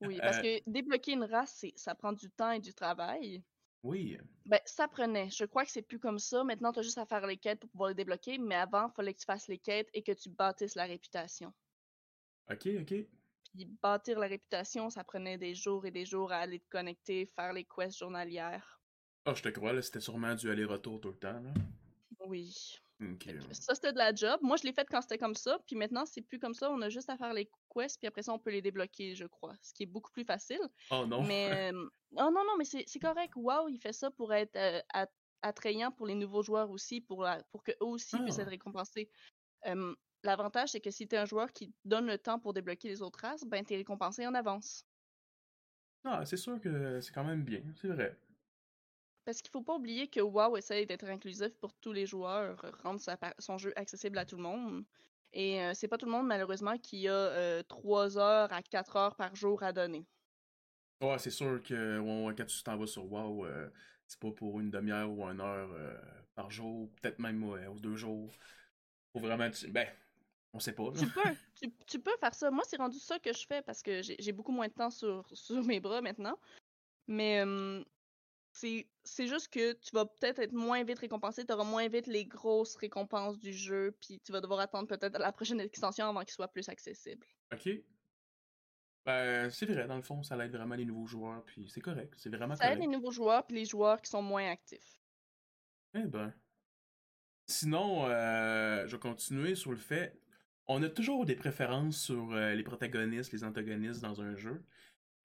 Oui, 0.00 0.18
parce 0.18 0.38
que 0.38 0.70
débloquer 0.70 1.12
une 1.12 1.24
race, 1.24 1.64
ça 1.76 1.94
prend 1.94 2.12
du 2.12 2.30
temps 2.30 2.50
et 2.50 2.60
du 2.60 2.74
travail. 2.74 3.42
Oui. 3.82 4.18
Ben, 4.46 4.60
ça 4.64 4.88
prenait. 4.88 5.28
Je 5.30 5.44
crois 5.44 5.64
que 5.64 5.70
c'est 5.70 5.82
plus 5.82 5.98
comme 5.98 6.18
ça. 6.18 6.42
Maintenant, 6.42 6.72
tu 6.72 6.78
as 6.80 6.82
juste 6.82 6.98
à 6.98 7.06
faire 7.06 7.26
les 7.26 7.36
quêtes 7.36 7.60
pour 7.60 7.70
pouvoir 7.70 7.90
les 7.90 7.94
débloquer, 7.94 8.38
mais 8.38 8.54
avant, 8.54 8.88
il 8.88 8.94
fallait 8.94 9.14
que 9.14 9.20
tu 9.20 9.26
fasses 9.26 9.48
les 9.48 9.58
quêtes 9.58 9.88
et 9.92 10.02
que 10.02 10.12
tu 10.12 10.30
bâtisses 10.30 10.74
la 10.74 10.84
réputation. 10.84 11.52
Ok, 12.50 12.66
ok. 12.80 12.94
Puis 13.54 13.66
bâtir 13.82 14.18
la 14.18 14.26
réputation, 14.26 14.90
ça 14.90 15.04
prenait 15.04 15.38
des 15.38 15.54
jours 15.54 15.86
et 15.86 15.90
des 15.90 16.04
jours 16.04 16.32
à 16.32 16.38
aller 16.38 16.58
te 16.60 16.68
connecter, 16.68 17.26
faire 17.26 17.52
les 17.52 17.64
quests 17.64 17.98
journalières. 17.98 18.80
Ah, 19.26 19.34
je 19.34 19.42
te 19.42 19.48
crois, 19.48 19.72
là, 19.72 19.80
c'était 19.80 20.00
sûrement 20.00 20.34
du 20.34 20.50
aller-retour 20.50 21.00
tout 21.00 21.08
le 21.08 21.16
temps, 21.18 21.40
là. 21.40 21.52
Oui. 22.26 22.52
Ça, 23.52 23.74
c'était 23.74 23.92
de 23.92 23.98
la 23.98 24.14
job. 24.14 24.38
Moi, 24.42 24.56
je 24.56 24.62
l'ai 24.64 24.72
fait 24.72 24.86
quand 24.88 25.02
c'était 25.02 25.18
comme 25.18 25.34
ça, 25.34 25.58
puis 25.66 25.76
maintenant, 25.76 26.06
c'est 26.06 26.22
plus 26.22 26.38
comme 26.38 26.54
ça. 26.54 26.70
On 26.70 26.80
a 26.80 26.88
juste 26.88 27.10
à 27.10 27.16
faire 27.16 27.32
les 27.34 27.50
quests, 27.74 27.98
puis 27.98 28.06
après 28.06 28.22
ça, 28.22 28.32
on 28.32 28.38
peut 28.38 28.50
les 28.50 28.62
débloquer, 28.62 29.14
je 29.14 29.26
crois. 29.26 29.54
Ce 29.62 29.72
qui 29.74 29.82
est 29.82 29.86
beaucoup 29.86 30.10
plus 30.12 30.24
facile. 30.24 30.60
Oh 30.90 31.04
non. 31.06 31.22
Mais. 31.22 31.70
euh, 31.72 31.88
Oh 32.16 32.30
non, 32.32 32.44
non, 32.46 32.56
mais 32.56 32.64
c'est 32.64 32.84
correct. 33.00 33.32
Wow, 33.34 33.68
il 33.68 33.78
fait 33.80 33.92
ça 33.92 34.08
pour 34.12 34.32
être 34.32 34.54
euh, 34.54 34.80
at- 34.92 35.10
attrayant 35.42 35.90
pour 35.90 36.06
les 36.06 36.14
nouveaux 36.14 36.44
joueurs 36.44 36.70
aussi, 36.70 37.00
pour, 37.00 37.24
la- 37.24 37.42
pour 37.50 37.64
qu'eux 37.64 37.74
aussi 37.80 38.16
puissent 38.20 38.38
Ah. 38.38 38.42
être 38.42 38.50
récompensés. 38.50 39.10
Euh, 39.66 39.92
L'avantage, 40.24 40.70
c'est 40.70 40.80
que 40.80 40.90
si 40.90 41.06
tu 41.06 41.14
es 41.14 41.18
un 41.18 41.26
joueur 41.26 41.52
qui 41.52 41.72
donne 41.84 42.06
le 42.06 42.18
temps 42.18 42.38
pour 42.38 42.54
débloquer 42.54 42.88
les 42.88 43.02
autres 43.02 43.20
races, 43.20 43.44
ben, 43.44 43.64
tu 43.64 43.74
es 43.74 43.76
récompensé 43.76 44.26
en 44.26 44.34
avance. 44.34 44.84
Ah, 46.04 46.24
c'est 46.24 46.36
sûr 46.36 46.60
que 46.60 47.00
c'est 47.00 47.12
quand 47.12 47.24
même 47.24 47.42
bien, 47.44 47.62
c'est 47.80 47.88
vrai. 47.88 48.16
Parce 49.24 49.40
qu'il 49.40 49.50
faut 49.50 49.62
pas 49.62 49.74
oublier 49.74 50.08
que 50.08 50.20
WoW 50.20 50.56
essaye 50.56 50.86
d'être 50.86 51.04
inclusif 51.04 51.54
pour 51.60 51.72
tous 51.74 51.92
les 51.92 52.06
joueurs, 52.06 52.62
euh, 52.64 52.70
rendre 52.82 53.00
sa 53.00 53.18
son 53.38 53.58
jeu 53.58 53.72
accessible 53.76 54.18
à 54.18 54.24
tout 54.24 54.36
le 54.36 54.42
monde. 54.42 54.84
Et 55.32 55.60
euh, 55.62 55.72
c'est 55.74 55.88
pas 55.88 55.98
tout 55.98 56.06
le 56.06 56.12
monde, 56.12 56.26
malheureusement, 56.26 56.78
qui 56.78 57.08
a 57.08 57.62
3 57.64 58.18
heures 58.18 58.52
à 58.52 58.62
4 58.62 58.96
heures 58.96 59.16
par 59.16 59.34
jour 59.34 59.62
à 59.62 59.72
donner. 59.72 60.06
Ouais, 61.00 61.18
c'est 61.18 61.30
sûr 61.30 61.62
que 61.62 61.98
ouais, 61.98 62.34
quand 62.36 62.46
tu 62.46 62.62
t'en 62.62 62.76
vas 62.76 62.86
sur 62.86 63.04
WoW, 63.10 63.44
euh, 63.44 63.68
c'est 64.06 64.18
pas 64.18 64.30
pour 64.30 64.60
une 64.60 64.70
demi-heure 64.70 65.10
ou 65.10 65.24
une 65.24 65.40
heure 65.40 65.70
euh, 65.72 66.00
par 66.34 66.50
jour, 66.50 66.88
peut-être 67.02 67.18
même 67.18 67.42
ou 67.44 67.78
deux 67.78 67.96
jours. 67.96 68.30
Faut 69.12 69.20
vraiment. 69.20 69.48
Ben, 69.68 69.86
on 70.54 70.60
sait 70.60 70.72
pas, 70.72 70.84
là. 70.84 70.92
Tu 70.98 71.06
peux, 71.08 71.20
tu, 71.60 71.72
tu 71.86 71.98
peux 71.98 72.16
faire 72.18 72.34
ça. 72.34 72.50
Moi, 72.50 72.62
c'est 72.66 72.76
rendu 72.76 72.98
ça 72.98 73.18
que 73.18 73.32
je 73.32 73.46
fais 73.46 73.60
parce 73.62 73.82
que 73.82 74.00
j'ai 74.02 74.32
beaucoup 74.32 74.52
moins 74.52 74.68
de 74.68 74.72
temps 74.72 74.90
sur, 74.90 75.26
sur 75.32 75.62
mes 75.64 75.80
bras 75.80 76.00
maintenant. 76.00 76.38
Mais 77.06 77.44
euh, 77.44 77.82
c'est 78.52 79.26
juste 79.26 79.48
que 79.48 79.72
tu 79.74 79.90
vas 79.92 80.06
peut-être 80.06 80.38
être 80.38 80.52
moins 80.52 80.84
vite 80.84 81.00
récompensé, 81.00 81.44
tu 81.44 81.52
auras 81.52 81.64
moins 81.64 81.88
vite 81.88 82.06
les 82.06 82.24
grosses 82.24 82.76
récompenses 82.76 83.38
du 83.38 83.52
jeu, 83.52 83.96
puis 84.00 84.20
tu 84.20 84.32
vas 84.32 84.40
devoir 84.40 84.60
attendre 84.60 84.88
peut-être 84.88 85.18
la 85.18 85.32
prochaine 85.32 85.60
extension 85.60 86.06
avant 86.06 86.20
qu'il 86.20 86.32
soit 86.32 86.48
plus 86.48 86.68
accessible. 86.68 87.26
Ok. 87.52 87.68
Ben, 89.04 89.50
c'est 89.50 89.66
vrai, 89.66 89.86
dans 89.86 89.96
le 89.96 90.02
fond, 90.02 90.22
ça 90.22 90.36
aide 90.42 90.52
vraiment 90.52 90.76
les 90.76 90.86
nouveaux 90.86 91.06
joueurs, 91.06 91.44
puis 91.44 91.68
c'est 91.68 91.82
correct, 91.82 92.14
c'est 92.16 92.30
vraiment 92.30 92.54
Ça 92.56 92.64
aide 92.64 92.78
correct. 92.78 92.90
les 92.90 92.96
nouveaux 92.96 93.10
joueurs 93.10 93.44
puis 93.44 93.56
les 93.56 93.66
joueurs 93.66 94.00
qui 94.00 94.08
sont 94.08 94.22
moins 94.22 94.48
actifs. 94.50 94.98
Eh 95.92 96.04
ben. 96.04 96.32
Sinon, 97.46 98.06
euh, 98.06 98.86
je 98.86 98.96
vais 98.96 99.00
continuer 99.00 99.54
sur 99.54 99.72
le 99.72 99.76
fait. 99.76 100.18
On 100.66 100.82
a 100.82 100.88
toujours 100.88 101.24
des 101.26 101.36
préférences 101.36 101.98
sur 101.98 102.32
euh, 102.32 102.54
les 102.54 102.62
protagonistes, 102.62 103.32
les 103.32 103.44
antagonistes 103.44 104.00
dans 104.00 104.22
un 104.22 104.34
jeu. 104.34 104.62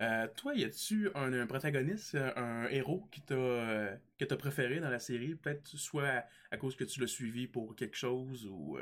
Euh, 0.02 0.28
toi, 0.38 0.56
y 0.56 0.63
a-tu 0.63 1.10
un, 1.13 1.34
un 1.34 1.45
protagoniste, 1.45 2.15
euh, 2.15 2.32
un 2.38 2.67
héros 2.69 3.06
qui 3.12 3.21
t'a 3.21 3.36
euh, 3.36 3.97
préféré 4.38 4.80
dans 4.80 4.89
la 4.89 4.99
série, 4.99 5.36
peut-être 5.36 5.67
soit 5.67 6.23
à, 6.52 6.58
cause 6.58 6.78
que 6.78 6.86
tu 6.86 7.02
l'as 7.02 7.08
suivi 7.08 7.47
pour 7.47 7.75
quelque 7.75 7.97
chose 7.97 8.45
ou 8.45 8.78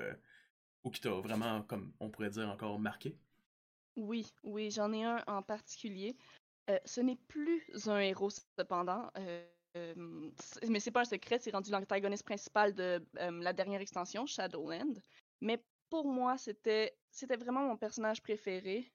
ou 0.84 0.91
qui 0.91 1.02
t'a 1.02 1.10
vraiment, 1.10 1.63
comme 1.63 1.91
on 2.00 2.10
pourrait 2.10 2.30
dire, 2.30 2.48
encore 2.50 2.80
marqué? 2.80 3.17
Oui, 3.96 4.32
oui, 4.43 4.70
j'en 4.70 4.93
ai 4.93 5.04
un 5.04 5.24
en 5.26 5.41
particulier. 5.41 6.15
Ce 6.86 7.02
n'est 7.02 7.17
plus 7.28 7.63
un 7.88 8.00
héros 8.00 8.30
cependant, 8.30 9.12
mais 9.76 10.80
c'est 10.80 10.91
pas 10.91 11.02
un 11.02 11.06
secret, 11.06 11.39
c'est 11.39 11.52
rendu 11.52 11.72
l'antagoniste 11.72 12.26
principal 12.26 12.74
de 12.74 13.04
la 13.15 13.54
dernière 13.54 13.82
extension, 13.82 14.26
Shadowland. 14.28 15.02
Mais 15.41 15.62
pour 15.89 16.08
moi, 16.08 16.38
c'était 16.38 16.97
c'était 17.12 17.38
vraiment 17.38 17.62
mon 17.62 17.78
personnage 17.78 18.21
préféré. 18.21 18.91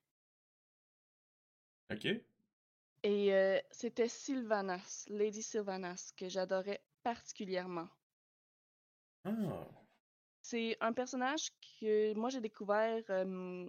Ok. 1.90 2.07
Et 3.05 3.35
euh, 3.35 3.59
c'était 3.70 4.09
Sylvanas, 4.09 5.07
Lady 5.09 5.42
Sylvanas, 5.42 6.12
que 6.16 6.28
j'adorais 6.28 6.83
particulièrement. 7.02 7.88
Ah. 9.24 9.31
C'est 10.42 10.76
un 10.81 10.92
personnage 10.92 11.50
que 11.81 12.14
moi 12.14 12.28
j'ai 12.28 12.40
découvert 12.40 13.02
euh, 13.11 13.68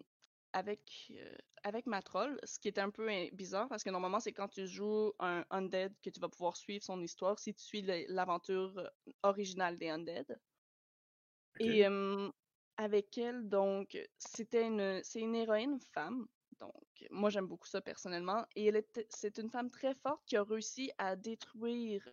avec, 0.53 1.12
euh, 1.12 1.36
avec 1.63 1.86
ma 1.86 2.01
troll, 2.01 2.39
ce 2.43 2.59
qui 2.59 2.67
est 2.67 2.79
un 2.79 2.89
peu 2.89 3.07
bizarre 3.31 3.69
parce 3.69 3.83
que 3.83 3.91
normalement 3.91 4.19
c'est 4.19 4.33
quand 4.33 4.47
tu 4.47 4.67
joues 4.67 5.13
un 5.19 5.45
Undead 5.51 5.93
que 6.01 6.09
tu 6.09 6.19
vas 6.19 6.29
pouvoir 6.29 6.57
suivre 6.57 6.83
son 6.83 7.01
histoire 7.01 7.38
si 7.38 7.53
tu 7.53 7.63
suis 7.63 7.81
l'aventure 8.09 8.77
euh, 8.77 9.12
originale 9.21 9.77
des 9.77 9.89
Undead. 9.89 10.39
Et 11.59 11.86
avec 12.77 13.17
elle, 13.17 13.47
donc, 13.49 13.97
c'était 14.17 14.65
une, 14.65 15.01
c'est 15.03 15.19
une 15.21 15.36
héroïne 15.36 15.79
femme. 15.93 16.27
Donc, 16.59 17.07
moi 17.12 17.29
j'aime 17.29 17.47
beaucoup 17.47 17.67
ça 17.67 17.81
personnellement. 17.81 18.45
Et 18.55 18.65
elle 18.65 18.77
était, 18.77 19.05
c'est 19.09 19.38
une 19.38 19.49
femme 19.49 19.69
très 19.69 19.95
forte 19.95 20.23
qui 20.25 20.38
a 20.38 20.43
réussi 20.43 20.91
à 20.97 21.15
détruire, 21.15 22.07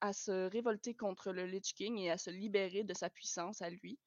à 0.00 0.12
se 0.12 0.50
révolter 0.50 0.94
contre 0.94 1.32
le 1.32 1.46
Lich 1.46 1.74
King 1.74 1.98
et 1.98 2.10
à 2.10 2.18
se 2.18 2.30
libérer 2.30 2.84
de 2.84 2.94
sa 2.94 3.10
puissance 3.10 3.62
à 3.62 3.70
lui. 3.70 3.98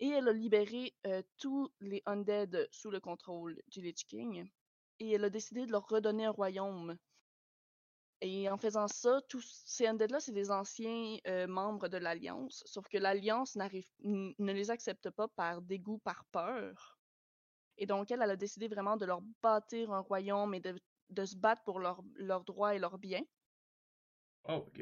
Et 0.00 0.08
elle 0.08 0.28
a 0.28 0.32
libéré 0.32 0.94
tous 1.38 1.72
les 1.80 2.02
Undead 2.06 2.68
sous 2.70 2.90
le 2.90 3.00
contrôle 3.00 3.60
du 3.68 3.80
Lich 3.80 4.06
King. 4.06 4.48
Et 5.00 5.12
elle 5.12 5.24
a 5.24 5.30
décidé 5.30 5.66
de 5.66 5.72
leur 5.72 5.88
redonner 5.88 6.26
un 6.26 6.30
royaume. 6.30 6.96
Et 8.26 8.48
en 8.48 8.56
faisant 8.56 8.88
ça, 8.88 9.20
tous 9.28 9.44
ces 9.66 9.86
Undead-là, 9.86 10.18
c'est 10.18 10.32
des 10.32 10.50
anciens 10.50 11.18
euh, 11.26 11.46
membres 11.46 11.88
de 11.88 11.98
l'Alliance. 11.98 12.62
Sauf 12.64 12.88
que 12.88 12.96
l'Alliance 12.96 13.54
ne 13.54 14.52
les 14.54 14.70
accepte 14.70 15.10
pas 15.10 15.28
par 15.28 15.60
dégoût, 15.60 15.98
par 15.98 16.24
peur. 16.32 16.98
Et 17.76 17.84
donc, 17.84 18.10
elle, 18.10 18.22
elle 18.22 18.30
a 18.30 18.36
décidé 18.36 18.66
vraiment 18.66 18.96
de 18.96 19.04
leur 19.04 19.20
bâtir 19.42 19.92
un 19.92 20.00
royaume 20.00 20.54
et 20.54 20.60
de, 20.60 20.74
de 21.10 21.24
se 21.26 21.36
battre 21.36 21.62
pour 21.64 21.78
leurs 21.78 22.02
leurs 22.14 22.44
droits 22.44 22.74
et 22.74 22.78
leurs 22.78 22.96
biens. 22.96 23.24
Oh, 24.48 24.64
ok. 24.68 24.80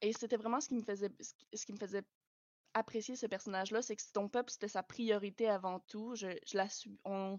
Et 0.00 0.12
c'était 0.14 0.38
vraiment 0.38 0.62
ce 0.62 0.68
qui 0.68 0.76
me 0.76 0.82
faisait, 0.82 1.10
ce 1.20 1.66
qui, 1.66 1.74
me 1.74 1.78
faisait 1.78 2.04
apprécier 2.72 3.16
ce 3.16 3.26
personnage-là, 3.26 3.82
c'est 3.82 3.96
que 3.96 4.12
ton 4.14 4.30
peuple, 4.30 4.50
c'était 4.50 4.68
sa 4.68 4.82
priorité 4.82 5.46
avant 5.46 5.80
tout. 5.80 6.14
Je, 6.14 6.28
je 6.46 6.56
la 6.56 6.68
on, 7.04 7.38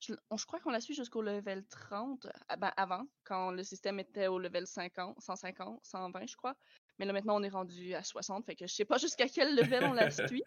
je, 0.00 0.14
on- 0.30 0.36
je 0.36 0.46
crois 0.46 0.60
qu'on 0.60 0.70
la 0.70 0.80
suit 0.80 0.94
jusqu'au 0.94 1.22
level 1.22 1.66
30, 1.66 2.26
ah 2.48 2.56
ben, 2.56 2.72
avant, 2.76 3.06
quand 3.24 3.50
le 3.50 3.62
système 3.62 4.00
était 4.00 4.26
au 4.26 4.38
level 4.38 4.66
50, 4.66 5.20
150, 5.20 5.80
120, 5.84 6.26
je 6.26 6.36
crois. 6.36 6.56
Mais 6.98 7.04
là, 7.06 7.12
maintenant, 7.12 7.36
on 7.36 7.42
est 7.42 7.48
rendu 7.50 7.94
à 7.94 8.02
60, 8.02 8.44
fait 8.46 8.56
que 8.56 8.66
je 8.66 8.74
sais 8.74 8.84
pas 8.84 8.98
jusqu'à 8.98 9.28
quel 9.28 9.54
level 9.54 9.84
on 9.84 9.92
la 9.92 10.10
suit. 10.34 10.42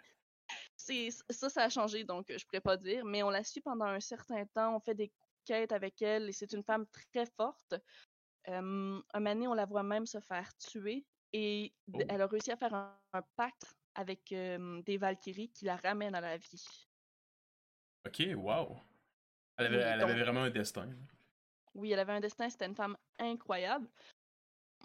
Ça, 0.76 1.50
ça 1.50 1.64
a 1.64 1.70
changé, 1.70 2.04
donc 2.04 2.26
je 2.36 2.44
pourrais 2.46 2.62
pas 2.62 2.78
dire. 2.78 3.06
Mais 3.06 3.24
on 3.24 3.30
la 3.30 3.44
suit 3.44 3.62
pendant 3.62 3.86
un 3.86 4.00
certain 4.00 4.46
temps, 4.48 4.76
on 4.76 4.80
fait 4.80 4.96
des 4.96 5.12
quêtes 5.46 5.72
avec 5.72 6.02
elle, 6.02 6.30
et 6.30 6.32
c'est 6.32 6.52
une 6.54 6.64
femme 6.64 6.86
très 6.88 7.26
forte. 7.26 7.76
Euh, 8.50 9.02
un 9.14 9.22
donné, 9.22 9.48
on 9.48 9.54
la 9.54 9.66
voit 9.66 9.84
même 9.84 10.06
se 10.06 10.20
faire 10.20 10.50
tuer, 10.58 11.06
et 11.32 11.74
Oh. 11.94 12.00
elle 12.10 12.22
a 12.22 12.28
réussi 12.28 12.52
à 12.52 12.58
faire 12.58 12.74
un, 12.74 13.00
un 13.14 13.22
pacte 13.36 13.76
avec 13.96 14.32
euh, 14.32 14.82
des 14.84 14.98
Valkyries 14.98 15.52
qui 15.52 15.66
la 15.66 15.76
ramènent 15.78 16.16
à 16.16 16.22
la 16.22 16.38
vie. 16.38 16.66
Ok, 18.06 18.22
wow. 18.36 18.78
Elle 19.58 19.68
avait, 19.68 19.78
elle 19.78 20.20
vraiment 20.24 20.44
un 20.44 20.50
destin. 20.50 20.90
Oui, 21.76 21.92
elle 21.92 22.00
avait 22.00 22.14
un 22.14 22.20
destin, 22.20 22.50
c'était 22.50 22.66
une 22.66 22.76
femme 22.76 22.98
incroyable. 23.20 23.88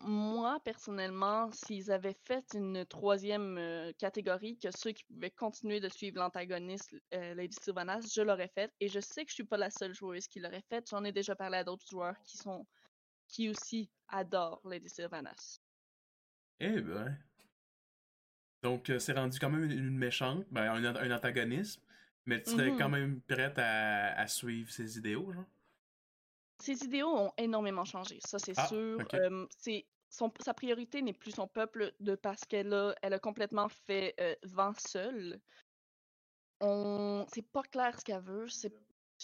Moi, 0.00 0.61
personnellement, 0.64 1.50
s'ils 1.50 1.90
avaient 1.90 2.16
fait 2.24 2.44
une 2.54 2.87
troisième 2.87 3.59
euh, 3.59 3.92
catégorie, 3.98 4.57
que 4.57 4.68
ceux 4.70 4.92
qui 4.92 5.02
pouvaient 5.04 5.31
continuer 5.31 5.81
de 5.81 5.88
suivre 5.88 6.18
l'antagoniste, 6.18 6.94
euh, 7.14 7.35
Lady 7.35 7.57
Sylvanas, 7.61 8.12
je 8.14 8.22
l'aurais 8.22 8.48
fait. 8.48 8.72
Et 8.78 8.88
je 8.88 9.00
sais 9.00 9.24
que 9.24 9.31
je 9.31 9.35
suis 9.35 9.44
pas 9.44 9.57
la 9.57 9.70
seule 9.70 9.94
joueuse 9.94 10.28
qui 10.28 10.38
l'aurait 10.38 10.62
fait. 10.68 10.88
J'en 10.88 11.02
ai 11.02 11.11
déjà 11.11 11.35
parlé 11.35 11.59
à 11.59 11.64
d'autres 11.64 11.87
joueurs 11.90 12.16
qui 12.22 12.37
sont 12.37 12.64
qui 13.26 13.48
aussi 13.50 13.90
adorent 14.09 14.61
Lady 14.64 14.88
Sylvanas. 14.88 15.61
Eh 16.61 16.81
ben. 16.81 17.18
Donc, 18.62 18.90
euh, 18.90 18.98
c'est 19.00 19.12
rendu 19.12 19.38
quand 19.38 19.50
même 19.50 19.64
une, 19.64 19.72
une 19.72 19.98
méchante, 19.98 20.46
ben, 20.50 20.70
un, 20.72 20.96
un 20.96 21.11
antagonisme, 21.11 21.83
mais 22.29 22.43
tu 22.43 22.51
serais 22.51 22.71
Mhm. 22.71 22.77
quand 22.77 22.88
même 22.91 23.21
prête 23.23 23.59
à, 23.59 24.12
à 24.19 24.27
suivre 24.29 24.71
ses 24.71 24.99
idéaux, 24.99 25.33
genre? 25.33 25.47
Ses 26.61 26.85
idéaux 26.85 27.09
ont 27.17 27.33
énormément 27.37 27.85
changé, 27.85 28.19
ça 28.25 28.38
c'est 28.38 28.55
Ah, 28.57 28.67
sûr. 28.67 29.09
Euh, 29.14 29.47
c'est 29.57 29.88
son, 30.11 30.33
sa 30.41 30.55
priorité 30.55 31.03
n'est 31.03 31.12
plus 31.12 31.33
son 31.33 31.47
peuple 31.49 31.95
de 32.01 32.14
parce 32.17 32.45
qu'elle 32.45 32.73
a, 32.73 32.95
elle 33.03 33.12
a 33.14 33.19
complètement 33.19 33.69
fait 33.69 34.14
euh, 34.21 34.35
vent 34.45 34.73
seul. 34.75 35.41
On, 36.61 37.27
c'est 37.33 37.43
pas 37.51 37.62
clair 37.62 37.99
ce 37.99 38.05
qu'elle 38.05 38.23
veut. 38.23 38.49
C'est, 38.49 38.75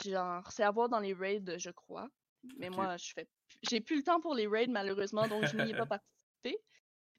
genre, 0.05 0.51
c'est 0.53 0.63
à 0.63 0.71
voir 0.71 0.89
dans 0.89 1.01
les 1.01 1.15
raids, 1.15 1.59
je 1.59 1.71
crois. 1.71 2.09
Mais 2.57 2.71
moi, 2.71 2.97
je 2.97 3.13
fais, 3.13 3.29
j'ai 3.63 3.81
plus 3.81 3.97
le 3.97 4.03
temps 4.03 4.21
pour 4.21 4.35
les 4.35 4.47
raids 4.47 4.67
malheureusement, 4.69 5.27
donc 5.29 5.47
je 5.47 5.57
n'y 5.57 5.71
ai 5.71 5.75
pas 5.75 5.87
participé. 5.87 6.59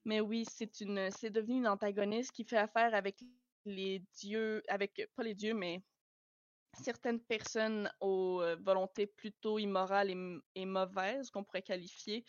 Mais 0.05 0.21
oui, 0.21 0.45
c'est 0.49 0.81
une, 0.81 1.11
c'est 1.11 1.31
devenu 1.31 1.57
une 1.57 1.67
antagoniste 1.67 2.31
qui 2.33 2.45
fait 2.45 2.57
affaire 2.57 2.93
avec 2.95 3.23
les 3.65 3.99
dieux, 4.13 4.63
avec 4.67 5.09
pas 5.15 5.23
les 5.23 5.33
dieux, 5.33 5.53
mais 5.53 5.83
certaines 6.81 7.19
personnes 7.19 7.89
aux 7.99 8.41
euh, 8.41 8.55
volontés 8.61 9.07
plutôt 9.07 9.59
immorales 9.59 10.11
et, 10.55 10.65
mauvaises 10.65 11.29
qu'on 11.31 11.43
pourrait 11.43 11.61
qualifier 11.61 12.25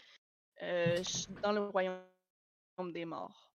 euh, 0.62 1.02
dans 1.42 1.52
le 1.52 1.66
royaume 1.66 2.00
des 2.92 3.04
morts, 3.04 3.52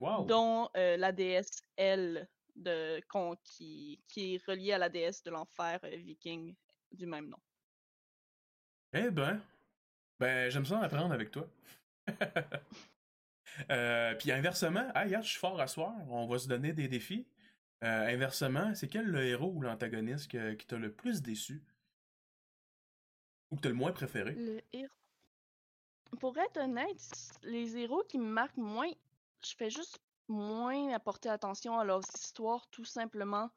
Wow! 0.00 0.24
dont 0.24 0.68
euh, 0.76 0.96
la 0.96 1.12
déesse 1.12 1.62
Elle 1.76 2.28
de 2.54 3.00
qui, 3.44 4.00
qui 4.08 4.34
est 4.34 4.46
reliée 4.46 4.72
à 4.72 4.78
la 4.78 4.88
déesse 4.88 5.22
de 5.22 5.30
l'enfer 5.30 5.78
euh, 5.84 5.96
viking 5.96 6.54
du 6.92 7.06
même 7.06 7.28
nom. 7.28 7.38
Eh 8.92 9.10
ben, 9.10 9.40
ben 10.18 10.50
j'aime 10.50 10.64
ça 10.64 10.78
en 10.78 10.82
apprendre 10.82 11.12
avec 11.12 11.30
toi. 11.30 11.46
Euh, 13.70 14.14
puis 14.14 14.32
inversement, 14.32 14.88
ah, 14.94 15.04
regarde, 15.04 15.24
je 15.24 15.30
suis 15.30 15.38
fort 15.38 15.60
à 15.60 15.66
soir, 15.66 15.94
on 16.08 16.26
va 16.26 16.38
se 16.38 16.48
donner 16.48 16.72
des 16.72 16.88
défis. 16.88 17.26
Euh, 17.84 18.06
inversement, 18.08 18.74
c'est 18.74 18.88
quel 18.88 19.06
le 19.06 19.24
héros 19.24 19.52
ou 19.54 19.60
l'antagoniste 19.60 20.28
qui 20.28 20.66
t'a 20.66 20.76
le 20.76 20.92
plus 20.92 21.22
déçu? 21.22 21.62
Ou 23.50 23.56
que 23.56 23.60
t'as 23.62 23.68
le 23.68 23.74
moins 23.74 23.92
préféré? 23.92 24.34
Le 24.34 24.60
héros. 24.72 24.90
Pour 26.20 26.36
être 26.38 26.58
honnête, 26.58 27.00
les 27.42 27.76
héros 27.76 28.04
qui 28.04 28.18
me 28.18 28.28
marquent 28.28 28.56
moins, 28.56 28.90
je 29.44 29.54
fais 29.56 29.70
juste 29.70 29.98
moins 30.28 30.92
apporter 30.92 31.28
attention 31.28 31.78
à 31.78 31.84
leurs 31.84 32.02
histoires, 32.16 32.66
tout 32.70 32.84
simplement. 32.84 33.50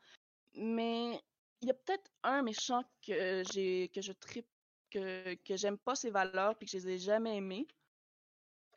Mais 0.55 1.21
il 1.61 1.67
y 1.67 1.71
a 1.71 1.73
peut-être 1.73 2.11
un 2.23 2.41
méchant 2.41 2.83
que 3.05 3.43
j'ai 3.51 3.89
que 3.89 4.01
je 4.01 4.11
tripe, 4.11 4.47
que, 4.91 5.35
que 5.35 5.55
j'aime 5.55 5.77
pas 5.77 5.95
ses 5.95 6.09
valeurs 6.09 6.57
puis 6.57 6.67
que 6.67 6.77
je 6.77 6.85
les 6.85 6.95
ai 6.95 6.97
jamais 6.97 7.37
aimés. 7.37 7.67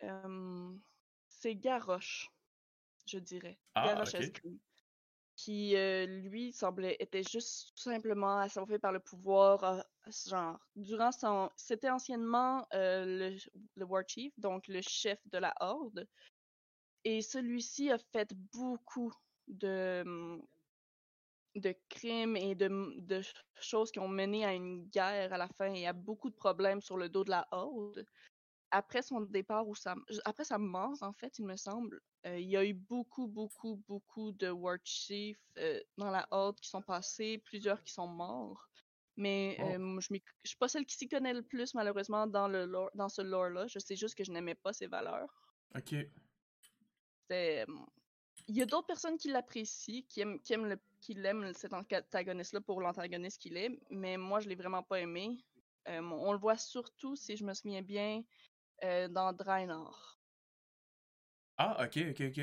Euh, 0.03 0.75
c'est 1.43 1.57
Garrosh, 1.57 2.31
je 3.07 3.19
dirais. 3.19 3.59
Ah, 3.75 3.87
Garrosh. 3.87 4.31
Qui, 5.35 5.75
euh, 5.75 6.07
lui, 6.07 6.53
semblait 6.53 6.97
était 7.01 7.25
juste 7.25 7.73
tout 7.75 7.83
simplement 7.83 8.39
assoiffé 8.39 8.79
par 8.79 8.93
le 8.93 9.01
pouvoir. 9.01 9.65
euh, 9.65 9.81
genre, 10.29 10.61
durant 10.77 11.11
son. 11.11 11.51
C'était 11.57 11.91
anciennement 11.91 12.65
euh, 12.75 13.05
le, 13.05 13.37
le 13.75 13.85
War 13.85 14.05
Chief, 14.07 14.33
donc 14.39 14.69
le 14.69 14.81
chef 14.83 15.19
de 15.27 15.39
la 15.39 15.53
Horde. 15.59 16.07
Et 17.03 17.23
celui-ci 17.23 17.91
a 17.91 17.99
fait 17.99 18.33
beaucoup 18.53 19.13
de, 19.49 20.39
de 21.57 21.75
crimes 21.89 22.37
et 22.37 22.55
de, 22.55 22.69
de 23.01 23.23
choses 23.61 23.91
qui 23.91 23.99
ont 23.99 24.09
mené 24.09 24.45
à 24.45 24.55
une 24.55 24.85
guerre 24.91 25.33
à 25.33 25.39
la 25.39 25.49
fin 25.49 25.73
et 25.75 25.89
à 25.89 25.93
beaucoup 25.93 26.31
de 26.31 26.37
problèmes 26.37 26.81
sur 26.81 26.97
le 26.97 27.09
dos 27.09 27.25
de 27.25 27.31
la 27.31 27.49
Horde. 27.51 28.07
Après 28.75 29.03
son 29.03 29.21
départ 29.21 29.69
ou 29.69 29.75
sa, 29.75 29.95
après 30.25 30.45
sa 30.45 30.57
mort, 30.57 30.97
en 31.03 31.13
fait, 31.13 31.39
il 31.39 31.45
me 31.45 31.57
semble, 31.57 32.01
euh, 32.25 32.39
il 32.39 32.49
y 32.49 32.57
a 32.57 32.65
eu 32.65 32.73
beaucoup, 32.73 33.27
beaucoup, 33.27 33.83
beaucoup 33.87 34.33
de 34.33 34.49
War 34.49 34.79
Chiefs 34.83 35.39
euh, 35.59 35.79
dans 35.99 36.11
la 36.11 36.27
Horde 36.31 36.59
qui 36.59 36.71
sont 36.71 36.81
passés, 36.81 37.37
plusieurs 37.45 37.83
qui 37.85 37.93
sont 37.93 38.07
morts. 38.07 38.67
Mais 39.19 39.59
Oh. 39.61 39.65
euh, 39.65 40.01
je 40.01 40.15
ne 40.15 40.19
suis 40.43 40.57
pas 40.57 40.69
celle 40.69 40.87
qui 40.87 40.97
s'y 40.97 41.07
connaît 41.07 41.35
le 41.35 41.43
plus, 41.43 41.75
malheureusement, 41.75 42.27
dans, 42.27 42.49
le 42.49 42.65
lore, 42.65 42.91
dans 42.95 43.11
ce 43.11 43.21
lore-là. 43.21 43.67
Je 43.67 43.79
sais 43.79 43.95
juste 43.95 44.15
que 44.15 44.25
je 44.25 44.33
n'aimais 44.33 44.55
pas 44.55 44.73
ses 44.73 44.87
valeurs. 44.87 45.53
Ok. 45.77 45.93
Il 47.29 48.57
y 48.57 48.63
a 48.63 48.67
d'autres 48.67 48.87
personnes 48.87 49.19
qui 49.19 49.29
l'apprécient, 49.29 50.03
qui 50.09 50.23
aiment, 50.23 50.41
qui 50.41 50.55
aiment, 50.55 50.67
le, 50.67 50.79
qui 51.03 51.13
l'aiment 51.13 51.53
cet 51.53 51.75
antagoniste-là 51.75 52.63
pour 52.63 52.81
l'antagoniste 52.81 53.39
qu'il 53.43 53.59
est, 53.59 53.79
mais 53.91 54.17
moi, 54.17 54.41
je 54.41 54.49
l'ai 54.49 54.57
vraiment 54.57 54.83
pas 54.83 54.99
aimé. 55.01 55.45
On 55.87 56.33
le 56.33 56.39
voit 56.39 56.57
surtout, 56.57 57.17
si 57.17 57.37
je 57.37 57.45
me 57.45 57.53
souviens 57.53 57.83
bien, 57.83 58.23
euh, 58.85 59.09
dans 59.09 59.33
Draenor. 59.33 60.19
Ah, 61.57 61.77
ok, 61.85 61.97
ok, 62.11 62.21
ok. 62.29 62.39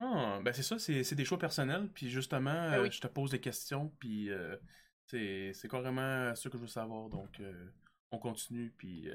Ah, 0.00 0.40
ben 0.42 0.52
c'est 0.52 0.62
ça, 0.62 0.78
c'est 0.78 1.14
des 1.14 1.24
choix 1.24 1.38
personnels, 1.38 1.88
puis 1.92 2.10
justement, 2.10 2.70
Ben 2.70 2.80
oui. 2.80 2.88
euh, 2.88 2.90
je 2.90 3.00
te 3.00 3.06
pose 3.06 3.30
des 3.30 3.40
questions, 3.40 3.88
puis 3.98 4.30
euh, 4.30 4.56
c'est 5.06 5.68
carrément 5.70 6.34
ce 6.34 6.48
que 6.50 6.58
je 6.58 6.62
veux 6.62 6.68
savoir, 6.68 7.08
donc 7.08 7.40
euh, 7.40 7.70
on 8.10 8.18
continue, 8.18 8.70
puis 8.76 9.08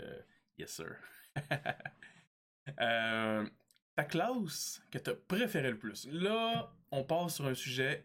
yes 0.58 0.72
sir. 0.72 0.96
Ta 3.96 4.04
classe 4.06 4.82
que 4.92 4.98
t'as 4.98 5.14
préférée 5.16 5.72
le 5.72 5.78
plus? 5.78 6.08
Là, 6.12 6.74
on 6.92 7.04
passe 7.04 7.36
sur 7.36 7.46
un 7.48 7.54
sujet. 7.56 8.04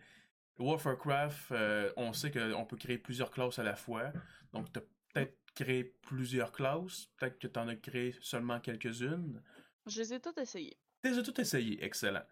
World 0.58 0.80
of 0.80 0.86
Warcraft, 0.86 1.52
euh, 1.52 1.92
on 1.96 2.12
sait 2.12 2.30
qu'on 2.32 2.66
peut 2.66 2.76
créer 2.76 2.98
plusieurs 2.98 3.30
classes 3.30 3.58
à 3.58 3.62
la 3.64 3.76
fois, 3.76 4.12
donc 4.52 4.72
t'as 4.72 4.80
peut-être 5.16 5.38
créé 5.54 5.84
plusieurs 5.84 6.52
classes, 6.52 7.06
peut-être 7.16 7.38
que 7.38 7.46
t'en 7.46 7.66
as 7.68 7.76
créé 7.76 8.14
seulement 8.20 8.60
quelques-unes. 8.60 9.42
Je 9.86 10.00
les 10.02 10.14
ai 10.14 10.20
toutes 10.20 10.38
essayées. 10.38 10.76
Tu 11.02 11.10
les 11.10 11.18
as 11.18 11.22
toutes 11.22 11.38
essayées, 11.38 11.82
excellent. 11.82 12.24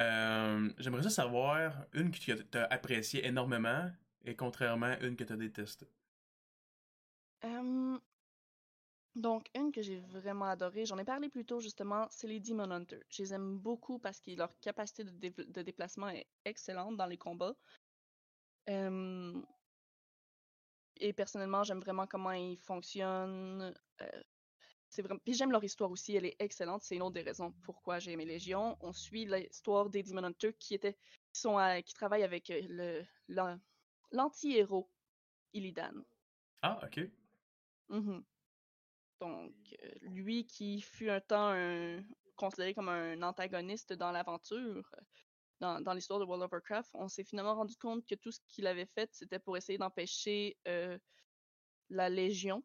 Euh, 0.00 0.72
J'aimerais 0.78 1.04
ça 1.04 1.10
savoir 1.10 1.86
une 1.92 2.10
que 2.10 2.18
tu 2.18 2.58
as 2.58 2.64
appréciée 2.64 3.24
énormément 3.24 3.90
et 4.24 4.34
contrairement 4.34 4.86
à 4.86 4.98
une 5.00 5.14
que 5.14 5.22
tu 5.22 5.32
as 5.32 5.36
détestée. 5.36 5.86
Euh, 7.44 7.98
donc, 9.14 9.48
une 9.54 9.70
que 9.70 9.82
j'ai 9.82 10.00
vraiment 10.00 10.46
adorée, 10.46 10.86
j'en 10.86 10.98
ai 10.98 11.04
parlé 11.04 11.28
plus 11.28 11.44
tôt 11.44 11.60
justement, 11.60 12.08
c'est 12.10 12.26
les 12.26 12.40
Demon 12.40 12.70
Hunters. 12.72 13.04
Je 13.10 13.22
les 13.22 13.34
aime 13.34 13.58
beaucoup 13.58 14.00
parce 14.00 14.20
que 14.20 14.32
leur 14.32 14.58
capacité 14.58 15.04
de, 15.04 15.10
dé- 15.10 15.30
de 15.30 15.62
déplacement 15.62 16.08
est 16.08 16.26
excellente 16.44 16.96
dans 16.96 17.06
les 17.06 17.18
combats. 17.18 17.54
Euh, 18.70 19.40
et 20.96 21.12
personnellement, 21.12 21.62
j'aime 21.64 21.80
vraiment 21.80 22.06
comment 22.06 22.32
ils 22.32 22.58
fonctionnent. 22.58 23.74
euh, 24.00 24.22
c'est 24.88 25.02
vraiment... 25.02 25.20
Puis 25.24 25.34
j'aime 25.34 25.50
leur 25.50 25.64
histoire 25.64 25.90
aussi, 25.90 26.14
elle 26.14 26.26
est 26.26 26.36
excellente. 26.38 26.82
C'est 26.82 26.94
une 26.94 27.02
autre 27.02 27.14
des 27.14 27.22
raisons 27.22 27.52
pourquoi 27.64 27.98
j'ai 27.98 28.12
aimé 28.12 28.24
Légion. 28.24 28.76
On 28.80 28.92
suit 28.92 29.26
l'histoire 29.26 29.90
des 29.90 30.02
Demon 30.04 30.24
Hunters 30.24 30.56
qui 30.58 30.74
étaient, 30.74 30.94
qui 31.32 31.40
sont, 31.40 31.58
à- 31.58 31.82
qui 31.82 31.94
travaillent 31.94 32.22
avec 32.22 32.48
le 32.48 33.04
l'an- 33.28 33.58
l'anti-héros 34.12 34.88
Illidan. 35.52 36.04
Ah, 36.62 36.80
ok. 36.84 37.10
Mhm. 37.88 38.24
Donc, 39.20 39.52
lui 40.02 40.46
qui 40.46 40.80
fut 40.80 41.10
un 41.10 41.20
temps 41.20 41.48
un- 41.52 42.02
considéré 42.36 42.74
comme 42.74 42.88
un 42.88 43.20
antagoniste 43.22 43.92
dans 43.92 44.12
l'aventure, 44.12 44.90
dans, 45.82 45.94
l'histoire 45.94 46.18
de 46.18 46.24
World 46.24 46.44
of 46.44 46.52
Warcraft, 46.52 46.90
on 46.94 47.08
s'est 47.08 47.24
finalement 47.24 47.54
rendu 47.54 47.76
compte 47.76 48.06
que 48.06 48.14
tout 48.14 48.30
ce 48.30 48.40
qu'il 48.48 48.66
avait 48.66 48.86
fait, 48.86 49.08
c'était 49.12 49.38
pour 49.38 49.56
essayer 49.56 49.78
d'empêcher 49.78 50.56
euh, 50.68 50.98
la 51.90 52.08
Légion, 52.08 52.62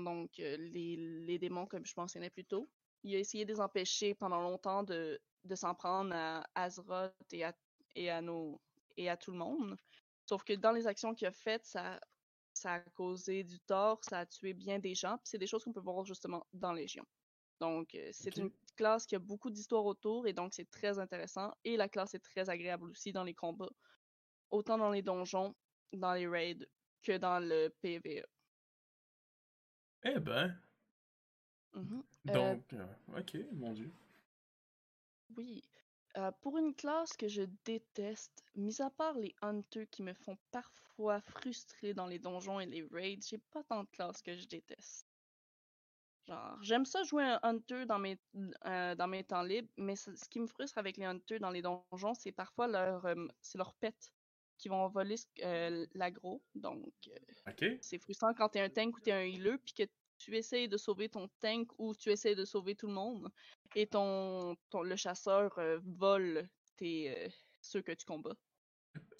donc 0.00 0.38
euh, 0.38 0.56
les, 0.56 0.96
les 0.96 1.38
démons, 1.38 1.66
comme 1.66 1.84
je 1.84 1.94
mentionnais 1.96 2.30
plus 2.30 2.44
tôt. 2.44 2.68
Il 3.02 3.14
a 3.14 3.18
essayé 3.18 3.44
de 3.44 3.52
les 3.52 3.60
empêcher 3.60 4.14
pendant 4.14 4.40
longtemps 4.40 4.82
de, 4.82 5.20
s'en 5.54 5.74
prendre 5.74 6.14
à 6.14 6.44
Azeroth 6.54 7.12
et 7.32 7.44
à, 7.44 8.22
tout 9.16 9.32
le 9.32 9.38
monde. 9.38 9.76
Sauf 10.26 10.44
que 10.44 10.52
dans 10.52 10.72
les 10.72 10.86
actions 10.86 11.14
qu'il 11.14 11.26
a 11.26 11.32
faites, 11.32 11.66
ça, 11.66 12.00
a 12.64 12.80
causé 12.94 13.42
du 13.42 13.58
tort, 13.60 13.98
ça 14.04 14.20
a 14.20 14.26
tué 14.26 14.52
bien 14.52 14.78
des 14.78 14.94
gens, 14.94 15.18
c'est 15.24 15.38
des 15.38 15.46
choses 15.46 15.64
qu'on 15.64 15.72
peut 15.72 15.80
voir 15.80 16.04
justement 16.04 16.46
dans 16.52 16.72
Légion. 16.72 17.04
Donc, 17.62 17.94
euh, 17.94 18.08
c'est 18.10 18.36
une 18.38 18.50
classe 18.76 19.06
qui 19.06 19.14
a 19.14 19.20
beaucoup 19.20 19.48
d'histoires 19.48 19.84
autour, 19.84 20.26
et 20.26 20.32
donc 20.32 20.52
c'est 20.52 20.68
très 20.68 20.98
intéressant. 20.98 21.52
Et 21.62 21.76
la 21.76 21.88
classe 21.88 22.12
est 22.14 22.18
très 22.18 22.50
agréable 22.50 22.90
aussi 22.90 23.12
dans 23.12 23.22
les 23.22 23.34
combats, 23.34 23.70
autant 24.50 24.78
dans 24.78 24.90
les 24.90 25.02
donjons, 25.02 25.54
dans 25.92 26.12
les 26.12 26.26
raids, 26.26 26.66
que 27.04 27.16
dans 27.18 27.38
le 27.38 27.68
PvE. 27.80 28.24
Eh 30.02 30.18
ben, 30.18 30.60
Mhm. 31.74 32.02
Euh, 32.28 32.32
donc, 32.32 32.72
euh, 32.74 32.86
ok, 33.18 33.36
mon 33.52 33.72
dieu. 33.72 33.90
Oui. 35.36 35.62
Euh, 36.18 36.32
pour 36.42 36.58
une 36.58 36.74
classe 36.74 37.16
que 37.16 37.28
je 37.28 37.42
déteste, 37.64 38.44
mis 38.54 38.82
à 38.82 38.90
part 38.90 39.14
les 39.14 39.34
hunters 39.40 39.88
qui 39.90 40.02
me 40.02 40.12
font 40.12 40.36
parfois 40.50 41.20
frustrer 41.22 41.94
dans 41.94 42.06
les 42.06 42.18
donjons 42.18 42.60
et 42.60 42.66
les 42.66 42.82
raids, 42.82 43.20
j'ai 43.26 43.38
pas 43.38 43.62
tant 43.62 43.84
de 43.84 43.88
classes 43.88 44.20
que 44.20 44.36
je 44.36 44.46
déteste. 44.46 45.11
Genre, 46.26 46.58
j'aime 46.62 46.84
ça 46.84 47.02
jouer 47.02 47.24
un 47.24 47.40
hunter 47.42 47.84
dans 47.86 47.98
mes, 47.98 48.18
euh, 48.66 48.94
dans 48.94 49.08
mes 49.08 49.24
temps 49.24 49.42
libres, 49.42 49.68
mais 49.76 49.96
ce 49.96 50.28
qui 50.28 50.38
me 50.38 50.46
frustre 50.46 50.78
avec 50.78 50.96
les 50.96 51.04
hunters 51.04 51.40
dans 51.40 51.50
les 51.50 51.62
donjons, 51.62 52.14
c'est 52.14 52.32
parfois 52.32 52.68
leur, 52.68 53.04
euh, 53.06 53.26
c'est 53.40 53.58
leurs 53.58 53.74
pets 53.74 54.12
qui 54.62 54.68
vont 54.68 54.86
voler 54.88 55.16
euh, 55.42 55.84
l'aggro. 55.94 56.40
Donc, 56.54 56.94
euh, 57.08 57.76
c'est 57.80 57.98
frustrant 57.98 58.32
quand 58.32 58.50
t'es 58.50 58.60
un 58.60 58.70
tank 58.70 58.96
ou 58.96 59.00
t'es 59.00 59.10
un 59.10 59.22
healer, 59.22 59.58
puis 59.58 59.74
que 59.74 59.82
tu 60.18 60.36
essayes 60.36 60.68
de 60.68 60.76
sauver 60.76 61.08
ton 61.08 61.28
tank 61.40 61.68
ou 61.78 61.96
tu 61.96 62.10
essayes 62.10 62.36
de 62.36 62.44
sauver 62.44 62.76
tout 62.76 62.86
le 62.86 62.92
monde, 62.92 63.28
et 63.74 63.88
ton, 63.88 64.56
ton 64.70 64.82
le 64.82 64.94
chasseur 64.94 65.58
euh, 65.58 65.80
vole 65.84 66.48
tes, 66.76 67.28
ceux 67.60 67.82
que 67.82 67.90
tu 67.90 68.06
combats. 68.06 68.36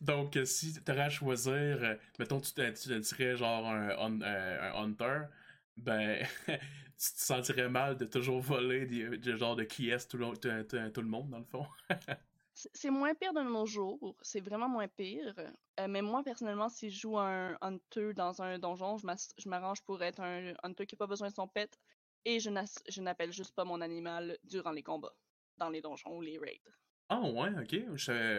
Donc, 0.01 0.39
si 0.45 0.73
tu 0.75 0.91
à 0.93 1.11
choisir, 1.11 1.99
mettons, 2.21 2.41
tu 2.41 2.53
tu 2.53 3.01
dirais 3.01 3.37
genre 3.37 3.67
un 3.67 4.75
hunter, 4.75 5.23
ben, 5.77 6.25
tu 7.09 7.15
te 7.15 7.21
sentirais 7.21 7.69
mal 7.69 7.97
de 7.97 8.05
toujours 8.07 8.41
voler 8.41 8.87
des, 8.87 9.19
des 9.19 9.37
genres 9.37 9.57
de 9.57 9.65
qui 9.65 9.91
est 9.91 10.09
tout, 10.09 10.17
le- 10.19 10.37
tout, 10.37 10.49
tout- 10.69 10.91
tout 10.91 11.03
le 11.03 11.09
monde, 11.09 11.31
dans 11.31 11.39
le 11.39 11.45
fond? 11.45 11.67
C'est 12.55 12.91
moins 12.91 13.15
pire 13.15 13.33
de 13.35 13.41
nos 13.43 13.67
jours, 13.67 14.17
c'est 14.23 14.41
vraiment 14.41 14.69
moins 14.69 14.89
pire. 14.89 15.35
Euh, 15.81 15.89
mais 15.89 16.03
moi, 16.03 16.23
personnellement, 16.23 16.69
si 16.69 16.91
je 16.91 17.01
joue 17.01 17.19
un 17.19 17.57
hunter 17.63 18.13
dans 18.15 18.43
un 18.43 18.59
donjon, 18.59 18.99
je 18.99 19.49
m'arrange 19.49 19.83
pour 19.83 20.03
être 20.03 20.21
un 20.21 20.55
hunter 20.63 20.87
qui 20.87 20.95
n'a 20.95 20.99
pas 20.99 21.07
besoin 21.07 21.29
de 21.29 21.35
son 21.35 21.49
pet 21.49 21.79
et 22.25 22.41
je 22.41 23.01
n'appelle 23.01 23.33
juste 23.33 23.55
pas 23.55 23.65
mon 23.65 23.81
animal 23.81 24.39
durant 24.45 24.71
les 24.73 24.83
combats, 24.83 25.17
dans 25.57 25.71
les 25.71 25.81
donjons 25.81 26.17
ou 26.17 26.21
les 26.21 26.39
raids. 26.39 26.63
Ah 27.09 27.21
ouais, 27.21 27.51
ok. 27.61 27.75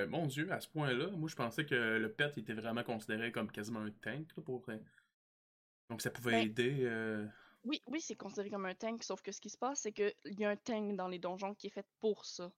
mon 0.09 0.25
dieu, 0.27 0.51
à 0.51 0.59
ce 0.59 0.67
point-là, 0.67 1.07
moi 1.11 1.29
je 1.29 1.35
pensais 1.35 1.65
que 1.65 1.75
le 1.75 2.11
pet 2.13 2.37
était 2.37 2.53
vraiment 2.53 2.83
considéré 2.83 3.31
comme 3.31 3.51
quasiment 3.51 3.79
un 3.81 3.91
tank 3.91 4.33
pour 4.43 4.65
Donc 5.89 6.01
ça 6.01 6.09
pouvait 6.11 6.41
ben 6.41 6.45
aider. 6.45 6.79
Euh, 6.83 7.25
oui, 7.65 7.81
oui, 7.87 8.01
c'est 8.01 8.15
considéré 8.15 8.49
comme 8.49 8.65
un 8.65 8.75
tank, 8.75 9.03
sauf 9.03 9.21
que 9.21 9.31
ce 9.31 9.39
qui 9.39 9.49
se 9.49 9.57
passe, 9.57 9.81
c'est 9.81 9.93
qu'il 9.93 10.13
y 10.25 10.43
a 10.43 10.49
un 10.49 10.57
tank 10.57 10.95
dans 10.95 11.07
les 11.07 11.19
donjons 11.19 11.53
qui 11.53 11.67
est 11.67 11.71
fait 11.71 11.87
pour 11.99 12.25
ça. 12.25 12.51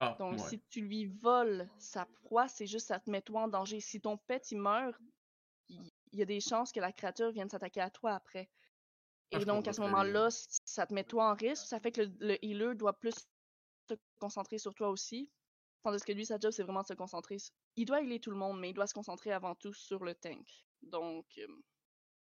Ah, 0.00 0.16
Donc, 0.18 0.40
si 0.40 0.60
tu 0.68 0.80
lui 0.80 1.06
voles 1.06 1.68
sa 1.78 2.06
proie, 2.24 2.48
c'est 2.48 2.66
juste 2.66 2.88
ça 2.88 2.98
te 2.98 3.08
met 3.08 3.22
toi 3.22 3.42
en 3.42 3.48
danger. 3.48 3.78
Si 3.78 4.00
ton 4.00 4.16
pet 4.16 4.50
il 4.50 4.58
meurt, 4.58 5.00
il 5.68 5.90
y, 6.12 6.22
a 6.22 6.24
des 6.24 6.40
chances 6.40 6.72
que 6.72 6.80
la 6.80 6.92
créature 6.92 7.30
vienne 7.30 7.48
s'attaquer 7.48 7.80
à 7.80 7.88
toi 7.88 8.14
après. 8.14 8.50
Ah, 9.32 9.38
Et 9.38 9.44
donc, 9.44 9.68
à 9.68 9.72
ce 9.72 9.80
moment-là, 9.82 10.28
ça 10.64 10.86
te 10.86 10.92
met 10.92 11.04
toi 11.04 11.30
en 11.30 11.34
risque. 11.34 11.66
Ça 11.66 11.78
fait 11.78 11.92
que 11.92 12.02
le, 12.18 12.44
healer 12.44 12.74
doit 12.74 12.98
plus 12.98 13.14
se 13.88 13.94
concentrer 14.18 14.58
sur 14.58 14.74
toi 14.74 14.90
aussi. 14.90 15.30
Tandis 15.84 16.02
que 16.02 16.12
lui, 16.12 16.26
sa 16.26 16.38
job, 16.38 16.50
c'est 16.50 16.64
vraiment 16.64 16.82
de 16.82 16.88
se 16.88 16.94
concentrer. 16.94 17.36
Il 17.76 17.84
doit 17.84 18.02
healer 18.02 18.18
tout 18.18 18.32
le 18.32 18.36
monde, 18.36 18.58
mais 18.58 18.70
il 18.70 18.74
doit 18.74 18.88
se 18.88 18.94
concentrer 18.94 19.30
avant 19.30 19.54
tout 19.54 19.72
sur 19.72 20.02
le 20.02 20.16
tank. 20.16 20.48
Donc. 20.82 21.26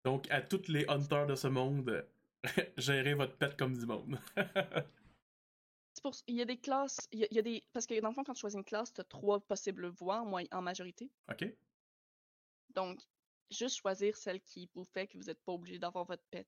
Donc, 0.07 0.31
à 0.31 0.41
tous 0.41 0.69
les 0.69 0.85
hunters 0.87 1.27
de 1.27 1.35
ce 1.35 1.47
monde, 1.47 2.07
gérez 2.77 3.13
votre 3.13 3.35
pet 3.35 3.57
comme 3.57 3.77
du 3.77 3.85
monde. 3.85 4.17
il 6.27 6.35
y 6.35 6.41
a 6.41 6.45
des 6.45 6.55
classes, 6.55 7.09
il 7.11 7.27
y 7.29 7.37
a, 7.37 7.41
des, 7.41 7.61
parce 7.73 7.85
que 7.85 7.99
dans 7.99 8.07
le 8.07 8.13
fond, 8.13 8.23
quand 8.23 8.33
tu 8.33 8.39
choisis 8.39 8.57
une 8.57 8.63
classe, 8.63 8.93
tu 8.93 9.01
as 9.01 9.03
trois 9.03 9.41
possibles 9.41 9.87
voies 9.87 10.21
en, 10.21 10.31
en 10.31 10.61
majorité. 10.61 11.11
OK. 11.29 11.53
Donc, 12.69 13.01
juste 13.51 13.75
choisir 13.75 14.15
celle 14.15 14.39
qui 14.39 14.69
vous 14.73 14.85
fait 14.85 15.07
que 15.07 15.17
vous 15.17 15.25
n'êtes 15.25 15.43
pas 15.43 15.51
obligé 15.51 15.77
d'avoir 15.77 16.05
votre 16.05 16.23
pet. 16.31 16.47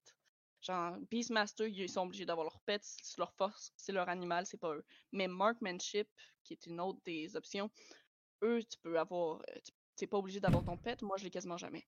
Genre, 0.61 0.97
Beastmaster, 1.11 1.67
ils 1.67 1.89
sont 1.89 2.03
obligés 2.03 2.25
d'avoir 2.25 2.45
leur 2.45 2.61
pet, 2.61 2.79
c'est 2.81 3.17
leur 3.17 3.33
force, 3.33 3.73
c'est 3.75 3.91
leur 3.91 4.07
animal, 4.07 4.45
c'est 4.45 4.57
pas 4.57 4.73
eux. 4.73 4.85
Mais 5.11 5.27
Markmanship, 5.27 6.07
qui 6.45 6.53
est 6.53 6.65
une 6.65 6.79
autre 6.79 7.01
des 7.03 7.35
options, 7.35 7.69
eux, 8.41 8.63
tu 8.63 8.77
peux 8.81 8.97
avoir, 8.97 9.41
euh, 9.49 9.59
tu 9.97 10.05
n'es 10.05 10.07
pas 10.07 10.17
obligé 10.17 10.39
d'avoir 10.39 10.63
ton 10.63 10.77
pet, 10.77 11.01
moi 11.01 11.17
je 11.17 11.25
l'ai 11.25 11.29
quasiment 11.29 11.57
jamais. 11.57 11.85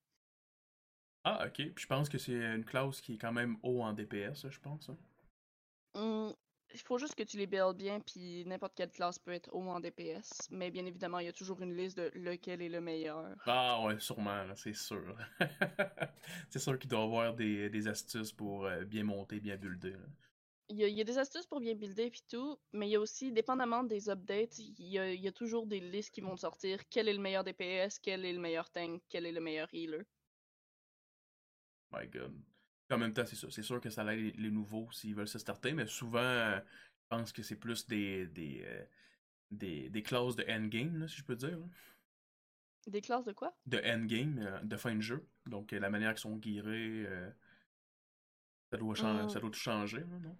Ah, 1.23 1.45
ok. 1.45 1.53
Puis 1.53 1.83
je 1.83 1.87
pense 1.87 2.09
que 2.09 2.17
c'est 2.17 2.33
une 2.33 2.65
classe 2.65 3.01
qui 3.01 3.15
est 3.15 3.17
quand 3.17 3.31
même 3.31 3.57
haut 3.63 3.81
en 3.81 3.93
DPS, 3.93 4.49
je 4.49 4.59
pense. 4.59 4.89
Hein. 4.89 4.97
Mmh, 5.93 6.33
il 6.73 6.79
faut 6.79 6.97
juste 6.97 7.15
que 7.15 7.23
tu 7.23 7.37
les 7.37 7.47
builds 7.47 7.75
bien, 7.75 7.99
puis 7.99 8.45
n'importe 8.45 8.73
quelle 8.75 8.91
classe 8.91 9.19
peut 9.19 9.31
être 9.31 9.53
haut 9.53 9.67
en 9.67 9.79
DPS. 9.79 10.47
Mais 10.51 10.71
bien 10.71 10.85
évidemment, 10.85 11.19
il 11.19 11.25
y 11.25 11.29
a 11.29 11.33
toujours 11.33 11.61
une 11.61 11.75
liste 11.75 11.97
de 11.97 12.11
lequel 12.15 12.61
est 12.61 12.69
le 12.69 12.81
meilleur. 12.81 13.35
Ah 13.45 13.83
ouais, 13.83 13.99
sûrement, 13.99 14.45
c'est 14.55 14.73
sûr. 14.73 15.15
c'est 16.49 16.59
sûr 16.59 16.79
qu'il 16.79 16.89
doit 16.89 17.01
y 17.01 17.03
avoir 17.03 17.35
des, 17.35 17.87
astuces 17.87 18.31
pour 18.31 18.65
euh, 18.65 18.83
bien 18.85 19.03
monter, 19.03 19.39
bien 19.39 19.57
builder. 19.57 19.97
Il 20.69 20.77
y, 20.77 21.01
a, 21.01 21.03
des 21.03 21.17
astuces 21.17 21.45
pour 21.45 21.59
bien 21.59 21.75
builder 21.75 22.05
et 22.05 22.13
tout, 22.29 22.57
mais 22.71 22.87
il 22.87 22.91
y 22.91 22.95
a 22.95 22.99
aussi, 23.01 23.33
dépendamment 23.33 23.83
des 23.83 24.09
updates, 24.09 24.57
il 24.57 24.87
y, 24.87 24.97
a, 24.97 25.11
il 25.11 25.19
y, 25.19 25.27
a, 25.27 25.31
toujours 25.33 25.67
des 25.67 25.81
listes 25.81 26.13
qui 26.13 26.21
vont 26.21 26.37
sortir. 26.37 26.79
Quel 26.89 27.09
est 27.09 27.13
le 27.13 27.19
meilleur 27.19 27.43
DPS, 27.43 27.99
quel 27.99 28.23
est 28.23 28.31
le 28.31 28.39
meilleur 28.39 28.69
tank, 28.69 29.01
quel 29.09 29.25
est 29.25 29.33
le 29.33 29.41
meilleur 29.41 29.67
healer? 29.73 30.05
My 31.91 32.07
god. 32.07 32.33
En 32.89 32.97
même 32.97 33.13
temps, 33.13 33.25
c'est 33.25 33.35
ça. 33.35 33.47
C'est 33.49 33.63
sûr 33.63 33.79
que 33.79 33.89
ça 33.89 34.03
aide 34.13 34.37
les, 34.37 34.51
nouveaux 34.51 34.91
s'ils 34.91 35.15
veulent 35.15 35.27
se 35.27 35.39
starter, 35.39 35.73
mais 35.73 35.87
souvent, 35.87 36.21
je 36.21 36.61
pense 37.09 37.31
que 37.31 37.41
c'est 37.41 37.55
plus 37.55 37.87
des, 37.87 38.27
des, 38.27 38.63
euh, 38.65 38.85
des, 39.49 39.89
des, 39.89 40.03
classes 40.03 40.35
de 40.35 40.45
endgame, 40.49 41.07
si 41.07 41.17
je 41.17 41.23
peux 41.23 41.35
dire. 41.35 41.59
Des 42.87 43.01
classes 43.01 43.25
de 43.25 43.31
quoi? 43.31 43.55
De 43.65 43.77
endgame, 43.77 44.39
euh, 44.39 44.59
de 44.63 44.75
fin 44.75 44.95
de 44.95 45.01
jeu. 45.01 45.25
Donc, 45.45 45.71
euh, 45.71 45.79
la 45.79 45.89
manière 45.89 46.13
qu'ils 46.13 46.21
sont 46.21 46.35
guérés, 46.35 47.07
ça, 48.71 48.77
doit 48.77 48.93
mmh. 48.93 49.29
ça 49.29 49.39
doit 49.39 49.49
tout 49.49 49.59
changer, 49.59 50.03
non? 50.05 50.35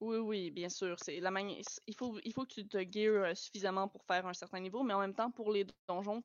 Oui, 0.00 0.18
oui, 0.18 0.50
bien 0.50 0.68
sûr. 0.68 0.96
C'est 0.98 1.20
la 1.20 1.30
Il 1.40 1.94
faut, 1.96 2.18
il 2.24 2.32
faut 2.32 2.44
que 2.44 2.52
tu 2.52 2.66
te 2.66 2.78
gears 2.90 3.36
suffisamment 3.36 3.88
pour 3.88 4.04
faire 4.04 4.26
un 4.26 4.34
certain 4.34 4.60
niveau, 4.60 4.82
mais 4.82 4.94
en 4.94 5.00
même 5.00 5.14
temps, 5.14 5.30
pour 5.30 5.52
les 5.52 5.66
donjons, 5.88 6.22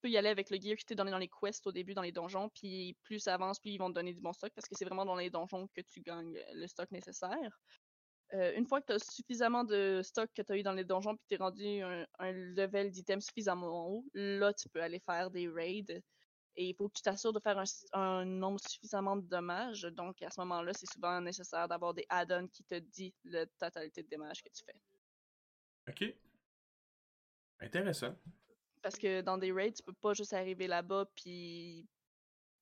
peux 0.00 0.10
y 0.10 0.16
aller 0.16 0.28
avec 0.28 0.50
le 0.50 0.58
gear 0.60 0.76
qui 0.76 0.84
t'est 0.84 0.94
donné 0.94 1.10
dans 1.10 1.18
les 1.18 1.28
quests 1.28 1.66
au 1.66 1.72
début, 1.72 1.94
dans 1.94 2.02
les 2.02 2.12
donjons, 2.12 2.48
puis 2.50 2.96
plus 3.02 3.20
ça 3.20 3.34
avance, 3.34 3.58
plus 3.60 3.70
ils 3.70 3.78
vont 3.78 3.88
te 3.88 3.94
donner 3.94 4.12
du 4.12 4.20
bon 4.20 4.32
stock, 4.32 4.52
parce 4.54 4.68
que 4.68 4.74
c'est 4.76 4.84
vraiment 4.84 5.04
dans 5.04 5.16
les 5.16 5.30
donjons 5.30 5.68
que 5.68 5.80
tu 5.80 6.00
gagnes 6.00 6.38
le 6.52 6.66
stock 6.66 6.90
nécessaire. 6.90 7.60
Euh, 8.34 8.52
une 8.54 8.66
fois 8.66 8.80
que 8.80 8.86
tu 8.86 8.92
as 8.92 8.98
suffisamment 8.98 9.64
de 9.64 10.02
stock 10.04 10.30
que 10.34 10.42
tu 10.42 10.52
as 10.52 10.56
eu 10.56 10.62
dans 10.62 10.72
les 10.72 10.84
donjons, 10.84 11.16
puis 11.16 11.26
tu 11.28 11.34
es 11.34 11.38
rendu 11.38 11.80
un, 11.82 12.32
level 12.32 12.90
d'item 12.90 13.20
suffisamment 13.20 13.88
haut, 13.88 14.04
là, 14.14 14.52
tu 14.54 14.68
peux 14.68 14.80
aller 14.80 15.00
faire 15.00 15.30
des 15.30 15.48
raids. 15.48 16.02
Et 16.56 16.68
il 16.68 16.74
faut 16.74 16.88
que 16.88 16.94
tu 16.94 17.02
t'assures 17.02 17.32
de 17.32 17.40
faire 17.40 17.62
un, 17.92 18.24
nombre 18.24 18.60
suffisamment 18.60 19.16
de 19.16 19.26
dommages. 19.26 19.82
Donc, 19.82 20.20
à 20.22 20.30
ce 20.30 20.40
moment-là, 20.40 20.72
c'est 20.74 20.90
souvent 20.92 21.20
nécessaire 21.20 21.66
d'avoir 21.68 21.94
des 21.94 22.04
add-ons 22.08 22.48
qui 22.48 22.64
te 22.64 22.74
disent 22.78 23.12
la 23.24 23.46
totalité 23.46 24.02
de 24.02 24.08
dommages 24.08 24.42
que 24.42 24.48
tu 24.48 24.62
fais. 24.64 24.76
OK. 25.88 26.14
Intéressant. 27.60 28.14
Parce 28.82 28.96
que 28.96 29.20
dans 29.20 29.38
des 29.38 29.52
raids, 29.52 29.72
tu 29.72 29.82
peux 29.82 29.92
pas 29.92 30.14
juste 30.14 30.32
arriver 30.32 30.66
là-bas 30.66 31.06
puis 31.14 31.86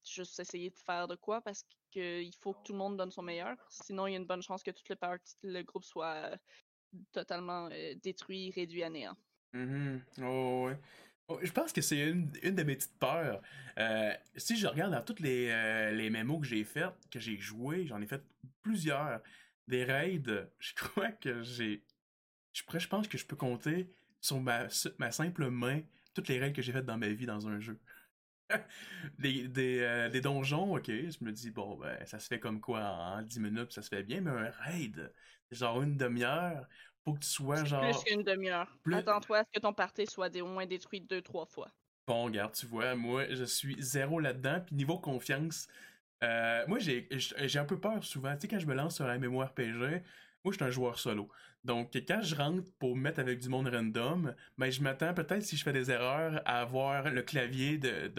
juste 0.04 0.40
essayer 0.40 0.70
de 0.70 0.78
faire 0.78 1.06
de 1.06 1.16
quoi 1.16 1.40
parce 1.40 1.64
qu'il 1.90 2.34
faut 2.40 2.54
que 2.54 2.62
tout 2.64 2.72
le 2.72 2.78
monde 2.78 2.96
donne 2.96 3.10
son 3.10 3.22
meilleur. 3.22 3.56
Sinon, 3.68 4.06
il 4.06 4.12
y 4.12 4.14
a 4.14 4.18
une 4.18 4.26
bonne 4.26 4.42
chance 4.42 4.62
que 4.62 4.70
tout 4.70 4.82
le, 4.88 4.96
parti, 4.96 5.36
le 5.42 5.62
groupe 5.62 5.84
soit 5.84 6.36
totalement 7.12 7.68
euh, 7.70 7.94
détruit, 8.02 8.50
réduit 8.50 8.82
à 8.82 8.90
néant. 8.90 9.16
Mm 9.52 9.98
Oh, 10.22 10.66
ouais. 10.66 10.78
Oh, 11.28 11.38
je 11.42 11.52
pense 11.52 11.72
que 11.72 11.82
c'est 11.82 12.08
une, 12.08 12.32
une, 12.42 12.54
de 12.54 12.62
mes 12.62 12.76
petites 12.76 12.98
peurs. 12.98 13.42
Euh, 13.78 14.14
si 14.36 14.56
je 14.56 14.66
regarde 14.66 14.92
dans 14.92 15.02
toutes 15.02 15.20
les, 15.20 15.48
euh, 15.50 15.90
les 15.90 16.08
mémos 16.08 16.40
que 16.40 16.46
j'ai 16.46 16.64
faites, 16.64 16.94
que 17.10 17.20
j'ai 17.20 17.36
joué, 17.36 17.86
j'en 17.86 18.00
ai 18.00 18.06
fait 18.06 18.22
plusieurs. 18.62 19.20
Des 19.66 19.84
raids, 19.84 20.22
je 20.58 20.74
crois 20.74 21.12
que 21.12 21.42
j'ai. 21.42 21.84
Je, 22.54 22.62
je 22.78 22.88
pense 22.88 23.06
que 23.08 23.18
je 23.18 23.26
peux 23.26 23.36
compter 23.36 23.92
sur 24.22 24.40
ma, 24.40 24.68
ma 24.98 25.10
simple 25.10 25.50
main 25.50 25.82
toutes 26.18 26.28
les 26.28 26.40
règles 26.40 26.56
que 26.56 26.62
j'ai 26.62 26.72
faites 26.72 26.84
dans 26.84 26.98
ma 26.98 27.08
vie 27.08 27.26
dans 27.26 27.46
un 27.46 27.60
jeu. 27.60 27.78
des, 29.20 29.46
des, 29.46 29.80
euh, 29.82 30.08
des, 30.08 30.20
donjons, 30.20 30.74
ok, 30.76 30.86
je 30.86 31.24
me 31.24 31.30
dis, 31.30 31.52
bon, 31.52 31.76
ben, 31.76 31.96
ça 32.06 32.18
se 32.18 32.26
fait 32.26 32.40
comme 32.40 32.60
quoi 32.60 32.80
en 32.80 33.22
10 33.22 33.38
minutes, 33.38 33.72
ça 33.72 33.82
se 33.82 33.88
fait 33.88 34.02
bien, 34.02 34.20
mais 34.20 34.30
un 34.30 34.50
raid, 34.50 35.12
genre 35.52 35.80
une 35.80 35.96
demi-heure, 35.96 36.66
faut 37.04 37.14
que 37.14 37.20
tu 37.20 37.28
sois 37.28 37.62
genre. 37.64 37.82
Plus 37.82 38.02
qu'une 38.02 38.24
demi-heure. 38.24 38.76
Attends-toi 38.92 39.38
à 39.38 39.44
ce 39.44 39.50
que 39.54 39.60
ton 39.60 39.72
party 39.72 40.06
soit 40.06 40.34
au 40.36 40.46
moins 40.46 40.66
détruit 40.66 41.00
deux, 41.00 41.22
trois 41.22 41.46
fois. 41.46 41.70
Bon, 42.08 42.24
regarde, 42.24 42.52
tu 42.52 42.66
vois, 42.66 42.96
moi, 42.96 43.26
je 43.30 43.44
suis 43.44 43.76
zéro 43.78 44.18
là-dedans, 44.18 44.60
puis 44.66 44.74
niveau 44.74 44.98
confiance, 44.98 45.68
euh, 46.24 46.64
moi, 46.66 46.78
j'ai 46.80 47.06
un 47.58 47.64
peu 47.64 47.78
peur 47.78 48.02
souvent. 48.02 48.34
Tu 48.34 48.40
sais, 48.40 48.48
quand 48.48 48.58
je 48.58 48.66
me 48.66 48.74
lance 48.74 48.96
sur 48.96 49.04
un 49.04 49.18
RPG, 49.18 50.02
moi, 50.48 50.52
je 50.52 50.56
suis 50.56 50.64
un 50.64 50.70
joueur 50.70 50.98
solo. 50.98 51.28
Donc, 51.64 51.90
quand 52.06 52.22
je 52.22 52.34
rentre 52.34 52.72
pour 52.78 52.96
mettre 52.96 53.20
avec 53.20 53.40
du 53.40 53.50
monde 53.50 53.68
random, 53.68 54.34
ben, 54.56 54.70
je 54.70 54.80
m'attends 54.80 55.12
peut-être, 55.12 55.42
si 55.42 55.56
je 55.56 55.62
fais 55.62 55.72
des 55.72 55.90
erreurs, 55.90 56.40
à 56.46 56.60
avoir 56.62 57.10
le 57.10 57.20
clavier 57.22 57.76
de, 57.76 58.10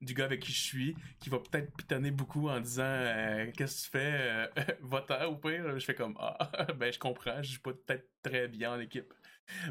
du 0.00 0.14
gars 0.14 0.24
avec 0.24 0.40
qui 0.40 0.52
je 0.52 0.62
suis, 0.62 0.96
qui 1.20 1.28
va 1.28 1.38
peut-être 1.38 1.76
pitonner 1.76 2.10
beaucoup 2.10 2.48
en 2.48 2.60
disant 2.60 2.82
euh, 2.84 3.50
Qu'est-ce 3.56 3.82
que 3.82 3.84
tu 3.84 3.90
fais 3.90 4.18
euh, 4.20 4.46
Va-t'en 4.80 5.26
ou 5.26 5.36
pire 5.36 5.78
Je 5.78 5.84
fais 5.84 5.94
comme 5.94 6.16
Ah, 6.18 6.72
ben, 6.78 6.90
je 6.92 6.98
comprends, 6.98 7.42
je 7.42 7.50
suis 7.50 7.58
pas 7.58 7.72
peut-être 7.72 8.08
très 8.22 8.48
bien 8.48 8.74
en 8.74 8.80
équipe. 8.80 9.12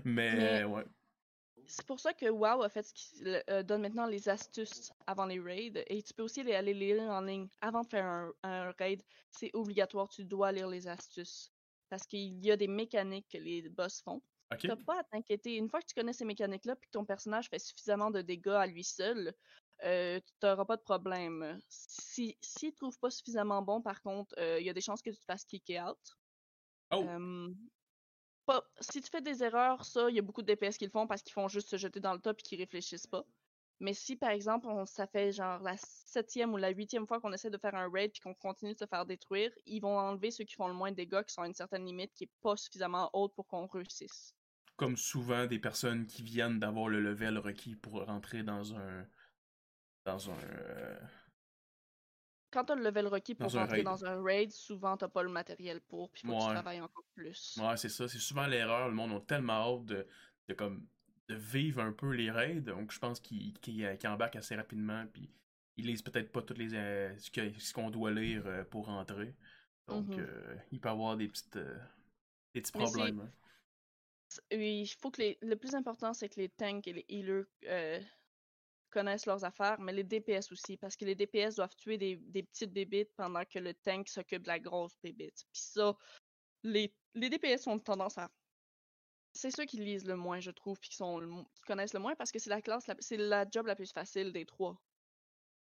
Mais, 0.03 0.64
ouais. 0.64 0.84
C'est 1.66 1.88
pour 1.88 1.99
ça 1.99 2.14
que 2.14 2.30
WoW 2.30 2.61
a 2.61 2.70
fait 2.70 2.84
ce 2.84 2.93
qui 2.93 3.24
euh, 3.49 3.64
donne 3.64 3.82
maintenant 3.82 4.05
les 4.05 4.28
astuces 4.30 4.91
avant 5.07 5.26
les 5.26 5.39
raids. 5.39 5.84
Et 5.88 6.03
tu 6.03 6.14
peux 6.14 6.24
aussi 6.24 6.41
aller 6.41 6.74
lire 6.74 7.01
en 7.03 7.22
ligne 7.22 7.47
avant 7.61 7.82
de 7.82 7.88
faire 7.88 8.05
un, 8.05 8.32
un 8.43 8.72
raid. 8.78 9.01
C'est 9.32 9.49
obligatoire, 9.53 10.09
tu 10.09 10.26
dois 10.26 10.51
lire 10.51 10.68
les 10.68 10.88
astuces 10.88 11.53
parce 11.90 12.06
qu'il 12.08 12.44
y 12.44 12.52
a 12.52 12.58
des 12.58 12.68
mécaniques 12.68 13.28
que 13.32 13.38
les 13.38 13.70
boss 13.70 14.02
font. 14.02 14.22
Tu 14.60 14.68
n'as 14.68 14.76
pas 14.76 15.00
à 15.00 15.04
t'inquiéter. 15.04 15.56
Une 15.56 15.70
fois 15.70 15.82
que 15.82 15.88
tu 15.88 15.96
connais 15.96 16.14
ces 16.14 16.26
mécaniques-là, 16.26 16.76
puis 16.76 16.88
que 16.88 16.92
ton 16.92 17.06
personnage 17.06 17.50
fait 17.50 17.60
suffisamment 17.60 18.12
de 18.12 18.22
dégâts 18.22 18.50
à 18.50 18.68
lui 18.68 18.84
seul, 18.84 19.34
euh, 19.84 20.20
tu 20.20 20.46
n'auras 20.46 20.66
pas 20.66 20.78
de 20.78 20.82
problème. 20.82 21.60
Si 21.70 22.38
s'il 22.42 22.70
ne 22.70 22.76
trouve 22.76 22.98
pas 23.00 23.10
suffisamment 23.10 23.62
bon, 23.62 23.82
par 23.82 24.02
contre, 24.02 24.34
euh, 24.38 24.60
il 24.60 24.66
y 24.66 24.70
a 24.70 24.74
des 24.74 24.82
chances 24.82 25.02
que 25.02 25.10
tu 25.10 25.18
te 25.18 25.26
fasses 25.26 25.46
kicker 25.46 25.80
out. 25.80 25.98
Oh. 26.92 27.04
si 28.80 29.02
tu 29.02 29.10
fais 29.10 29.22
des 29.22 29.44
erreurs, 29.44 29.84
ça, 29.84 30.10
il 30.10 30.16
y 30.16 30.20
a 30.20 30.22
beaucoup 30.22 30.44
de 30.44 30.54
DPS 30.54 30.78
qui 30.78 30.86
le 30.86 30.92
font 30.92 31.08
parce 31.08 31.24
qu'ils 31.24 31.34
font 31.34 31.48
juste 31.48 31.70
se 31.70 31.78
jeter 31.78 32.00
dans 32.00 32.14
le 32.14 32.20
top 32.20 32.40
et 32.40 32.44
qu'ils 32.44 32.60
réfléchissent 32.60 33.08
pas. 33.08 33.26
Mais 33.80 33.93
si, 33.93 34.15
par 34.15 34.30
exemple, 34.30 34.67
on, 34.67 34.86
ça 34.86 35.07
fait 35.07 35.32
genre 35.32 35.61
la 35.61 35.76
septième 35.78 36.53
ou 36.53 36.57
la 36.57 36.69
huitième 36.69 37.05
fois 37.07 37.19
qu'on 37.19 37.34
essaie 37.34 37.49
de 37.49 37.57
faire 37.57 37.76
un 37.76 37.89
raid 37.91 38.11
puis 38.11 38.21
qu'on 38.21 38.34
continue 38.34 38.74
de 38.74 38.78
se 38.80 38.86
faire 38.86 39.05
détruire, 39.05 39.51
ils 39.65 39.82
vont 39.82 39.97
enlever 39.97 40.32
ceux 40.32 40.43
qui 40.45 40.55
font 40.55 40.67
le 40.67 40.74
moins 40.74 40.91
de 40.91 40.95
dégâts, 40.95 41.24
qui 41.24 41.34
sont 41.34 41.41
à 41.41 41.47
une 41.47 41.53
certaine 41.53 41.86
limite 41.86 42.13
qui 42.13 42.26
est 42.26 42.32
pas 42.41 42.55
suffisamment 42.55 43.09
haute 43.13 43.34
pour 43.36 43.47
qu'on 43.47 43.67
réussisse. 43.67 44.36
Comme 44.76 44.97
souvent 44.97 45.45
des 45.45 45.59
personnes 45.59 46.07
qui 46.07 46.24
viennent 46.24 46.59
d'avoir 46.59 46.88
le 46.89 46.99
level 47.01 47.38
requis 47.38 47.76
pour 47.76 48.05
rentrer 48.05 48.43
dans 48.43 48.74
un. 48.76 49.07
dans 50.05 50.32
un. 50.32 50.39
Euh, 50.39 50.99
quand 52.51 52.65
t'as 52.65 52.76
le 52.76 52.84
level 52.84 53.07
requis 53.07 53.36
pour 53.36 53.51
Dans 53.51 53.59
rentrer 53.59 53.78
raid. 53.78 53.86
dans 53.86 54.05
un 54.05 54.21
raid, 54.21 54.51
souvent 54.51 54.95
t'as 54.97 55.07
pas 55.09 55.24
le 55.24 55.30
matériel 55.30 55.82
pour, 55.82 56.11
puis 56.11 56.24
faut 56.24 56.34
que 56.34 56.39
tu 56.39 56.47
travailles 56.47 56.82
encore 56.82 57.05
plus. 57.15 57.57
Ouais, 57.57 57.78
c'est 57.78 57.89
ça. 57.89 58.07
C'est 58.07 58.19
souvent 58.19 58.47
l'erreur. 58.47 58.88
Le 58.88 58.93
monde 58.93 59.11
a 59.13 59.21
tellement 59.21 59.53
hâte 59.53 59.86
de, 59.86 60.07
de, 60.47 60.53
comme, 60.53 60.88
de 61.30 61.36
vivre 61.36 61.82
un 61.82 61.93
peu 61.93 62.11
les 62.11 62.32
raids. 62.32 62.61
Donc, 62.61 62.91
je 62.91 62.99
pense 62.99 63.19
qu'ils 63.19 63.53
qu'ils- 63.59 63.97
qu'ils 63.97 64.09
embarquent 64.09 64.36
assez 64.36 64.55
rapidement. 64.55 65.05
Puis, 65.07 65.30
ils 65.78 65.86
lisent 65.86 66.01
peut-être 66.01 66.32
pas 66.32 66.41
toutes 66.41 66.57
les 66.57 66.74
euh, 66.74 67.17
ce 67.17 67.74
qu'on 67.74 67.89
doit 67.89 68.11
lire 68.11 68.45
euh, 68.45 68.63
pour 68.63 68.86
rentrer. 68.86 69.34
Donc, 69.88 70.07
Mhm. 70.07 70.19
euh, 70.19 70.55
il 70.71 70.80
peut 70.80 70.89
y 70.89 70.91
avoir 70.91 71.17
des, 71.17 71.28
petites, 71.28 71.55
euh, 71.55 71.80
des 72.53 72.61
petits 72.61 72.71
problèmes. 72.71 73.19
hein. 73.19 73.32
Oui, 74.51 74.82
il 74.82 74.88
faut 74.88 75.11
que 75.11 75.21
les... 75.21 75.38
le 75.41 75.55
plus 75.55 75.76
important, 75.76 76.13
c'est 76.13 76.30
que 76.30 76.39
les 76.39 76.49
tanks 76.49 76.88
et 76.88 76.93
les 76.93 77.05
healers 77.07 77.45
euh, 77.65 77.99
connaissent 78.89 79.26
leurs 79.26 79.43
affaires, 79.43 79.80
mais 79.80 79.93
les 79.93 80.03
DPS 80.03 80.51
aussi, 80.51 80.78
parce 80.78 80.95
que 80.95 81.05
les 81.05 81.15
DPS 81.15 81.55
doivent 81.55 81.76
tuer 81.76 81.97
des, 81.97 82.15
des 82.15 82.43
petites 82.43 82.71
bébites 82.71 83.13
pendant 83.15 83.43
que 83.45 83.59
le 83.59 83.74
tank 83.74 84.07
s'occupe 84.07 84.43
de 84.43 84.47
la 84.47 84.59
grosse 84.59 84.97
bébite. 85.03 85.43
Puis 85.51 85.61
ça, 85.61 85.95
les, 86.63 86.95
les 87.13 87.30
DPS 87.30 87.67
ont 87.67 87.80
tendance 87.80 88.17
à. 88.17 88.32
C'est 89.34 89.52
ceux 89.52 89.66
qui 89.66 89.78
lisent 89.78 90.06
le 90.08 90.16
moins, 90.16 90.40
je 90.40 90.50
trouve, 90.52 90.80
puis 90.80 90.90
qui, 90.90 90.96
sont 90.96 91.20
le 91.20 91.28
qui 91.56 91.62
connaissent 91.68 91.94
le 91.94 92.00
moins, 92.00 92.16
parce 92.16 92.32
que 92.32 92.40
c'est 92.40 92.50
la 92.50 92.62
classe, 92.62 92.88
la- 92.88 92.96
c'est 93.00 93.18
la 93.18 93.46
job 93.50 93.68
la 93.68 93.76
plus 93.76 93.92
facile 93.92 94.32
des 94.32 94.46
trois. 94.46 94.82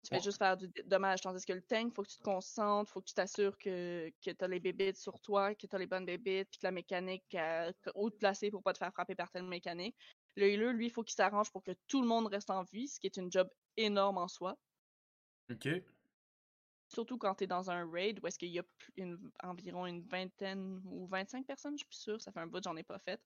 Tu 0.04 0.10
fais 0.10 0.20
Ouais. 0.20 0.20
juste 0.20 0.38
faire 0.38 0.56
du 0.56 0.68
dommage, 0.84 1.20
tandis 1.22 1.44
que 1.44 1.52
le 1.52 1.62
tank, 1.62 1.92
faut 1.94 2.02
que 2.02 2.08
tu 2.08 2.18
te 2.18 2.22
concentres, 2.22 2.90
faut 2.92 3.00
que 3.00 3.06
tu 3.08 3.14
t'assures 3.14 3.58
que, 3.58 4.08
que 4.24 4.30
tu 4.30 4.44
as 4.44 4.48
les 4.48 4.60
bébites 4.60 4.96
sur 4.98 5.20
toi, 5.20 5.54
que 5.56 5.66
tu 5.66 5.74
as 5.74 5.78
les 5.80 5.86
bonnes 5.88 6.06
bébites, 6.06 6.48
puis 6.50 6.58
que 6.60 6.66
la 6.66 6.70
mécanique 6.70 7.24
est 7.34 7.74
haute 7.94 8.16
placée 8.18 8.50
pour 8.52 8.62
pas 8.62 8.72
te 8.72 8.78
faire 8.78 8.92
frapper 8.92 9.16
par 9.16 9.30
telle 9.32 9.44
mécanique. 9.44 9.96
Le 10.36 10.48
healer, 10.48 10.72
lui, 10.74 10.86
il 10.86 10.90
faut 10.92 11.02
qu'il 11.02 11.14
s'arrange 11.16 11.50
pour 11.50 11.64
que 11.64 11.72
tout 11.88 12.02
le 12.02 12.06
monde 12.08 12.28
reste 12.28 12.50
en 12.50 12.62
vie, 12.62 12.86
ce 12.88 13.00
qui 13.00 13.06
est 13.08 13.16
une 13.16 13.32
job 13.32 13.48
énorme 13.76 14.18
en 14.18 14.28
soi. 14.28 14.56
Ok. 15.50 15.66
Surtout 16.96 17.18
quand 17.18 17.34
tu 17.34 17.44
es 17.44 17.46
dans 17.46 17.70
un 17.70 17.86
raid 17.90 18.20
où 18.22 18.26
est-ce 18.26 18.38
qu'il 18.38 18.48
y 18.48 18.58
a 18.58 18.62
une- 18.96 19.30
environ 19.42 19.84
une 19.86 20.00
vingtaine 20.00 20.80
ou 20.86 21.06
25 21.06 21.44
personnes, 21.46 21.76
je 21.78 21.84
suis 21.84 22.02
sûre, 22.02 22.22
ça 22.22 22.32
fait 22.32 22.40
un 22.40 22.46
bout, 22.46 22.64
j'en 22.64 22.74
ai 22.74 22.82
pas 22.82 22.98
fait. 22.98 23.20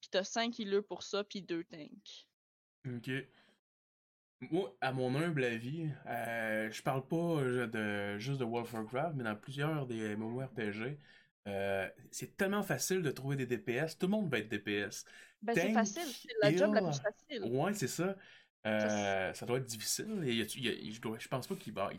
Puis 0.00 0.10
t'as 0.10 0.24
5 0.24 0.58
healers 0.58 0.82
pour 0.82 1.04
ça, 1.04 1.22
puis 1.22 1.40
2 1.40 1.62
tanks. 1.62 2.26
Ok. 2.84 3.10
Moi, 4.50 4.76
à 4.80 4.92
mon 4.92 5.14
humble 5.14 5.44
avis, 5.44 5.88
euh, 6.06 6.68
je 6.72 6.82
parle 6.82 7.06
pas 7.06 7.16
euh, 7.16 7.68
de, 7.68 8.18
juste 8.18 8.40
de 8.40 8.44
World 8.44 8.66
of 8.66 8.74
Warcraft, 8.74 9.14
mais 9.14 9.22
dans 9.22 9.36
plusieurs 9.36 9.86
des 9.86 10.16
MMORPG, 10.16 10.98
euh, 11.46 11.88
c'est 12.10 12.36
tellement 12.36 12.64
facile 12.64 13.00
de 13.02 13.12
trouver 13.12 13.36
des 13.36 13.46
DPS. 13.46 13.96
Tout 13.96 14.06
le 14.06 14.10
monde 14.10 14.28
va 14.28 14.38
être 14.40 14.48
DPS. 14.48 15.04
Ben 15.40 15.54
c'est 15.54 15.72
facile, 15.72 16.02
c'est 16.02 16.34
la 16.42 16.52
job 16.56 16.74
la 16.74 16.82
plus 16.82 16.98
facile. 16.98 17.44
Ouais, 17.44 17.74
c'est 17.74 17.86
ça. 17.86 18.16
Ça, 18.64 18.70
Euh, 18.70 19.34
ça 19.34 19.46
doit 19.46 19.58
être 19.58 19.66
difficile. 19.66 20.24
Et 20.24 20.34
y 20.34 20.42
a- 20.42 20.46
y 20.58 20.68
a- 20.68 20.90
je, 20.90 21.00
dois- 21.00 21.18
je 21.18 21.28
pense 21.28 21.46
pas 21.46 21.54
qu'il 21.54 21.74
y 21.74 21.78
a 21.78 21.90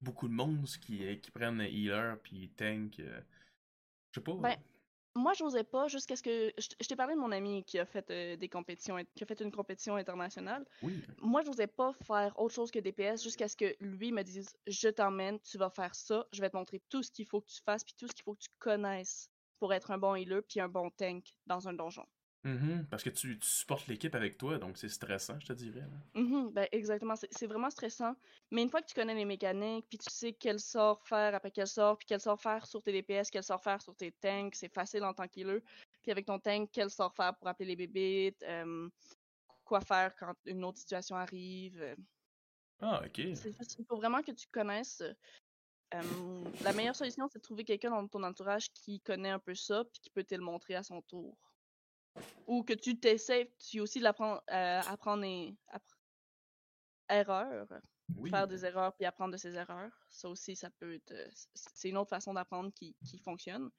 beaucoup 0.00 0.28
de 0.28 0.32
monstres 0.34 0.80
qui, 0.80 1.18
qui 1.20 1.30
prennent 1.30 1.60
healer 1.60 2.16
puis 2.22 2.50
tank. 2.56 2.98
euh, 3.00 3.20
je 4.12 4.20
sais 4.20 4.24
pas. 4.24 4.34
Ben, 4.34 4.56
Moi, 5.14 5.32
j'osais 5.34 5.64
pas 5.64 5.88
jusqu'à 5.88 6.16
ce 6.16 6.22
que. 6.22 6.52
Je, 6.58 6.68
je 6.80 6.88
t'ai 6.88 6.96
parlé 6.96 7.14
de 7.14 7.20
mon 7.20 7.32
ami 7.32 7.64
qui 7.64 7.78
a 7.78 7.84
fait 7.84 8.08
euh, 8.10 8.36
des 8.36 8.48
compétitions, 8.48 8.96
qui 9.14 9.22
a 9.24 9.26
fait 9.26 9.40
une 9.40 9.50
compétition 9.52 9.96
internationale. 9.96 10.64
oui. 10.82 11.04
Moi, 11.18 11.42
j'osais 11.42 11.66
pas 11.66 11.92
faire 11.92 12.38
autre 12.38 12.54
chose 12.54 12.70
que 12.70 12.78
DPS 12.78 13.22
jusqu'à 13.22 13.48
ce 13.48 13.56
que 13.56 13.74
lui 13.80 14.12
me 14.12 14.22
dise 14.22 14.48
Je 14.66 14.88
t'emmène, 14.88 15.38
tu 15.40 15.58
vas 15.58 15.70
faire 15.70 15.94
ça, 15.94 16.26
je 16.32 16.40
vais 16.40 16.50
te 16.50 16.56
montrer 16.56 16.80
tout 16.88 17.02
ce 17.02 17.10
qu'il 17.10 17.26
faut 17.26 17.40
que 17.40 17.48
tu 17.48 17.60
fasses, 17.62 17.84
puis 17.84 17.94
tout 17.98 18.06
ce 18.06 18.12
qu'il 18.14 18.24
faut 18.24 18.34
que 18.34 18.42
tu 18.42 18.50
connaisses 18.58 19.28
pour 19.58 19.74
être 19.74 19.90
un 19.90 19.98
bon 19.98 20.14
healer, 20.14 20.40
puis 20.48 20.60
un 20.60 20.68
bon 20.68 20.90
tank 20.90 21.34
dans 21.46 21.68
un 21.68 21.74
donjon. 21.74 22.06
Mhm, 22.44 22.86
Parce 22.90 23.02
que 23.02 23.08
tu, 23.10 23.38
tu 23.38 23.46
supportes 23.48 23.86
l'équipe 23.86 24.14
avec 24.14 24.36
toi, 24.38 24.58
donc 24.58 24.76
c'est 24.78 24.88
stressant, 24.90 25.38
je 25.40 25.46
te 25.46 25.52
dirais. 25.54 25.86
Mhm, 26.14 26.50
ben 26.52 26.66
exactement, 26.72 27.14
c'est 27.16 27.46
vraiment 27.46 27.70
stressant. 27.70 28.14
Mais 28.50 28.62
une 28.62 28.68
fois 28.68 28.82
que 28.82 28.86
tu 28.88 28.94
connais 28.94 29.14
les 29.14 29.24
mécaniques, 29.24 29.86
puis 29.88 29.98
tu 29.98 30.10
sais 30.10 30.32
quel 30.32 30.58
sort 30.58 31.00
faire 31.06 31.34
après 31.36 31.52
quel 31.52 31.68
sort, 31.68 31.98
puis 31.98 32.06
quel 32.06 32.20
sort 32.20 32.40
faire 32.40 32.66
sur 32.66 32.82
tes 32.82 32.90
DPS, 32.90 33.30
quel 33.30 33.44
sort 33.44 33.62
faire 33.62 33.80
sur 33.80 33.94
tes 33.94 34.10
tanks, 34.10 34.56
c'est 34.56 34.72
facile 34.74 35.04
en 35.04 35.14
tant 35.14 35.28
qu'healer. 35.28 35.60
Puis 36.02 36.10
avec 36.10 36.26
ton 36.26 36.40
tank, 36.40 36.70
quel 36.72 36.90
sort 36.90 37.14
faire 37.14 37.36
pour 37.36 37.46
appeler 37.46 37.68
les 37.68 37.76
bébites, 37.76 38.42
euh, 38.42 38.88
quoi 39.64 39.80
faire 39.82 40.14
quand 40.16 40.34
une 40.46 40.64
autre 40.64 40.78
situation 40.78 41.16
arrive. 41.16 41.80
euh, 41.82 41.96
Ah, 42.80 43.02
ok. 43.06 43.20
C'est 43.32 43.52
juste, 43.58 43.76
il 43.78 43.84
faut 43.86 43.96
vraiment 43.96 44.22
que 44.22 44.30
tu 44.32 44.46
connaisses. 44.48 45.02
euh, 45.94 46.52
la 46.60 46.72
meilleure 46.74 46.96
solution, 46.96 47.28
c'est 47.28 47.38
de 47.40 47.42
trouver 47.42 47.64
quelqu'un 47.64 47.90
dans 47.90 48.08
ton 48.08 48.22
entourage 48.24 48.70
qui 48.72 49.00
connaît 49.00 49.30
un 49.30 49.40
peu 49.40 49.54
ça, 49.56 49.84
puis 49.84 50.00
qui 50.02 50.10
peut 50.10 50.24
te 50.24 50.34
le 50.36 50.42
montrer 50.42 50.76
à 50.76 50.82
son 50.84 51.02
tour. 51.02 51.49
Ou 52.46 52.64
que 52.64 52.72
tu 52.72 52.98
t'essaies, 52.98 53.52
tu 53.58 53.80
aussi 53.80 54.00
l'apprends, 54.00 54.40
euh, 54.50 54.80
apprendre 54.86 55.24
appre- 55.68 55.96
Oui. 58.16 58.30
faire 58.30 58.48
des 58.48 58.64
erreurs 58.64 58.94
puis 58.96 59.04
apprendre 59.06 59.32
de 59.32 59.36
ses 59.36 59.54
erreurs. 59.56 59.92
Ça 60.10 60.28
aussi, 60.28 60.56
ça 60.56 60.70
peut 60.70 60.94
être. 60.94 61.12
euh, 61.12 61.28
C'est 61.54 61.88
une 61.88 61.96
autre 61.96 62.10
façon 62.10 62.34
d'apprendre 62.34 62.72
qui, 62.72 62.96
qui 63.04 63.18
fonctionne. 63.18 63.70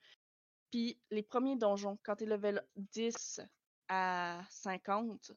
Puis 0.70 0.98
les 1.10 1.22
premiers 1.22 1.56
donjons, 1.56 1.98
quand 2.02 2.16
tu 2.16 2.24
es 2.24 2.26
level 2.26 2.66
10 2.76 3.40
à 3.88 4.42
50, 4.48 5.32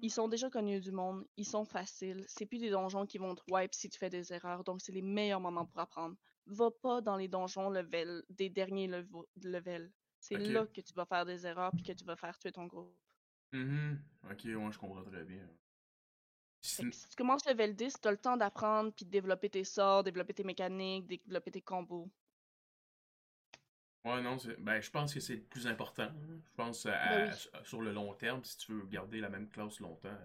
ils 0.00 0.10
sont 0.10 0.26
déjà 0.28 0.48
connus 0.48 0.80
du 0.80 0.90
monde, 0.90 1.26
ils 1.36 1.44
sont 1.46 1.66
faciles. 1.66 2.24
C'est 2.26 2.46
plus 2.46 2.58
des 2.58 2.70
donjons 2.70 3.06
qui 3.06 3.18
vont 3.18 3.34
te 3.34 3.42
wipe 3.50 3.74
si 3.74 3.90
tu 3.90 3.98
fais 3.98 4.08
des 4.08 4.32
erreurs, 4.32 4.64
donc 4.64 4.80
c'est 4.80 4.92
les 4.92 5.02
meilleurs 5.02 5.40
moments 5.40 5.66
pour 5.66 5.80
apprendre. 5.80 6.16
Va 6.46 6.70
pas 6.70 7.02
dans 7.02 7.16
les 7.16 7.28
donjons 7.28 7.68
level, 7.68 8.24
des 8.30 8.48
derniers 8.48 8.88
levels. 9.36 9.92
C'est 10.22 10.38
là 10.38 10.64
que 10.66 10.80
tu 10.80 10.92
vas 10.94 11.04
faire 11.04 11.26
des 11.26 11.44
erreurs 11.46 11.72
puis 11.72 11.82
que 11.82 11.92
tu 11.92 12.04
vas 12.04 12.14
faire 12.14 12.38
tuer 12.38 12.52
ton 12.52 12.66
groupe. 12.66 12.94
Mhm. 13.52 14.00
Ok, 14.30 14.44
ouais, 14.44 14.72
je 14.72 14.78
comprends 14.78 15.02
très 15.02 15.24
bien. 15.24 15.46
Si 16.62 16.88
tu 17.08 17.16
commences 17.16 17.44
level 17.44 17.74
10, 17.74 18.00
tu 18.00 18.06
as 18.06 18.12
le 18.12 18.16
temps 18.16 18.36
d'apprendre 18.36 18.92
puis 18.92 19.04
de 19.04 19.10
développer 19.10 19.50
tes 19.50 19.64
sorts, 19.64 20.04
développer 20.04 20.32
tes 20.32 20.44
mécaniques, 20.44 21.06
développer 21.08 21.50
tes 21.50 21.60
combos. 21.60 22.08
Ouais, 24.04 24.22
non, 24.22 24.36
ben, 24.58 24.80
je 24.80 24.90
pense 24.90 25.12
que 25.12 25.20
c'est 25.20 25.36
le 25.36 25.42
plus 25.42 25.66
important. 25.66 26.04
hein. 26.04 26.40
Je 26.44 26.50
pense 26.54 26.86
à- 26.86 26.90
Ben 26.92 27.28
oui. 27.28 27.48
à- 27.52 27.64
sur 27.64 27.80
le 27.82 27.92
long 27.92 28.14
terme, 28.14 28.42
si 28.44 28.56
tu 28.58 28.72
veux 28.72 28.86
garder 28.86 29.20
la 29.20 29.28
même 29.28 29.48
classe 29.48 29.80
longtemps, 29.80 30.16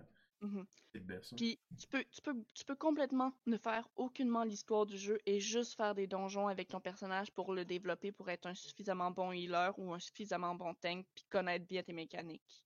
C'est 0.41 1.11
hein. 1.11 1.19
Puis 1.35 1.59
tu 1.79 1.87
peux, 1.87 2.03
tu, 2.11 2.21
peux, 2.21 2.35
tu 2.53 2.65
peux 2.65 2.75
complètement 2.75 3.33
ne 3.45 3.57
faire 3.57 3.89
aucunement 3.95 4.43
l'histoire 4.43 4.85
du 4.85 4.97
jeu 4.97 5.19
et 5.25 5.39
juste 5.39 5.75
faire 5.75 5.95
des 5.95 6.07
donjons 6.07 6.47
avec 6.47 6.67
ton 6.67 6.79
personnage 6.79 7.31
pour 7.31 7.53
le 7.53 7.65
développer, 7.65 8.11
pour 8.11 8.29
être 8.29 8.45
un 8.45 8.53
suffisamment 8.53 9.11
bon 9.11 9.31
healer 9.31 9.71
ou 9.77 9.93
un 9.93 9.99
suffisamment 9.99 10.55
bon 10.55 10.73
tank, 10.75 11.05
puis 11.15 11.25
connaître 11.29 11.65
bien 11.65 11.81
tes 11.83 11.93
mécaniques. 11.93 12.63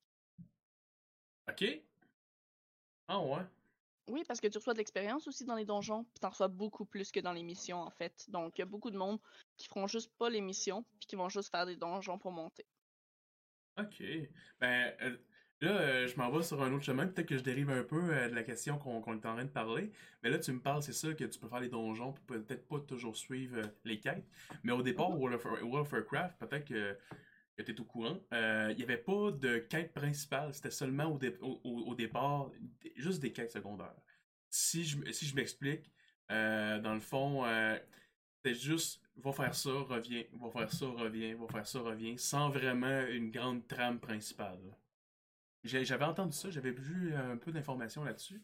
Ok? 1.49 1.65
Ah 3.07 3.19
ouais? 3.21 3.45
Oui, 4.07 4.23
parce 4.27 4.41
que 4.41 4.47
tu 4.47 4.57
reçois 4.57 4.73
de 4.73 4.79
l'expérience 4.79 5.27
aussi 5.27 5.45
dans 5.45 5.55
les 5.55 5.65
donjons, 5.65 6.03
puis 6.03 6.19
t'en 6.19 6.29
reçois 6.29 6.47
beaucoup 6.47 6.85
plus 6.85 7.11
que 7.11 7.19
dans 7.19 7.33
les 7.33 7.43
missions 7.43 7.81
en 7.81 7.91
fait. 7.91 8.29
Donc 8.29 8.57
il 8.57 8.61
y 8.61 8.63
a 8.63 8.65
beaucoup 8.65 8.91
de 8.91 8.97
monde 8.97 9.19
qui 9.57 9.67
feront 9.67 9.87
juste 9.87 10.11
pas 10.17 10.29
les 10.29 10.41
missions, 10.41 10.83
puis 10.99 11.07
qui 11.07 11.15
vont 11.15 11.29
juste 11.29 11.51
faire 11.51 11.65
des 11.65 11.77
donjons 11.77 12.17
pour 12.17 12.31
monter. 12.31 12.65
Ok. 13.77 14.03
Ben, 14.59 14.93
euh, 15.01 15.17
là, 15.61 15.71
euh, 15.79 16.07
je 16.07 16.15
m'en 16.17 16.29
vais 16.31 16.43
sur 16.43 16.61
un 16.63 16.71
autre 16.73 16.83
chemin. 16.83 17.07
Peut-être 17.07 17.27
que 17.27 17.37
je 17.37 17.43
dérive 17.43 17.69
un 17.69 17.83
peu 17.83 18.01
euh, 18.13 18.29
de 18.29 18.35
la 18.35 18.43
question 18.43 18.77
qu'on 18.77 19.01
qu'on 19.01 19.13
est 19.13 19.25
en 19.25 19.33
train 19.35 19.45
de 19.45 19.49
parler. 19.49 19.91
Mais 20.23 20.29
là, 20.29 20.39
tu 20.39 20.51
me 20.51 20.59
parles, 20.61 20.83
c'est 20.83 20.93
ça, 20.93 21.13
que 21.13 21.23
tu 21.25 21.39
peux 21.39 21.47
faire 21.47 21.59
les 21.59 21.69
donjons, 21.69 22.13
peut-être 22.27 22.67
pas 22.67 22.79
toujours 22.79 23.15
suivre 23.15 23.57
euh, 23.59 23.67
les 23.85 23.99
quêtes. 23.99 24.25
Mais 24.63 24.71
au 24.71 24.81
départ. 24.81 25.09
World, 25.11 25.35
of, 25.35 25.45
Warcraft, 25.63 26.37
peut-être 26.39 26.65
que, 26.65 26.97
tu 27.63 27.71
es 27.71 27.79
au 27.79 27.83
courant, 27.85 28.19
il 28.31 28.75
n'y 28.77 28.83
avait 28.83 28.97
pas 28.97 29.31
de 29.31 29.59
quête 29.59 29.93
principale. 29.93 30.53
C'était 30.53 30.71
seulement 30.71 31.05
au, 31.05 31.17
dé- 31.17 31.37
au, 31.41 31.61
au- 31.63 31.83
au 31.91 31.95
départ, 31.95 32.51
juste 32.95 33.21
des 33.21 33.31
quêtes 33.31 33.51
secondaires. 33.51 33.95
Si 34.49 34.83
je, 34.83 35.11
si 35.11 35.25
je 35.27 35.35
m'explique, 35.35 35.91
dans 36.29 36.93
le 36.93 36.99
fond, 36.99 37.43
c'est 38.43 38.53
juste, 38.55 39.01
va 39.17 39.31
faire 39.31 39.53
ça, 39.55 39.69
reviens, 39.71 40.23
va 40.33 40.49
faire 40.49 40.71
ça, 40.71 40.85
reviens, 40.87 41.35
va 41.35 41.47
faire 41.47 41.67
ça, 41.67 41.79
reviens, 41.81 42.17
sans 42.17 42.49
vraiment 42.49 43.01
une 43.07 43.31
grande 43.31 43.67
trame 43.67 43.99
principale. 43.99 44.59
J'avais 45.63 46.05
entendu 46.05 46.33
ça, 46.33 46.49
j'avais 46.49 46.71
vu 46.71 47.13
un 47.15 47.37
peu 47.37 47.51
d'informations 47.51 48.03
là-dessus. 48.03 48.41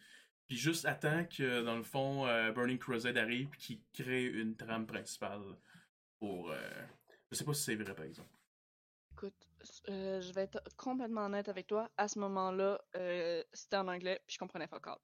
Puis 0.48 0.56
juste 0.58 0.86
attends 0.86 1.26
que, 1.26 1.62
dans 1.64 1.76
le 1.76 1.84
fond, 1.84 2.26
euh, 2.26 2.52
Burning 2.52 2.78
Crusade 2.78 3.18
arrive 3.18 3.50
et 3.54 3.58
qu'il 3.58 3.82
crée 3.92 4.26
une 4.26 4.56
trame 4.56 4.86
principale 4.86 5.42
pour... 6.20 6.52
euh, 6.52 6.58
Je 7.32 7.38
sais 7.38 7.44
pas 7.44 7.54
si 7.54 7.64
c'est 7.64 7.76
vrai, 7.76 7.94
par 7.94 8.06
exemple. 8.06 8.30
Écoute, 9.14 9.34
euh, 9.90 10.22
je 10.22 10.32
vais 10.32 10.44
être 10.44 10.62
complètement 10.78 11.26
honnête 11.26 11.50
avec 11.50 11.66
toi. 11.66 11.90
À 11.98 12.08
ce 12.08 12.20
moment-là, 12.20 12.80
euh, 12.96 13.44
c'était 13.52 13.78
en 13.78 13.88
anglais, 13.88 14.22
puis 14.28 14.36
je 14.36 14.40
comprenais 14.40 14.68
pas 14.68 14.78
encore. 14.78 15.02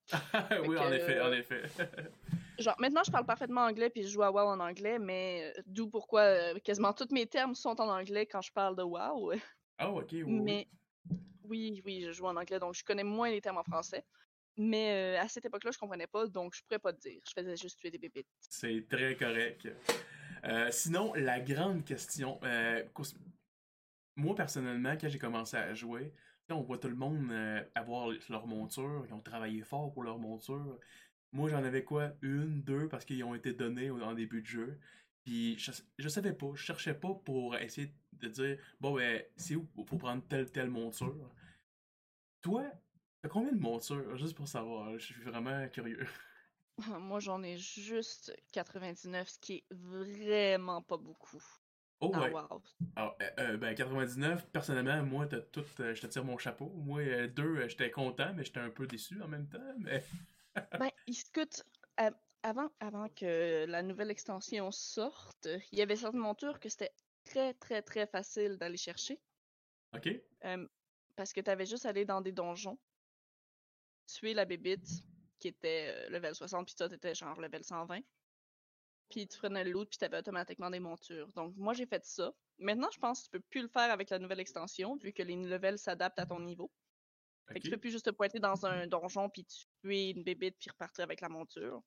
oui, 0.68 0.78
en 0.78 0.92
effet, 0.92 1.20
en 1.20 1.32
effet. 1.34 1.64
Genre, 2.60 2.76
maintenant, 2.80 3.02
je 3.04 3.12
parle 3.12 3.26
parfaitement 3.26 3.62
anglais, 3.62 3.90
puis 3.90 4.04
je 4.04 4.10
joue 4.10 4.22
à 4.22 4.32
WoW 4.32 4.48
en 4.48 4.60
anglais, 4.60 5.00
mais 5.00 5.52
euh, 5.58 5.62
d'où 5.66 5.90
pourquoi 5.90 6.22
euh, 6.22 6.60
quasiment 6.60 6.94
tous 6.94 7.12
mes 7.12 7.26
termes 7.26 7.56
sont 7.56 7.82
en 7.82 7.90
anglais 7.90 8.28
quand 8.28 8.42
je 8.42 8.52
parle 8.54 8.76
de 8.76 8.84
WoW. 8.84 9.34
Ah, 9.80 9.90
ok, 9.90 10.10
oui, 10.12 10.24
oui. 10.24 10.40
Mais 10.42 10.68
oui, 10.70 10.78
oui, 11.44 12.02
je 12.06 12.12
joue 12.12 12.26
en 12.26 12.36
anglais, 12.36 12.60
donc 12.60 12.76
je 12.76 12.84
connais 12.84 13.04
moins 13.04 13.30
les 13.30 13.42
termes 13.42 13.58
en 13.58 13.64
français. 13.64 14.04
Mais 14.58 15.16
euh, 15.18 15.22
à 15.22 15.28
cette 15.28 15.46
époque-là, 15.46 15.72
je 15.72 15.80
comprenais 15.80 16.08
pas, 16.08 16.28
donc 16.28 16.54
je 16.56 16.62
pourrais 16.64 16.80
pas 16.80 16.94
te 16.94 17.00
dire. 17.00 17.22
Je 17.28 17.34
faisais 17.36 17.56
juste 17.56 17.80
tuer 17.80 17.90
des 17.90 17.98
bébites. 17.98 18.28
C'est 18.40 18.88
très 18.88 19.16
correct. 19.16 19.68
Euh, 20.46 20.70
sinon, 20.72 21.14
la 21.16 21.40
grande 21.40 21.84
question, 21.84 22.40
euh, 22.44 22.84
moi 24.16 24.36
personnellement, 24.36 24.96
quand 25.00 25.10
j'ai 25.10 25.20
commencé 25.20 25.58
à 25.58 25.74
jouer, 25.74 26.14
on 26.50 26.62
voit 26.62 26.78
tout 26.78 26.90
le 26.90 26.96
monde 26.96 27.34
avoir 27.74 28.10
leur 28.30 28.46
monture, 28.46 29.06
ils 29.08 29.14
ont 29.14 29.22
travaillé 29.22 29.64
fort 29.64 29.92
pour 29.92 30.04
leur 30.04 30.20
monture. 30.20 30.78
Moi, 31.32 31.50
j'en 31.50 31.64
avais 31.64 31.84
quoi? 31.84 32.12
Une, 32.22 32.62
deux, 32.62 32.88
parce 32.88 33.06
qu'ils 33.06 33.24
ont 33.24 33.34
été 33.34 33.54
donnés 33.54 33.90
en 33.90 34.14
début 34.14 34.42
de 34.42 34.46
jeu. 34.46 34.80
Puis 35.24 35.58
je, 35.58 35.72
je 35.98 36.10
savais 36.10 36.34
pas, 36.34 36.52
je 36.54 36.64
cherchais 36.64 36.94
pas 36.94 37.14
pour 37.14 37.56
essayer 37.56 37.94
de 38.14 38.28
dire 38.28 38.58
bon 38.80 38.96
ben 38.96 39.24
c'est 39.38 39.56
où? 39.56 39.64
Pour 39.64 39.98
prendre 39.98 40.24
telle 40.28 40.52
telle 40.52 40.70
monture. 40.70 41.16
Toi, 42.42 42.66
t'as 43.22 43.30
combien 43.30 43.54
de 43.54 43.60
montures? 43.60 44.18
Juste 44.18 44.36
pour 44.36 44.48
savoir, 44.48 44.98
je 45.00 45.06
suis 45.06 45.24
vraiment 45.24 45.68
curieux. 45.70 46.06
Moi 47.00 47.20
j'en 47.20 47.42
ai 47.44 47.58
juste 47.58 48.36
99, 48.52 49.30
ce 49.30 49.40
qui 49.40 49.54
est 49.54 49.66
vraiment 49.72 50.82
pas 50.82 50.98
beaucoup. 50.98 51.42
Oh 52.04 52.10
ouais. 52.18 52.32
wow. 52.32 52.62
Alors, 52.98 53.16
euh, 53.22 53.30
euh, 53.40 53.58
ben 53.58 53.74
99, 53.74 54.48
personnellement, 54.48 55.02
moi, 55.04 55.26
t'as 55.26 55.40
tout, 55.40 55.64
euh, 55.80 55.96
je 55.96 56.02
te 56.02 56.08
tire 56.08 56.26
mon 56.26 56.38
chapeau. 56.38 56.70
Moi, 56.76 57.28
deux, 57.28 57.66
j'étais 57.70 57.92
content, 57.92 58.34
mais 58.36 58.44
j'étais 58.44 58.60
un 58.60 58.70
peu 58.70 58.86
déçu 58.88 59.22
en 59.22 59.28
même 59.30 59.48
temps. 59.48 59.74
Mais... 59.80 60.04
ben, 60.78 60.90
écoute, 61.08 61.64
avant, 62.44 62.70
avant 62.80 63.10
que 63.10 63.66
la 63.66 63.82
nouvelle 63.82 64.12
extension 64.12 64.72
sorte, 64.72 65.48
il 65.72 65.80
y 65.80 65.82
avait 65.82 65.96
certaines 65.96 66.20
montures 66.20 66.60
que 66.60 66.70
c'était 66.70 66.94
très, 67.24 67.54
très, 67.54 67.82
très 67.82 68.06
facile 68.06 68.58
d'aller 68.58 68.78
chercher. 68.78 69.20
OK. 69.96 70.10
parce 71.16 71.34
que 71.34 71.42
tu 71.42 71.50
avais 71.50 71.66
juste 71.66 71.86
à 71.86 71.90
aller 71.90 72.06
dans 72.06 72.22
des 72.22 72.32
donjons, 72.32 72.80
tuer 74.08 74.34
la 74.34 74.46
bébite 74.46 75.04
qui 75.40 75.48
était 75.50 76.10
level 76.10 76.34
60, 76.34 76.66
puis 76.66 76.76
toi, 76.76 76.90
t'étais 76.90 77.14
genre 77.14 77.40
level 77.40 77.64
120. 77.64 78.00
Puis 79.10 79.28
tu 79.28 79.38
prenais 79.38 79.64
le 79.64 79.72
loot, 79.72 79.90
puis 79.90 79.98
t'avais 79.98 80.18
automatiquement 80.18 80.70
des 80.70 80.80
montures. 80.80 81.32
Donc, 81.34 81.54
moi, 81.58 81.74
j'ai 81.74 81.86
fait 81.86 82.04
ça. 82.06 82.34
Maintenant, 82.58 82.90
je 82.92 83.00
pense 83.00 83.20
que 83.20 83.26
tu 83.26 83.30
peux 83.32 83.40
plus 83.42 83.62
le 83.62 83.68
faire 83.68 83.92
avec 83.92 84.10
la 84.10 84.20
nouvelle 84.20 84.40
extension, 84.40 84.96
vu 84.96 85.14
que 85.14 85.22
les 85.22 85.36
levels 85.36 85.78
s'adaptent 85.78 86.20
à 86.20 86.26
ton 86.26 86.40
niveau. 86.40 86.72
Fait 87.48 87.56
que 87.56 87.60
tu 87.60 87.70
peux 87.70 87.78
plus 87.78 87.92
juste 87.92 88.06
te 88.06 88.10
pointer 88.10 88.40
dans 88.40 88.66
un 88.66 88.88
donjon, 88.88 89.30
puis 89.30 89.46
tuer 89.46 90.12
une 90.12 90.24
bébite, 90.24 90.58
puis 90.58 90.70
repartir 90.72 91.04
avec 91.04 91.22
la 91.22 91.30
monture. 91.30 91.84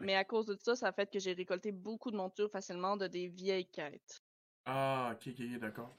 Mais 0.00 0.14
à 0.14 0.24
cause 0.24 0.46
de 0.46 0.56
ça, 0.60 0.76
ça 0.76 0.88
a 0.88 0.92
fait 0.92 1.10
que 1.10 1.18
j'ai 1.18 1.32
récolté 1.32 1.72
beaucoup 1.72 2.10
de 2.10 2.16
montures 2.16 2.50
facilement 2.50 2.96
de 2.96 3.06
des 3.06 3.28
vieilles 3.28 3.66
quêtes. 3.70 4.22
Ah, 4.64 5.12
ok, 5.14 5.28
ok, 5.28 5.58
d'accord. 5.58 5.96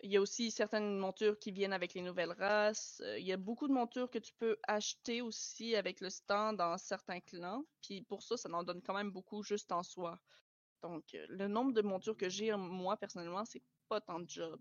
Il 0.00 0.12
y 0.12 0.16
a 0.16 0.20
aussi 0.20 0.52
certaines 0.52 0.96
montures 0.98 1.38
qui 1.38 1.50
viennent 1.50 1.72
avec 1.72 1.94
les 1.94 2.02
nouvelles 2.02 2.32
races. 2.32 3.02
Euh, 3.04 3.18
il 3.18 3.26
y 3.26 3.32
a 3.32 3.36
beaucoup 3.36 3.66
de 3.66 3.72
montures 3.72 4.08
que 4.10 4.18
tu 4.18 4.32
peux 4.38 4.56
acheter 4.68 5.22
aussi 5.22 5.74
avec 5.74 6.00
le 6.00 6.10
stand 6.10 6.56
dans 6.56 6.78
certains 6.78 7.20
clans. 7.20 7.64
Puis 7.82 8.02
pour 8.02 8.22
ça, 8.22 8.36
ça 8.36 8.48
en 8.50 8.62
donne 8.62 8.80
quand 8.82 8.94
même 8.94 9.10
beaucoup 9.10 9.42
juste 9.42 9.72
en 9.72 9.82
soi. 9.82 10.20
Donc, 10.82 11.14
euh, 11.14 11.26
le 11.28 11.48
nombre 11.48 11.72
de 11.72 11.82
montures 11.82 12.16
que 12.16 12.28
j'ai, 12.28 12.54
moi, 12.56 12.96
personnellement, 12.96 13.44
c'est 13.44 13.62
pas 13.88 14.00
tant 14.00 14.20
de 14.20 14.28
job. 14.28 14.60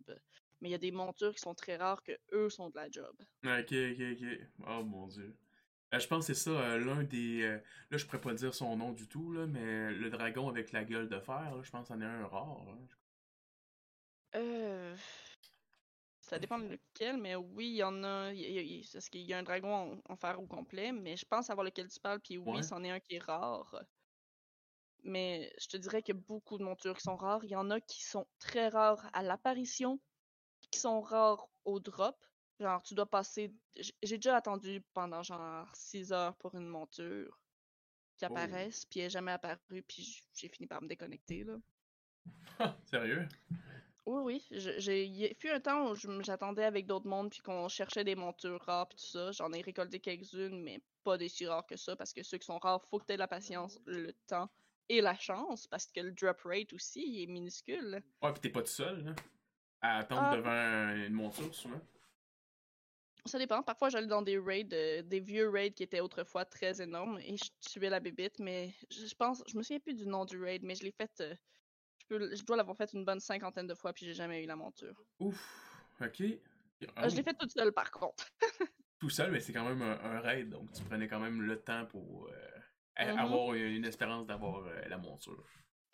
Mais 0.60 0.70
il 0.70 0.72
y 0.72 0.76
a 0.76 0.80
des 0.80 0.92
montures 0.92 1.34
qui 1.36 1.42
sont 1.42 1.54
très 1.54 1.78
rares 1.78 2.02
que 2.04 2.18
eux 2.32 2.50
sont 2.50 2.70
de 2.72 2.76
la 2.76 2.90
job. 2.90 3.16
Ok, 3.44 3.72
ok, 3.72 4.02
ok. 4.14 4.40
Oh 4.68 4.84
mon 4.84 5.08
dieu. 5.08 5.38
Euh, 5.94 6.00
je 6.00 6.08
pense 6.08 6.28
que 6.28 6.34
c'est 6.34 6.44
ça, 6.44 6.52
euh, 6.52 6.80
l'un 6.80 7.04
des. 7.04 7.44
Euh, 7.44 7.60
là, 7.92 7.98
je 7.98 8.06
pourrais 8.06 8.22
pas 8.22 8.34
dire 8.34 8.54
son 8.54 8.76
nom 8.76 8.92
du 8.92 9.08
tout, 9.08 9.32
là, 9.32 9.48
mais 9.48 9.92
le 9.92 10.10
dragon 10.10 10.50
avec 10.50 10.72
la 10.72 10.84
gueule 10.84 11.08
de 11.08 11.20
fer, 11.20 11.54
je 11.64 11.72
pense 11.72 11.88
qu'il 11.88 11.96
y 11.96 12.00
en 12.00 12.02
a 12.02 12.08
un 12.08 12.28
rare. 12.28 12.66
Euh. 14.36 14.96
Ça 16.20 16.40
dépend 16.40 16.60
de 16.60 16.68
lequel, 16.68 17.16
mais 17.18 17.36
oui, 17.36 17.68
il 17.68 17.76
y 17.78 17.84
en 17.84 18.04
a. 18.04 18.34
Est-ce 18.34 19.10
qu'il 19.10 19.22
y 19.22 19.34
a 19.34 19.38
un 19.38 19.44
dragon 19.44 20.02
en, 20.10 20.16
fer 20.18 20.38
au 20.42 20.46
complet, 20.46 20.92
mais 20.92 21.16
je 21.16 21.26
pense 21.26 21.46
savoir 21.46 21.64
lequel 21.64 21.88
tu 21.88 22.02
parles, 22.02 22.20
puis 22.20 22.38
oui, 22.38 22.64
c'en 22.66 22.84
est 22.84 22.92
un 22.92 23.00
qui 23.00 23.16
est 23.16 23.24
rare. 23.24 23.82
Mais 25.04 25.54
je 25.58 25.68
te 25.68 25.78
dirais 25.78 26.02
qu'il 26.02 26.16
y 26.16 26.18
a 26.18 26.22
beaucoup 26.22 26.58
de 26.58 26.64
montures 26.64 26.98
qui 26.98 27.04
sont 27.04 27.16
rares. 27.16 27.46
Il 27.46 27.52
y 27.52 27.56
en 27.56 27.70
a 27.70 27.80
qui 27.80 28.04
sont 28.04 28.28
très 28.40 28.68
rares 28.68 29.10
à 29.14 29.24
l'apparition, 29.24 30.02
qui 30.70 30.80
sont 30.80 31.00
rares 31.00 31.48
au 31.64 31.80
drop, 31.80 32.18
Genre, 32.60 32.82
tu 32.82 32.96
dois 32.96 33.06
passer. 33.06 33.54
J'ai 33.76 34.18
déjà 34.18 34.38
attendu 34.38 34.82
pendant 34.94 35.22
genre 35.22 35.70
6 35.76 36.12
heures 36.12 36.36
pour 36.38 36.56
une 36.56 36.68
monture 36.68 37.40
qui 38.18 38.26
oh. 38.26 38.28
apparaisse, 38.28 38.86
puis 38.86 39.00
elle 39.00 39.06
n'est 39.06 39.12
jamais 39.12 39.32
apparue, 39.32 39.84
puis 39.88 40.24
j'ai 40.34 40.48
fini 40.48 40.68
par 40.68 40.82
me 40.82 40.88
déconnecter, 40.88 41.44
là. 41.44 41.58
Sérieux? 42.86 43.28
Oui, 44.06 44.22
oui. 44.24 44.48
J'ai 44.78 45.36
fut 45.38 45.50
un 45.50 45.60
temps 45.60 45.92
où 45.92 45.96
j'attendais 46.24 46.64
avec 46.64 46.88
d'autres 46.88 47.08
mondes, 47.08 47.30
puis 47.30 47.42
qu'on 47.42 47.68
cherchait 47.68 48.04
des 48.04 48.16
montures 48.16 48.62
rares, 48.62 48.88
puis 48.88 48.98
tout 48.98 49.06
ça. 49.06 49.32
J'en 49.32 49.52
ai 49.52 49.62
récolté 49.62 50.00
quelques-unes, 50.00 50.64
mais 50.64 50.82
pas 51.04 51.18
des 51.18 51.30
si 51.30 51.46
rares 51.46 51.66
que 51.66 51.76
ça, 51.76 51.96
parce 51.96 52.14
que 52.14 52.24
ceux 52.24 52.38
qui 52.38 52.46
sont 52.46 52.58
rares, 52.58 52.84
faut 52.86 53.00
que 53.00 53.06
tu 53.06 53.14
aies 53.14 53.18
la 53.18 53.28
patience, 53.28 53.80
le 53.86 54.14
temps 54.26 54.50
et 54.90 55.02
la 55.02 55.16
chance, 55.16 55.68
parce 55.68 55.86
que 55.88 56.00
le 56.00 56.12
drop 56.12 56.42
rate 56.46 56.72
aussi, 56.72 57.04
il 57.06 57.24
est 57.24 57.28
minuscule. 57.28 58.02
Ouais, 58.22 58.32
puis 58.32 58.40
t'es 58.42 58.50
pas 58.50 58.62
tout 58.62 58.68
seul, 58.68 59.04
là, 59.04 59.16
à 59.82 59.98
attendre 59.98 60.22
ah. 60.24 60.38
devant 60.38 61.06
une 61.06 61.14
monture, 61.14 61.54
souvent. 61.54 61.82
Ça 63.28 63.38
dépend. 63.38 63.62
Parfois, 63.62 63.90
j'allais 63.90 64.08
dans 64.08 64.22
des 64.22 64.38
raids, 64.38 64.68
euh, 64.72 65.02
des 65.02 65.20
vieux 65.20 65.50
raids 65.50 65.72
qui 65.72 65.84
étaient 65.84 66.00
autrefois 66.00 66.46
très 66.46 66.82
énormes 66.82 67.20
et 67.20 67.36
je 67.36 67.70
tuais 67.70 67.90
la 67.90 68.00
bébite, 68.00 68.40
mais 68.40 68.74
je, 68.90 69.14
pense, 69.16 69.44
je 69.48 69.58
me 69.58 69.64
souviens 69.64 69.80
plus 69.80 69.94
du 69.94 70.08
nom 70.08 70.26
du 70.26 70.42
raid, 70.42 70.64
mais 70.64 70.76
je 70.76 70.84
l'ai 70.84 70.92
fait, 70.92 71.12
euh, 71.22 71.36
je, 72.10 72.44
dois 72.44 72.56
l'avoir 72.56 72.78
fait 72.78 72.92
une 72.94 73.04
bonne 73.04 73.20
cinquantaine 73.20 73.68
de 73.68 73.76
fois 73.76 73.94
puis 73.94 74.06
j'ai 74.06 74.14
jamais 74.14 74.44
eu 74.44 74.48
la 74.48 74.56
monture. 74.56 75.04
Ouf, 75.20 75.38
ok. 76.00 76.22
Euh, 76.22 77.10
je 77.10 77.16
l'ai 77.16 77.24
fait 77.24 77.34
toute 77.34 77.52
seule 77.52 77.74
par 77.74 77.92
contre. 77.92 78.30
Tout 79.00 79.12
seul, 79.12 79.32
mais 79.32 79.40
c'est 79.40 79.54
quand 79.54 79.64
même 79.64 79.84
un, 79.84 80.20
raid, 80.22 80.50
donc 80.50 80.72
tu 80.72 80.84
prenais 80.84 81.08
quand 81.08 81.20
même 81.20 81.44
le 81.44 81.60
temps 81.60 81.86
pour 81.86 82.32
mm-hmm. 82.98 83.16
avoir 83.16 83.54
une, 83.54 83.86
espérance 83.86 84.26
d'avoir 84.26 84.64
la 84.88 84.98
monture. 84.98 85.46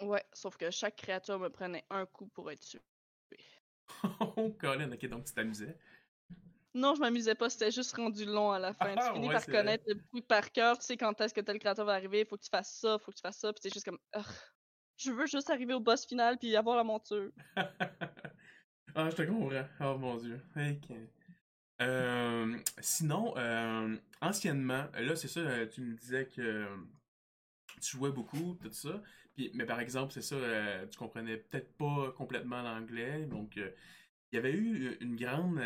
Ouais, 0.01 0.23
sauf 0.31 0.55
que 0.55 0.71
chaque 0.71 0.95
créature 0.95 1.37
me 1.37 1.49
prenait 1.49 1.83
un 1.89 2.05
coup 2.05 2.27
pour 2.27 2.49
être 2.49 2.61
tué. 2.61 2.79
oh, 4.37 4.55
Colin, 4.57 4.89
ok, 4.89 5.05
donc 5.07 5.25
tu 5.25 5.33
t'amusais. 5.33 5.77
Non, 6.75 6.95
je 6.95 7.01
m'amusais 7.01 7.35
pas, 7.35 7.49
c'était 7.49 7.71
juste 7.71 7.95
rendu 7.95 8.25
long 8.25 8.51
à 8.51 8.57
la 8.57 8.73
fin. 8.73 8.93
tu 8.93 8.99
ah, 8.99 9.13
finis 9.13 9.29
par 9.29 9.45
connaître 9.45 9.83
le 9.87 9.95
truc 9.95 10.27
par 10.27 10.51
cœur, 10.51 10.77
tu 10.79 10.85
sais 10.85 10.97
quand 10.97 11.19
est-ce 11.21 11.33
que 11.33 11.41
tel 11.41 11.59
créateur 11.59 11.85
va 11.85 11.93
arriver, 11.93 12.25
faut 12.25 12.35
que 12.35 12.43
tu 12.43 12.49
fasses 12.49 12.79
ça, 12.79 12.97
faut 12.99 13.11
que 13.11 13.17
tu 13.17 13.21
fasses 13.21 13.39
ça, 13.39 13.53
puis 13.53 13.61
c'est 13.61 13.73
juste 13.73 13.85
comme. 13.85 13.99
je 14.97 15.11
veux 15.11 15.27
juste 15.27 15.51
arriver 15.51 15.75
au 15.75 15.79
boss 15.79 16.05
final 16.07 16.37
puis 16.39 16.55
avoir 16.55 16.77
la 16.77 16.83
monture. 16.83 17.29
ah, 17.55 19.09
je 19.09 19.15
te 19.15 19.21
comprends. 19.21 19.65
Oh 19.81 19.97
mon 19.99 20.17
dieu. 20.17 20.41
Euh, 21.81 22.57
sinon, 22.79 23.33
euh, 23.37 23.95
anciennement, 24.21 24.85
là 24.93 25.15
c'est 25.15 25.27
ça, 25.27 25.41
euh, 25.41 25.67
tu 25.67 25.81
me 25.81 25.95
disais 25.95 26.27
que 26.27 26.67
tu 27.81 27.97
jouais 27.97 28.11
beaucoup, 28.11 28.57
tout 28.61 28.71
ça. 28.71 29.01
Puis, 29.35 29.51
mais 29.53 29.65
par 29.65 29.79
exemple, 29.79 30.13
c'est 30.13 30.21
ça, 30.21 30.37
tu 30.91 30.97
comprenais 30.97 31.37
peut-être 31.37 31.75
pas 31.77 32.11
complètement 32.15 32.61
l'anglais. 32.61 33.25
Donc, 33.25 33.57
il 33.57 34.35
y 34.35 34.37
avait 34.37 34.53
eu 34.53 34.95
une 35.01 35.15
grande 35.15 35.59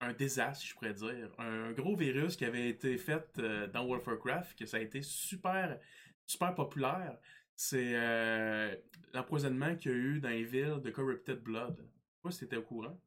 un 0.00 0.12
désastre, 0.12 0.64
je 0.64 0.74
pourrais 0.74 0.94
dire. 0.94 1.30
Un 1.38 1.72
gros 1.72 1.96
virus 1.96 2.36
qui 2.36 2.44
avait 2.44 2.68
été 2.68 2.96
fait 2.98 3.26
euh, 3.38 3.66
dans 3.66 3.84
World 3.84 4.02
of 4.02 4.06
Warcraft, 4.06 4.58
que 4.58 4.66
ça 4.66 4.76
a 4.76 4.80
été 4.80 5.02
super, 5.02 5.78
super 6.26 6.54
populaire. 6.54 7.18
C'est 7.56 7.94
euh, 7.94 8.74
l'empoisonnement 9.12 9.74
qu'il 9.76 9.90
y 9.90 9.94
a 9.94 9.96
eu 9.96 10.20
dans 10.20 10.28
les 10.28 10.44
villes 10.44 10.80
de 10.80 10.90
Corrupted 10.90 11.42
Blood. 11.42 11.76
Je 11.78 11.82
sais 11.82 12.22
pas 12.22 12.30
si 12.30 12.38
t'étais 12.40 12.56
au 12.56 12.62
courant. 12.62 13.00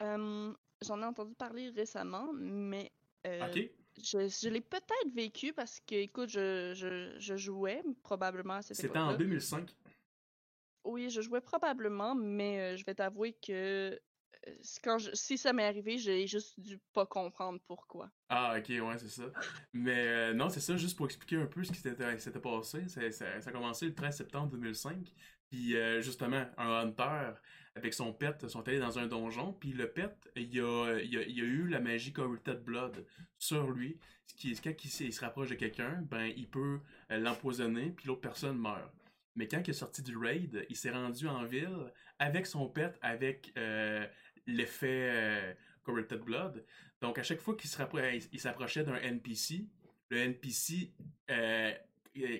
J'en 0.00 1.00
ai 1.00 1.04
entendu 1.04 1.34
parler 1.34 1.70
récemment, 1.70 2.30
mais 2.34 2.92
euh, 3.26 3.50
je, 4.02 4.48
l'ai 4.48 4.60
peut-être 4.60 5.14
vécu 5.14 5.52
parce 5.54 5.80
que, 5.80 5.94
écoute, 5.94 6.28
je, 6.28 6.74
je, 6.74 7.18
je 7.18 7.36
jouais 7.36 7.82
probablement 8.02 8.54
à 8.54 8.62
cette 8.62 8.76
C'était 8.76 8.98
en 8.98 9.16
2005. 9.16 9.74
Oui, 10.84 11.10
je 11.10 11.20
jouais 11.20 11.40
probablement, 11.40 12.14
mais 12.14 12.76
je 12.76 12.84
vais 12.84 12.94
t'avouer 12.94 13.32
que 13.32 13.98
quand 14.82 14.98
si 15.14 15.38
ça 15.38 15.52
m'est 15.52 15.64
arrivé, 15.64 15.98
j'ai 15.98 16.26
juste 16.26 16.58
dû 16.60 16.78
pas 16.92 17.06
comprendre 17.06 17.60
pourquoi. 17.66 18.10
Ah, 18.28 18.56
ok, 18.58 18.68
ouais, 18.68 18.98
c'est 18.98 19.08
ça. 19.08 19.24
Mais 19.72 20.06
euh, 20.06 20.34
non, 20.34 20.48
c'est 20.48 20.60
ça, 20.60 20.76
juste 20.76 20.96
pour 20.96 21.06
expliquer 21.06 21.36
un 21.36 21.46
peu 21.46 21.64
ce 21.64 21.72
qui 21.72 21.80
s'était 21.80 22.40
passé. 22.40 22.88
Ça, 22.88 23.10
ça, 23.10 23.26
a 23.44 23.52
commencé 23.52 23.86
le 23.86 23.94
13 23.94 24.16
septembre 24.16 24.50
2005. 24.50 25.12
Puis 25.50 25.76
euh, 25.76 26.00
justement, 26.00 26.44
un 26.58 26.70
hunter 26.70 27.32
avec 27.74 27.94
son 27.94 28.12
pet 28.12 28.48
sont 28.48 28.66
allés 28.66 28.78
dans 28.78 28.98
un 28.98 29.06
donjon. 29.06 29.52
Puis 29.52 29.72
le 29.72 29.90
pet, 29.90 30.14
il 30.34 30.60
a, 30.60 30.98
il 31.02 31.16
a, 31.16 31.20
a 31.20 31.24
eu 31.24 31.68
la 31.68 31.80
magie 31.80 32.12
Corrupted 32.12 32.62
Blood 32.62 33.06
sur 33.38 33.70
lui. 33.70 33.98
Ce 34.26 34.34
qui, 34.34 34.54
quand 34.60 34.84
il, 34.84 35.12
se 35.12 35.20
rapproche 35.20 35.50
de 35.50 35.54
quelqu'un, 35.54 36.02
ben 36.10 36.32
il 36.36 36.48
peut 36.48 36.80
euh, 37.12 37.18
l'empoisonner, 37.18 37.90
puis 37.90 38.06
l'autre 38.08 38.22
personne 38.22 38.58
meurt. 38.58 38.92
Mais 39.36 39.46
quand 39.46 39.60
il 39.64 39.70
est 39.70 39.74
sorti 39.74 40.02
du 40.02 40.16
raid, 40.16 40.66
il 40.68 40.76
s'est 40.76 40.90
rendu 40.90 41.28
en 41.28 41.44
ville 41.44 41.92
avec 42.18 42.46
son 42.46 42.68
pet, 42.68 42.98
avec 43.02 43.52
l'effet 44.46 45.10
euh, 45.12 45.54
Corrupted 45.82 46.20
Blood. 46.20 46.64
Donc, 47.00 47.18
à 47.18 47.22
chaque 47.22 47.40
fois 47.40 47.56
qu'il 47.56 47.68
s'approchait 47.68 48.84
d'un 48.84 48.96
NPC, 48.96 49.66
le 50.10 50.18
NPC 50.18 50.92
euh, 51.30 51.72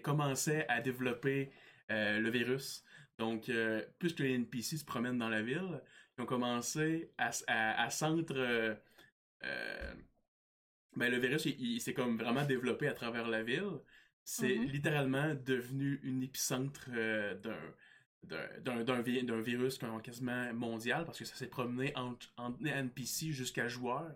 commençait 0.03 0.67
à 0.69 0.81
développer 0.81 1.51
euh, 1.91 2.19
le 2.19 2.31
virus. 2.31 2.85
Donc, 3.19 3.51
puisque 3.99 4.21
les 4.21 4.35
NPC 4.35 4.77
se 4.77 4.85
promènent 4.85 5.19
dans 5.19 5.31
la 5.31 5.41
ville, 5.41 5.81
ils 6.17 6.23
ont 6.23 6.27
commencé 6.27 7.11
à, 7.17 7.31
à, 7.47 7.89
centre. 7.89 8.35
ben, 10.97 11.11
le 11.11 11.19
virus, 11.19 11.47
il, 11.47 11.81
s'est 11.81 11.95
comme 11.95 12.19
vraiment 12.19 12.45
développé 12.45 12.89
à 12.89 12.93
travers 12.93 13.29
la 13.29 13.43
ville. 13.43 13.81
C'est 14.23 14.49
mm-hmm. 14.49 14.71
littéralement 14.71 15.35
devenu 15.35 15.99
une 16.03 16.23
épicentre 16.23 16.91
d'un 16.91 17.75
d'un 18.27 19.41
virus 19.41 19.79
quasiment 20.03 20.53
mondial 20.55 21.05
parce 21.05 21.19
que 21.19 21.25
ça 21.25 21.35
s'est 21.35 21.49
promené 21.49 21.93
entre, 21.97 22.33
NPC 22.65 23.33
jusqu'à 23.33 23.69
joueur. 23.69 24.15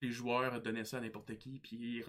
les 0.00 0.10
joueurs 0.10 0.60
donnaient 0.60 0.84
ça 0.84 0.98
à 0.98 1.00
n'importe 1.00 1.36
qui, 1.38 1.60
puis 1.60 2.02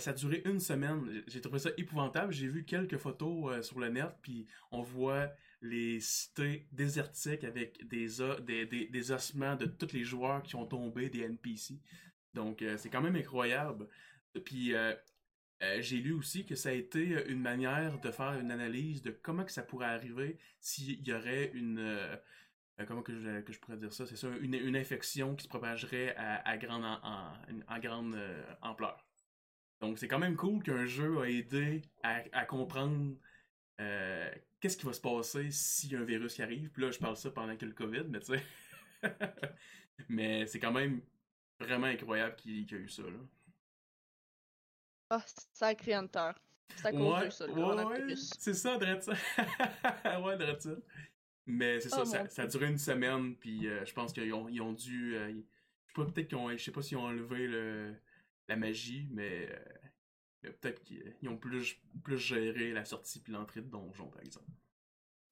ça 0.00 0.10
a 0.10 0.14
duré 0.14 0.42
une 0.44 0.60
semaine. 0.60 1.22
J'ai 1.26 1.40
trouvé 1.40 1.58
ça 1.58 1.70
épouvantable. 1.76 2.32
J'ai 2.32 2.48
vu 2.48 2.64
quelques 2.64 2.96
photos 2.96 3.52
euh, 3.52 3.62
sur 3.62 3.78
le 3.78 3.88
net, 3.88 4.10
puis 4.22 4.46
on 4.70 4.82
voit 4.82 5.30
les 5.60 6.00
cités 6.00 6.66
désertiques 6.72 7.44
avec 7.44 7.86
des, 7.86 8.08
des, 8.42 8.86
des, 8.86 9.12
ossements 9.12 9.56
de 9.56 9.66
tous 9.66 9.92
les 9.92 10.04
joueurs 10.04 10.42
qui 10.42 10.56
ont 10.56 10.66
tombé, 10.66 11.08
des 11.08 11.20
NPC. 11.20 11.78
Donc, 12.34 12.62
euh, 12.62 12.76
c'est 12.76 12.88
quand 12.88 13.00
même 13.00 13.16
incroyable. 13.16 13.86
Puis, 14.44 14.74
euh, 14.74 14.94
j'ai 15.80 15.98
lu 15.98 16.12
aussi 16.12 16.44
que 16.44 16.54
ça 16.54 16.70
a 16.70 16.72
été 16.72 17.24
une 17.28 17.40
manière 17.40 18.00
de 18.00 18.10
faire 18.10 18.38
une 18.40 18.50
analyse 18.50 19.02
de 19.02 19.10
comment 19.10 19.44
que 19.44 19.52
ça 19.52 19.62
pourrait 19.62 19.86
arriver 19.86 20.38
s'il 20.60 21.06
y 21.06 21.12
aurait 21.12 21.50
une... 21.54 22.18
comment 22.86 23.02
que 23.02 23.14
je, 23.14 23.40
que 23.40 23.52
je, 23.52 23.60
pourrais 23.60 23.76
dire 23.76 23.92
ça? 23.92 24.06
C'est 24.06 24.16
ça, 24.16 24.28
une, 24.40 24.54
une, 24.54 24.76
infection 24.76 25.36
qui 25.36 25.44
se 25.44 25.48
propagerait 25.48 26.16
à, 26.16 26.56
grande, 26.56 26.84
en 26.84 27.78
grande 27.78 28.16
ampleur. 28.60 29.04
Donc, 29.82 29.98
c'est 29.98 30.06
quand 30.06 30.20
même 30.20 30.36
cool 30.36 30.62
qu'un 30.62 30.86
jeu 30.86 31.20
a 31.20 31.28
aidé 31.28 31.82
à, 32.04 32.46
comprendre 32.46 33.16
euh, 33.80 34.30
qu'est-ce 34.60 34.76
qui 34.76 34.86
va 34.86 34.92
se 34.92 35.00
passer 35.00 35.50
si 35.50 35.94
un 35.96 36.04
virus 36.04 36.38
arrive. 36.38 36.70
Puis 36.70 36.84
là, 36.84 36.92
je 36.92 37.00
parle 37.00 37.16
ça 37.16 37.32
pendant 37.32 37.56
que 37.56 37.66
le 37.66 37.72
COVID, 37.72 38.04
mais 38.08 38.20
tu 38.20 38.26
sais. 38.26 38.42
mais 40.08 40.46
c'est 40.46 40.60
quand 40.60 40.70
même 40.70 41.02
vraiment 41.58 41.88
incroyable 41.88 42.36
qu'il 42.36 42.58
y 42.58 42.60
ait 42.60 42.78
eu 42.78 42.88
ça, 42.88 43.02
là. 43.02 43.18
Ah, 45.14 45.22
sacré 45.52 45.92
Hunter. 45.92 46.30
C'est 46.76 46.86
à 46.86 46.92
cause 46.92 47.24
de 47.24 47.30
ça, 47.30 47.46
le 47.46 47.52
ouais, 47.52 48.14
C'est 48.16 48.54
ça, 48.54 48.78
Dredd 48.78 49.06
ouais, 50.24 50.38
Dredd 50.38 50.82
Mais 51.44 51.80
c'est 51.80 51.90
ça, 51.90 52.02
oh, 52.02 52.04
ça, 52.06 52.42
a 52.42 52.46
duré 52.46 52.68
une 52.68 52.78
semaine, 52.78 53.36
puis 53.36 53.68
euh, 53.68 53.84
je 53.84 53.92
pense 53.92 54.12
qu'ils 54.14 54.32
ont, 54.32 54.48
ils 54.48 54.62
ont 54.62 54.72
dû... 54.72 55.16
Euh, 55.16 55.28
je 55.28 55.36
sais 55.36 55.92
pas, 55.94 56.06
peut-être 56.06 56.28
qu'ils 56.28 56.38
ont... 56.38 56.50
Je 56.50 56.56
sais 56.56 56.72
pas 56.72 56.80
s'ils 56.80 56.96
ont 56.96 57.04
enlevé 57.04 57.46
le 57.46 57.94
la 58.48 58.56
magie, 58.56 59.06
mais, 59.10 59.48
euh, 60.44 60.52
peut-être 60.52 60.82
qu'ils 60.82 61.28
ont 61.28 61.36
plus, 61.36 61.78
plus 62.02 62.18
géré 62.18 62.72
la 62.72 62.84
sortie 62.84 63.20
puis 63.20 63.32
l'entrée 63.32 63.60
de 63.60 63.68
donjon, 63.68 64.08
par 64.08 64.22
exemple. 64.22 64.50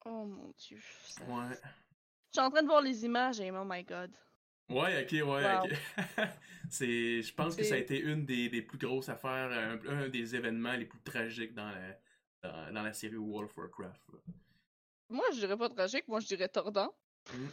Oh 0.05 0.25
mon 0.25 0.53
dieu. 0.57 0.79
Ouais. 1.27 1.55
Je 2.29 2.39
suis 2.39 2.41
en 2.41 2.49
train 2.49 2.61
de 2.61 2.67
voir 2.67 2.81
les 2.81 3.03
images 3.03 3.39
et 3.39 3.51
oh 3.51 3.65
my 3.65 3.83
god. 3.83 4.11
Ouais, 4.71 5.03
ok, 5.03 5.27
ouais, 5.27 5.57
ok. 5.63 5.71
c'est, 6.69 7.21
je 7.21 7.33
pense 7.33 7.55
que 7.55 7.63
ça 7.63 7.75
a 7.75 7.77
été 7.77 7.99
une 7.99 8.25
des, 8.25 8.49
des 8.49 8.61
plus 8.61 8.77
grosses 8.77 9.09
affaires, 9.09 9.79
un, 9.87 10.09
des 10.09 10.35
événements 10.35 10.73
les 10.73 10.85
plus 10.85 11.01
tragiques 11.01 11.53
dans 11.53 11.69
la, 11.69 12.71
dans, 12.71 12.81
la 12.81 12.93
série 12.93 13.17
World 13.17 13.49
of 13.49 13.57
Warcraft. 13.57 14.01
Moi, 15.09 15.25
je 15.33 15.39
dirais 15.39 15.57
pas 15.57 15.69
tragique, 15.69 16.07
moi 16.07 16.19
je 16.19 16.27
dirais 16.27 16.47
tordant. 16.47 16.95
Mmh. 17.33 17.45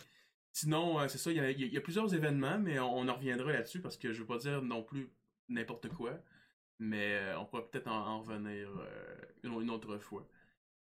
Sinon, 0.53 1.01
euh, 1.01 1.09
c'est 1.09 1.19
ça, 1.19 1.31
il 1.31 1.73
y, 1.73 1.77
a 1.77 1.81
plusieurs 1.81 2.13
événements, 2.15 2.59
mais 2.59 2.79
on, 2.81 2.99
on 2.99 3.09
en 3.09 3.15
reviendra 3.15 3.53
là-dessus 3.53 3.81
parce 3.81 3.97
que 3.97 4.13
je 4.13 4.21
veux 4.21 4.27
pas 4.27 4.39
dire 4.39 4.63
non 4.63 4.83
plus 4.83 5.09
n'importe 5.49 5.89
quoi. 5.89 6.19
Mais 6.79 7.17
euh, 7.17 7.39
on 7.39 7.45
pourrait 7.45 7.67
peut-être 7.71 7.89
en, 7.89 8.21
revenir 8.21 8.69
euh, 8.79 9.17
une, 9.43 9.71
autre 9.71 9.99
fois. 9.99 10.27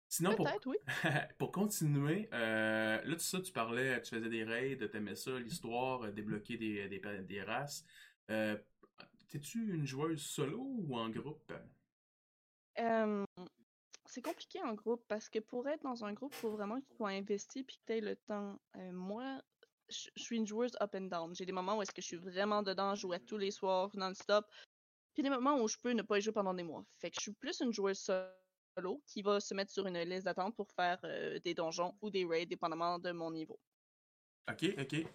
Sinon, 0.09 0.35
pour, 0.35 0.47
oui. 0.65 0.77
pour 1.37 1.51
continuer, 1.51 2.29
euh, 2.33 3.01
là, 3.03 3.15
tu 3.15 3.23
ça, 3.23 3.41
tu 3.41 3.51
parlais, 3.51 4.01
tu 4.01 4.15
faisais 4.15 4.29
des 4.29 4.43
raids, 4.43 4.77
t'aimais 4.89 5.15
ça, 5.15 5.37
l'histoire, 5.37 6.11
débloquer 6.13 6.57
des, 6.57 6.87
des, 6.87 7.01
des 7.21 7.43
races. 7.43 7.85
T'es-tu 8.27 9.75
une 9.75 9.85
joueuse 9.85 10.21
solo 10.21 10.61
ou 10.61 10.97
en 10.97 11.09
groupe? 11.09 11.53
c'est 14.05 14.21
compliqué 14.21 14.61
en 14.61 14.73
groupe 14.73 15.03
parce 15.07 15.27
que 15.29 15.39
pour 15.39 15.67
être 15.67 15.83
dans 15.83 16.05
un 16.05 16.13
groupe, 16.13 16.31
il 16.33 16.39
faut 16.39 16.51
vraiment 16.51 16.79
que 16.79 16.85
tu 16.85 16.95
sois 16.95 17.09
investi 17.09 17.63
puis 17.63 17.77
que 17.77 17.81
tu 17.87 17.93
aies 17.93 18.01
le 18.01 18.15
temps. 18.15 18.57
moi, 18.93 19.41
je 19.89 20.09
suis 20.15 20.37
une 20.37 20.47
joueuse 20.47 20.75
up 20.81 20.95
and 20.95 21.07
down. 21.07 21.35
J'ai 21.35 21.45
des 21.45 21.51
moments 21.51 21.77
où 21.77 21.81
est-ce 21.81 21.91
que 21.91 22.01
je 22.01 22.07
suis 22.07 22.17
vraiment 22.17 22.63
dedans, 22.63 22.95
je 22.95 23.01
joue 23.01 23.13
à 23.13 23.19
tous 23.19 23.37
les 23.37 23.51
soirs, 23.51 23.89
non-stop. 23.95 24.45
Puis 25.13 25.23
des 25.23 25.29
moments 25.29 25.61
où 25.61 25.67
je 25.67 25.77
peux 25.77 25.91
ne 25.91 26.03
pas 26.03 26.19
y 26.19 26.21
jouer 26.21 26.33
pendant 26.33 26.53
des 26.53 26.63
mois. 26.63 26.85
Fait 26.99 27.09
que 27.09 27.15
je 27.15 27.21
suis 27.21 27.33
plus 27.33 27.59
une 27.61 27.73
joueuse 27.73 27.99
solo 27.99 28.27
qui 29.05 29.21
va 29.21 29.39
se 29.39 29.53
mettre 29.53 29.71
sur 29.71 29.87
une 29.87 29.97
liste 29.99 30.25
d'attente 30.25 30.55
pour 30.55 30.71
faire 30.71 30.99
euh, 31.03 31.39
des 31.39 31.53
donjons 31.53 31.95
ou 32.01 32.09
des 32.09 32.25
raids, 32.25 32.45
dépendamment 32.45 32.99
de 32.99 33.11
mon 33.11 33.31
niveau. 33.31 33.59
Ok, 34.49 34.65
ok. 34.79 35.05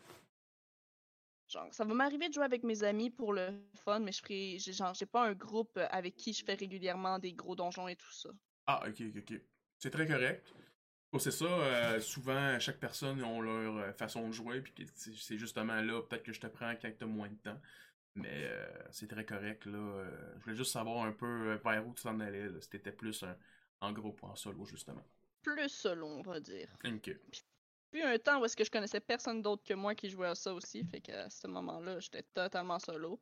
Genre, 1.49 1.69
ça 1.73 1.85
va 1.85 1.95
m'arriver 1.95 2.29
de 2.29 2.35
jouer 2.35 2.45
avec 2.45 2.63
mes 2.63 2.83
amis 2.83 3.11
pour 3.11 3.33
le 3.33 3.51
fun, 3.85 4.01
mais 4.01 4.13
je 4.13 4.23
ferai, 4.23 4.59
genre, 4.59 4.95
j'ai 4.95 5.07
pas 5.07 5.27
un 5.29 5.35
groupe 5.35 5.79
avec 5.91 6.17
qui 6.17 6.33
je 6.33 6.45
fais 6.45 6.55
régulièrement 6.55 7.19
des 7.19 7.33
gros 7.35 7.55
donjons 7.55 7.89
et 7.89 7.97
tout 7.97 8.13
ça. 8.13 8.31
Ah, 8.67 8.83
ok, 8.89 9.03
ok, 9.09 9.17
ok. 9.19 9.41
C'est 9.79 9.91
très 9.91 10.07
correct. 10.07 10.53
Oh, 11.13 11.19
c'est 11.19 11.31
ça, 11.31 11.45
euh, 11.45 12.01
souvent, 12.01 12.59
chaque 12.59 12.81
personne 12.81 13.23
a 13.23 13.41
leur 13.43 13.77
euh, 13.77 13.93
façon 13.93 14.29
de 14.29 14.33
jouer, 14.33 14.63
puis 14.63 14.87
c'est 14.95 15.37
justement 15.37 15.83
là, 15.83 16.01
peut-être 16.01 16.23
que 16.23 16.33
je 16.33 16.41
te 16.41 16.47
prends 16.47 16.75
quand 16.81 16.91
t'as 16.97 17.07
moins 17.07 17.29
de 17.29 17.35
temps. 17.35 17.61
Mais 18.15 18.45
euh, 18.45 18.67
c'est 18.91 19.09
très 19.09 19.25
correct, 19.25 19.65
là. 19.67 20.05
je 20.37 20.43
voulais 20.43 20.57
juste 20.57 20.73
savoir 20.73 21.05
un 21.05 21.13
peu 21.13 21.55
vers 21.65 21.87
où 21.87 21.95
tu 21.95 22.03
t'en 22.03 22.21
allais, 22.21 22.49
là, 22.49 22.61
si 22.61 22.69
t'étais 22.69 22.93
plus 22.93 23.25
en 23.81 23.93
groupe 23.93 24.23
ou 24.23 24.27
en 24.27 24.37
solo, 24.37 24.65
justement. 24.67 25.05
Plus 25.43 25.69
solo, 25.69 26.07
on 26.07 26.23
va 26.23 26.41
dire. 26.41 26.69
Ok. 26.85 27.11
Puis, 27.91 28.03
un 28.03 28.19
temps 28.19 28.41
où 28.41 28.45
est-ce 28.45 28.57
que 28.57 28.65
je 28.65 28.71
connaissais 28.71 29.01
personne 29.01 29.43
d'autre 29.43 29.63
que 29.65 29.75
moi 29.75 29.95
qui 29.95 30.09
jouait 30.09 30.29
à 30.29 30.35
ça 30.35 30.55
aussi, 30.55 30.85
fait 30.85 31.01
qu'à 31.01 31.29
ce 31.29 31.47
moment-là, 31.47 32.01
j'étais 32.01 32.23
totalement 32.35 32.79
solo. 32.79 33.21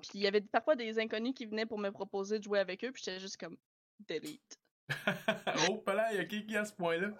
Puis 0.00 0.10
il 0.14 0.20
y 0.22 0.26
avait 0.26 0.40
parfois 0.40 0.76
des 0.76 0.98
inconnus 0.98 1.34
qui 1.34 1.46
venaient 1.46 1.66
pour 1.66 1.78
me 1.78 1.90
proposer 1.90 2.38
de 2.38 2.44
jouer 2.44 2.58
avec 2.58 2.82
eux, 2.84 2.90
puis 2.90 3.02
j'étais 3.04 3.20
juste 3.20 3.36
comme 3.36 3.56
delete. 4.08 4.58
oh, 5.68 5.76
pas 5.78 5.94
là, 5.94 6.12
il 6.12 6.16
y 6.16 6.20
a 6.20 6.24
qui 6.24 6.46
qui 6.46 6.56
à 6.56 6.64
ce 6.64 6.72
point-là? 6.72 7.10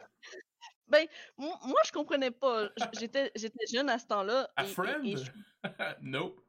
Ben, 0.88 1.06
moi, 1.38 1.58
je 1.84 1.92
comprenais 1.92 2.30
pas. 2.30 2.68
J'étais, 2.98 3.30
j'étais 3.34 3.66
jeune 3.72 3.88
à 3.88 3.98
ce 3.98 4.06
temps-là. 4.06 4.50
A 4.56 4.64
friend? 4.64 5.22
nope. 6.00 6.42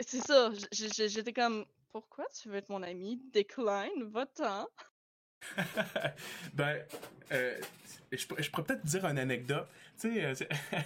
C'est 0.00 0.20
ça. 0.20 0.50
J'étais 0.72 1.32
comme, 1.32 1.64
pourquoi 1.92 2.26
tu 2.40 2.48
veux 2.48 2.56
être 2.56 2.68
mon 2.68 2.82
ami? 2.82 3.20
Decline, 3.32 4.04
va-t'en. 4.10 4.66
ben, 6.54 6.82
euh, 7.32 7.60
je, 8.10 8.26
pourrais 8.26 8.64
peut-être 8.64 8.84
dire 8.84 9.04
une 9.04 9.18
anecdote. 9.18 9.68
Tu 10.00 10.14
sais, 10.14 10.24
euh, 10.24 10.34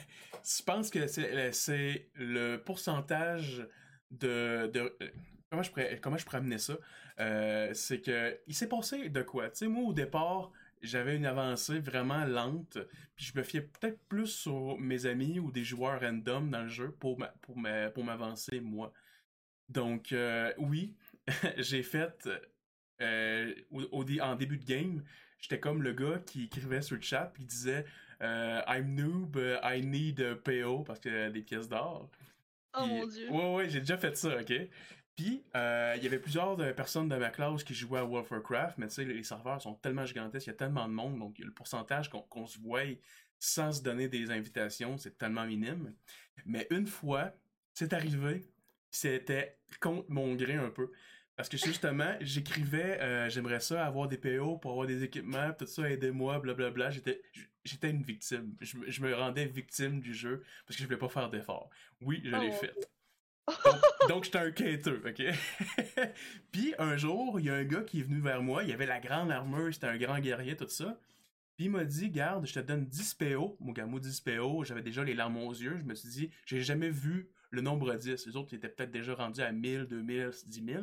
je 0.45 0.63
pense 0.63 0.91
que 0.91 1.07
c'est 1.07 2.11
le 2.15 2.57
pourcentage 2.57 3.67
de, 4.11 4.71
comment 5.51 5.63
je 5.63 5.71
pourrais, 5.71 5.99
comment 6.03 6.17
je 6.17 6.25
pourrais 6.25 6.39
amener 6.39 6.59
ça? 6.59 6.77
Euh, 7.21 7.73
c'est 7.75 8.01
que 8.01 8.39
il 8.47 8.55
s'est 8.55 8.69
passé 8.69 9.09
de 9.09 9.23
quoi? 9.23 9.51
Tu 9.51 9.59
sais, 9.59 9.69
moi, 9.69 9.85
au 9.85 9.93
départ, 9.93 10.53
j'avais 10.83 11.17
une 11.17 11.27
avancée 11.27 11.79
vraiment 11.79 12.25
lente, 12.25 12.79
puis 13.17 13.27
je 13.27 13.39
me 13.39 13.43
fiais 13.43 13.63
peut-être 13.63 13.99
plus 14.09 14.27
sur 14.27 14.79
mes 14.79 15.07
amis 15.07 15.39
ou 15.39 15.51
des 15.51 15.65
joueurs 15.65 16.01
random 16.01 16.51
dans 16.51 16.63
le 16.63 16.69
jeu 16.69 16.91
pour, 16.93 17.19
pour, 17.43 17.57
pour 17.95 18.05
m'avancer, 18.05 18.61
moi. 18.61 18.93
Donc, 19.69 20.13
euh, 20.13 20.53
oui, 20.59 20.95
j'ai 21.59 21.83
fait, 21.83 22.29
euh, 23.01 23.55
au, 23.71 24.05
en 24.21 24.35
début 24.37 24.59
de 24.59 24.65
game, 24.65 25.03
j'étais 25.39 25.61
comme 25.61 25.83
le 25.83 25.93
gars 25.93 26.21
qui 26.27 26.45
écrivait 26.45 26.83
sur 26.83 26.97
le 26.97 27.03
chat, 27.03 27.31
puis 27.35 27.45
disait 27.45 27.85
I'm 28.21 28.95
noob, 28.95 29.39
I 29.63 29.83
need 29.85 30.21
a 30.21 30.35
PO, 30.37 30.85
parce 30.85 31.01
que 31.01 31.29
des 31.31 31.43
pièces 31.43 31.69
d'or. 31.69 32.11
Oh 32.75 32.87
mon 32.87 33.07
dieu. 33.07 33.31
Ouais, 33.31 33.55
ouais, 33.55 33.69
j'ai 33.69 33.81
déjà 33.81 33.97
fait 33.97 34.17
ça, 34.17 34.37
ok? 34.41 34.53
Puis, 35.19 35.43
euh, 35.57 35.95
il 35.97 36.05
y 36.05 36.07
avait 36.07 36.21
plusieurs 36.21 36.57
personnes 36.77 37.09
de 37.09 37.17
ma 37.17 37.31
classe 37.31 37.65
qui 37.65 37.75
jouaient 37.75 37.99
à 37.99 38.05
World 38.05 38.27
of 38.27 38.31
Warcraft, 38.31 38.79
mais 38.79 38.87
tu 38.87 38.95
sais, 38.95 39.05
les 39.05 39.25
serveurs 39.25 39.61
sont 39.61 39.75
tellement 39.75 40.07
gigantesques, 40.07 40.47
il 40.47 40.51
y 40.51 40.53
a 40.53 40.57
tellement 40.57 40.87
de 40.87 40.93
monde, 40.93 41.19
donc 41.19 41.41
le 41.41 41.51
pourcentage 41.51 42.09
qu'on 42.09 42.47
se 42.47 42.57
voit 42.61 42.83
sans 43.41 43.73
se 43.73 43.83
donner 43.83 44.07
des 44.07 44.31
invitations, 44.31 44.97
c'est 44.97 45.19
tellement 45.19 45.45
minime. 45.45 45.93
Mais 46.47 46.69
une 46.71 46.87
fois, 46.87 47.33
c'est 47.75 47.93
arrivé, 47.95 48.45
c'était 48.93 49.59
contre 49.81 50.09
mon 50.09 50.37
gré 50.37 50.55
un 50.55 50.71
peu. 50.71 50.93
Parce 51.35 51.49
que 51.49 51.57
justement, 51.57 52.15
j'écrivais, 52.21 53.01
euh, 53.01 53.29
j'aimerais 53.29 53.59
ça 53.59 53.85
avoir 53.85 54.07
des 54.07 54.19
PO 54.19 54.59
pour 54.59 54.71
avoir 54.71 54.87
des 54.87 55.03
équipements, 55.03 55.53
tout 55.53 55.67
ça, 55.67 55.91
aidez-moi, 55.91 56.39
blablabla. 56.39 56.91
J'étais, 56.91 57.23
j'étais 57.65 57.91
une 57.91 58.05
victime. 58.05 58.55
Je, 58.61 59.03
me 59.03 59.13
rendais 59.17 59.47
victime 59.47 59.99
du 59.99 60.15
jeu 60.15 60.45
parce 60.65 60.77
que 60.77 60.83
je 60.85 60.87
voulais 60.87 60.97
pas 60.97 61.09
faire 61.09 61.29
d'efforts. 61.29 61.71
Oui, 62.01 62.23
je 62.25 62.31
l'ai 62.37 62.51
oh. 62.53 62.61
fait. 62.61 62.89
Donc, 64.09 64.25
j'étais 64.25 64.39
un 64.39 64.51
quêteux, 64.51 65.03
ok? 65.07 65.23
puis 66.53 66.75
un 66.79 66.97
jour, 66.97 67.41
il 67.41 67.47
y 67.47 67.51
a 67.51 67.55
un 67.55 67.65
gars 67.65 67.83
qui 67.83 68.01
est 68.01 68.03
venu 68.03 68.21
vers 68.21 68.43
moi, 68.43 68.65
il 68.65 68.73
avait 68.73 68.87
la 68.87 69.01
grande 69.01 69.31
armure, 69.31 69.73
c'était 69.73 69.87
un 69.87 69.97
grand 69.97 70.19
guerrier, 70.19 70.57
tout 70.57 70.69
ça. 70.69 70.99
Puis 71.57 71.67
il 71.67 71.71
m'a 71.71 71.85
dit, 71.85 72.11
garde, 72.11 72.47
je 72.47 72.55
te 72.55 72.61
donne 72.61 72.87
10 72.87 73.15
PO, 73.15 73.57
mon 73.61 73.73
gamin 73.73 73.99
10 73.99 74.21
PO, 74.21 74.65
j'avais 74.65 74.83
déjà 74.83 75.03
les 75.03 75.15
larmes 75.15 75.39
aux 75.39 75.53
yeux, 75.53 75.77
je 75.79 75.85
me 75.85 75.95
suis 75.95 76.09
dit, 76.09 76.31
j'ai 76.47 76.63
jamais 76.63 76.91
vu 76.91 77.31
le 77.51 77.61
nombre 77.61 77.95
10. 77.95 78.27
Les 78.27 78.37
autres 78.37 78.55
étaient 78.55 78.69
peut-être 78.69 78.91
déjà 78.91 79.15
rendus 79.15 79.41
à 79.41 79.53
1000, 79.53 79.87
2000, 79.87 80.31
10 80.47 80.65
000. 80.65 80.83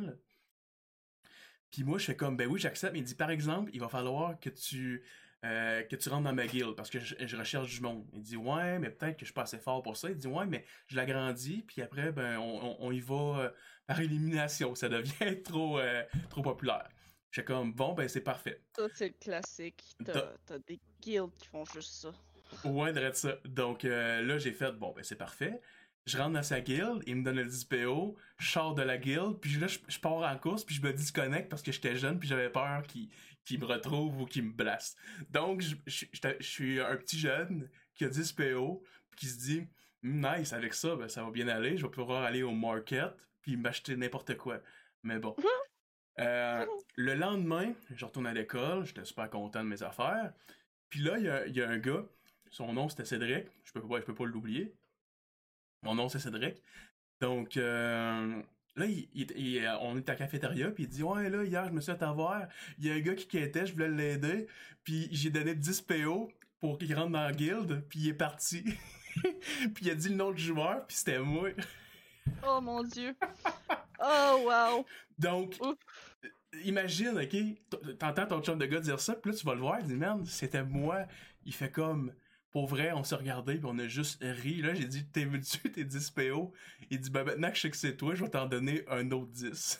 Puis 1.70 1.84
moi, 1.84 1.98
je 1.98 2.04
fais 2.04 2.16
comme, 2.16 2.36
ben 2.36 2.48
oui, 2.48 2.60
j'accepte. 2.60 2.96
Il 2.96 3.04
dit, 3.04 3.14
par 3.14 3.30
exemple, 3.30 3.70
il 3.74 3.80
va 3.80 3.88
falloir 3.88 4.38
que 4.38 4.50
tu 4.50 5.02
euh, 5.46 5.82
que 5.82 5.96
tu 5.96 6.08
rentres 6.08 6.24
dans 6.24 6.32
ma 6.32 6.46
guilde 6.46 6.74
parce 6.74 6.90
que 6.90 6.98
je, 6.98 7.36
recherche 7.36 7.70
du 7.74 7.80
monde. 7.80 8.04
Il 8.12 8.22
dit 8.22 8.36
ouais, 8.36 8.78
mais 8.78 8.90
peut-être 8.90 9.14
que 9.14 9.20
je 9.20 9.26
suis 9.26 9.34
pas 9.34 9.42
assez 9.42 9.58
fort 9.58 9.82
pour 9.82 9.96
ça. 9.96 10.10
Il 10.10 10.16
dit 10.16 10.26
ouais, 10.26 10.46
mais 10.46 10.64
je 10.88 10.96
l'agrandis 10.96 11.62
puis 11.62 11.82
après 11.82 12.10
ben 12.10 12.38
on, 12.38 12.90
y 12.90 13.00
va 13.00 13.14
euh, 13.14 13.50
par 13.86 14.00
élimination. 14.00 14.74
Ça 14.74 14.88
devient 14.88 15.42
trop 15.44 15.78
euh, 15.78 16.02
trop 16.30 16.42
populaire. 16.42 16.88
Je 17.30 17.42
comme 17.42 17.72
bon 17.72 17.92
ben 17.92 18.08
c'est 18.08 18.22
parfait. 18.22 18.62
Ça 18.76 18.86
c'est 18.94 19.08
le 19.08 19.14
classique. 19.20 19.84
T'as 20.04 20.58
des 20.66 20.80
guildes 21.00 21.34
qui 21.38 21.48
font 21.48 21.64
juste 21.64 21.92
ça. 21.92 22.12
Ouais, 22.64 22.92
de 22.92 23.10
ça. 23.12 23.36
Donc 23.44 23.82
là 23.82 24.38
j'ai 24.38 24.52
fait 24.52 24.72
bon 24.72 24.92
ben 24.92 25.02
c'est 25.04 25.16
parfait. 25.16 25.60
je 26.06 26.16
rentre 26.16 26.32
dans 26.32 26.42
sa 26.42 26.60
guilde, 26.60 27.02
il 27.06 27.16
me 27.16 27.24
donne 27.24 27.36
le 27.36 27.44
10 27.44 27.64
PO, 27.64 28.16
je 28.38 28.50
sors 28.50 28.74
de 28.74 28.82
la 28.82 28.96
guilde, 28.96 29.38
puis 29.40 29.58
là, 29.58 29.66
je, 29.66 29.80
je 29.88 29.98
pars 29.98 30.18
en 30.18 30.38
course, 30.38 30.64
puis 30.64 30.76
je 30.76 30.82
me 30.82 30.92
disconnecte 30.92 31.48
parce 31.48 31.62
que 31.62 31.72
j'étais 31.72 31.96
jeune, 31.96 32.20
puis 32.20 32.28
j'avais 32.28 32.48
peur 32.48 32.84
qu'il 32.84 33.10
qu'il 33.46 33.60
me 33.60 33.64
retrouve 33.66 34.20
ou 34.22 34.26
qu'il 34.26 34.44
me 34.44 34.52
blaste. 34.52 34.98
Donc, 35.30 35.62
je, 35.62 35.76
je, 35.86 36.06
je- 36.12 36.36
je 36.40 36.46
suis 36.46 36.80
un 36.80 36.96
petit 36.96 37.18
jeune 37.18 37.70
qui 37.94 38.04
a 38.04 38.08
10 38.10 38.32
PO, 38.32 38.82
qui 39.16 39.26
se 39.26 39.38
dit, 39.38 39.66
Hmm, 40.02 40.26
nice, 40.38 40.52
avec 40.52 40.74
ça, 40.74 40.94
ben, 40.96 41.08
ça 41.08 41.24
va 41.24 41.30
bien 41.30 41.48
aller, 41.48 41.78
je 41.78 41.84
vais 41.86 41.90
pouvoir 41.90 42.22
aller 42.24 42.42
au 42.42 42.52
market, 42.52 43.12
puis 43.42 43.56
m'acheter 43.56 43.96
n'importe 43.96 44.36
quoi. 44.36 44.60
Mais 45.02 45.18
bon. 45.18 45.34
Euh, 46.18 46.66
le 46.96 47.14
lendemain, 47.14 47.74
je 47.90 48.04
retourne 48.04 48.26
à 48.26 48.32
l'école, 48.34 48.84
j'étais 48.86 49.04
super 49.04 49.28
content 49.30 49.62
de 49.64 49.68
mes 49.68 49.82
affaires. 49.82 50.32
Puis 50.90 51.00
là, 51.00 51.18
il 51.18 51.24
y 51.24 51.28
a, 51.28 51.46
il 51.46 51.56
y 51.56 51.62
a 51.62 51.68
un 51.68 51.78
gars, 51.78 52.04
son 52.50 52.72
nom 52.72 52.88
c'était 52.88 53.04
Cédric, 53.04 53.46
je 53.64 53.72
peux 53.72 53.82
pas, 53.86 54.00
je 54.00 54.04
peux 54.06 54.14
pas 54.14 54.24
l'oublier. 54.26 54.74
Mon 55.82 55.94
nom 55.94 56.08
c'est 56.08 56.18
Cédric. 56.18 56.62
Donc 57.20 57.56
euh, 57.56 58.42
là, 58.76 58.86
il- 58.86 59.08
il- 59.14 59.32
il- 59.36 59.68
on 59.80 59.96
est 59.96 60.08
à 60.08 60.12
la 60.12 60.18
cafétéria, 60.18 60.70
puis 60.70 60.84
il 60.84 60.88
dit 60.88 61.02
Ouais, 61.02 61.28
là, 61.30 61.42
hier, 61.44 61.66
je 61.66 61.72
me 61.72 61.80
suis 61.80 61.92
fait 61.92 62.02
avoir. 62.02 62.42
Il 62.78 62.86
y 62.86 62.90
a 62.90 62.94
un 62.94 63.00
gars 63.00 63.14
qui 63.14 63.26
quittait, 63.26 63.66
je 63.66 63.72
voulais 63.72 63.88
l'aider, 63.88 64.46
puis 64.84 65.08
j'ai 65.12 65.30
donné 65.30 65.54
10 65.54 65.80
PO 65.82 66.30
pour 66.60 66.78
qu'il 66.78 66.94
rentre 66.94 67.10
dans 67.12 67.22
la 67.22 67.32
guilde, 67.32 67.84
puis 67.88 68.00
il 68.00 68.08
est 68.08 68.14
parti. 68.14 68.64
puis 69.74 69.84
il 69.84 69.90
a 69.90 69.94
dit 69.94 70.08
le 70.10 70.14
nom 70.16 70.30
du 70.32 70.42
joueur, 70.42 70.86
puis 70.86 70.96
c'était 70.96 71.18
moi. 71.18 71.50
Oh 72.46 72.60
mon 72.60 72.82
dieu. 72.82 73.14
Oh 74.00 74.38
wow. 74.46 74.84
Donc, 75.18 75.54
Ouf. 75.60 75.76
euh, 76.24 76.28
imagine, 76.64 77.18
ok, 77.18 77.96
t'entends 77.98 78.26
ton 78.26 78.42
chum 78.42 78.58
de 78.58 78.66
gars 78.66 78.80
dire 78.80 79.00
ça, 79.00 79.14
puis 79.14 79.30
là 79.32 79.36
tu 79.38 79.46
vas 79.46 79.54
le 79.54 79.60
voir, 79.60 79.78
il 79.80 79.86
dit 79.86 79.94
merde, 79.94 80.26
c'était 80.26 80.62
moi. 80.64 81.06
Il 81.44 81.54
fait 81.54 81.70
comme, 81.70 82.12
pour 82.56 82.68
vrai, 82.68 82.90
on 82.92 83.04
s'est 83.04 83.16
regardé, 83.16 83.56
puis 83.56 83.66
on 83.66 83.78
a 83.78 83.86
juste 83.86 84.16
ri. 84.22 84.62
Là, 84.62 84.72
j'ai 84.72 84.86
dit, 84.86 85.04
t'es 85.04 85.28
tu 85.28 85.70
tes 85.70 85.84
10 85.84 86.10
PO? 86.12 86.54
Il 86.88 86.98
dit, 86.98 87.10
ben 87.10 87.22
maintenant 87.22 87.50
que 87.50 87.56
je 87.56 87.60
sais 87.60 87.70
que 87.70 87.76
c'est 87.76 87.98
toi, 87.98 88.14
je 88.14 88.24
vais 88.24 88.30
t'en 88.30 88.46
donner 88.46 88.82
un 88.88 89.10
autre 89.10 89.30
10. 89.30 89.78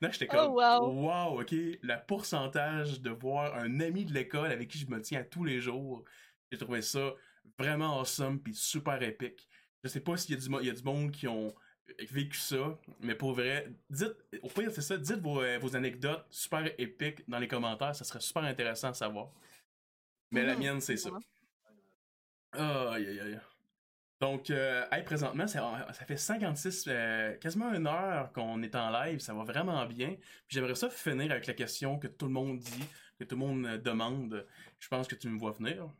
Là, 0.00 0.10
j'étais 0.12 0.28
comme, 0.28 0.52
Oh, 0.52 0.60
wow. 0.60 1.34
wow, 1.34 1.40
ok, 1.40 1.50
le 1.50 2.06
pourcentage 2.06 3.00
de 3.00 3.10
voir 3.10 3.56
un 3.56 3.80
ami 3.80 4.04
de 4.04 4.14
l'école 4.14 4.52
avec 4.52 4.68
qui 4.68 4.78
je 4.78 4.86
me 4.86 5.00
tiens 5.00 5.24
tous 5.28 5.42
les 5.42 5.60
jours, 5.60 6.04
j'ai 6.52 6.58
trouvé 6.58 6.80
ça 6.80 7.12
vraiment 7.58 7.98
awesome, 7.98 8.40
puis 8.40 8.54
super 8.54 9.02
épique. 9.02 9.48
Je 9.82 9.88
sais 9.88 9.98
pas 9.98 10.16
s'il 10.16 10.36
y 10.38 10.64
y 10.64 10.70
a 10.70 10.74
du 10.74 10.84
monde 10.84 11.10
qui 11.10 11.26
ont 11.26 11.52
vécu 12.08 12.38
ça, 12.38 12.78
mais 13.00 13.16
pour 13.16 13.32
vrai, 13.32 13.66
dites, 13.90 14.14
au 14.42 14.48
pire, 14.48 14.70
c'est 14.70 14.80
ça, 14.80 14.96
dites 14.96 15.18
vos, 15.18 15.42
euh, 15.42 15.58
vos 15.58 15.74
anecdotes 15.74 16.24
super 16.30 16.72
épiques 16.78 17.28
dans 17.28 17.40
les 17.40 17.48
commentaires, 17.48 17.96
ça 17.96 18.04
serait 18.04 18.20
super 18.20 18.44
intéressant 18.44 18.90
à 18.90 18.94
savoir. 18.94 19.32
Mais 20.30 20.44
la 20.44 20.56
mienne, 20.56 20.80
c'est 20.80 20.96
ça. 20.96 21.10
Aïe, 22.52 23.06
aïe, 23.06 23.20
aïe. 23.20 23.40
Donc, 24.20 24.50
euh, 24.50 24.84
hey, 24.92 25.02
présentement, 25.02 25.46
ça, 25.46 25.86
ça 25.92 26.04
fait 26.04 26.16
56, 26.16 26.84
euh, 26.88 27.36
quasiment 27.38 27.72
une 27.72 27.86
heure 27.86 28.30
qu'on 28.32 28.62
est 28.62 28.74
en 28.76 28.90
live, 28.90 29.18
ça 29.20 29.32
va 29.32 29.44
vraiment 29.44 29.86
bien. 29.86 30.14
J'aimerais 30.46 30.74
ça 30.74 30.90
finir 30.90 31.32
avec 31.32 31.46
la 31.46 31.54
question 31.54 31.98
que 31.98 32.06
tout 32.06 32.26
le 32.26 32.32
monde 32.32 32.58
dit, 32.58 32.84
que 33.18 33.24
tout 33.24 33.34
le 33.34 33.40
monde 33.40 33.66
euh, 33.66 33.78
demande. 33.78 34.46
Je 34.78 34.88
pense 34.88 35.08
que 35.08 35.14
tu 35.14 35.28
me 35.28 35.38
vois 35.38 35.52
venir. 35.52 35.90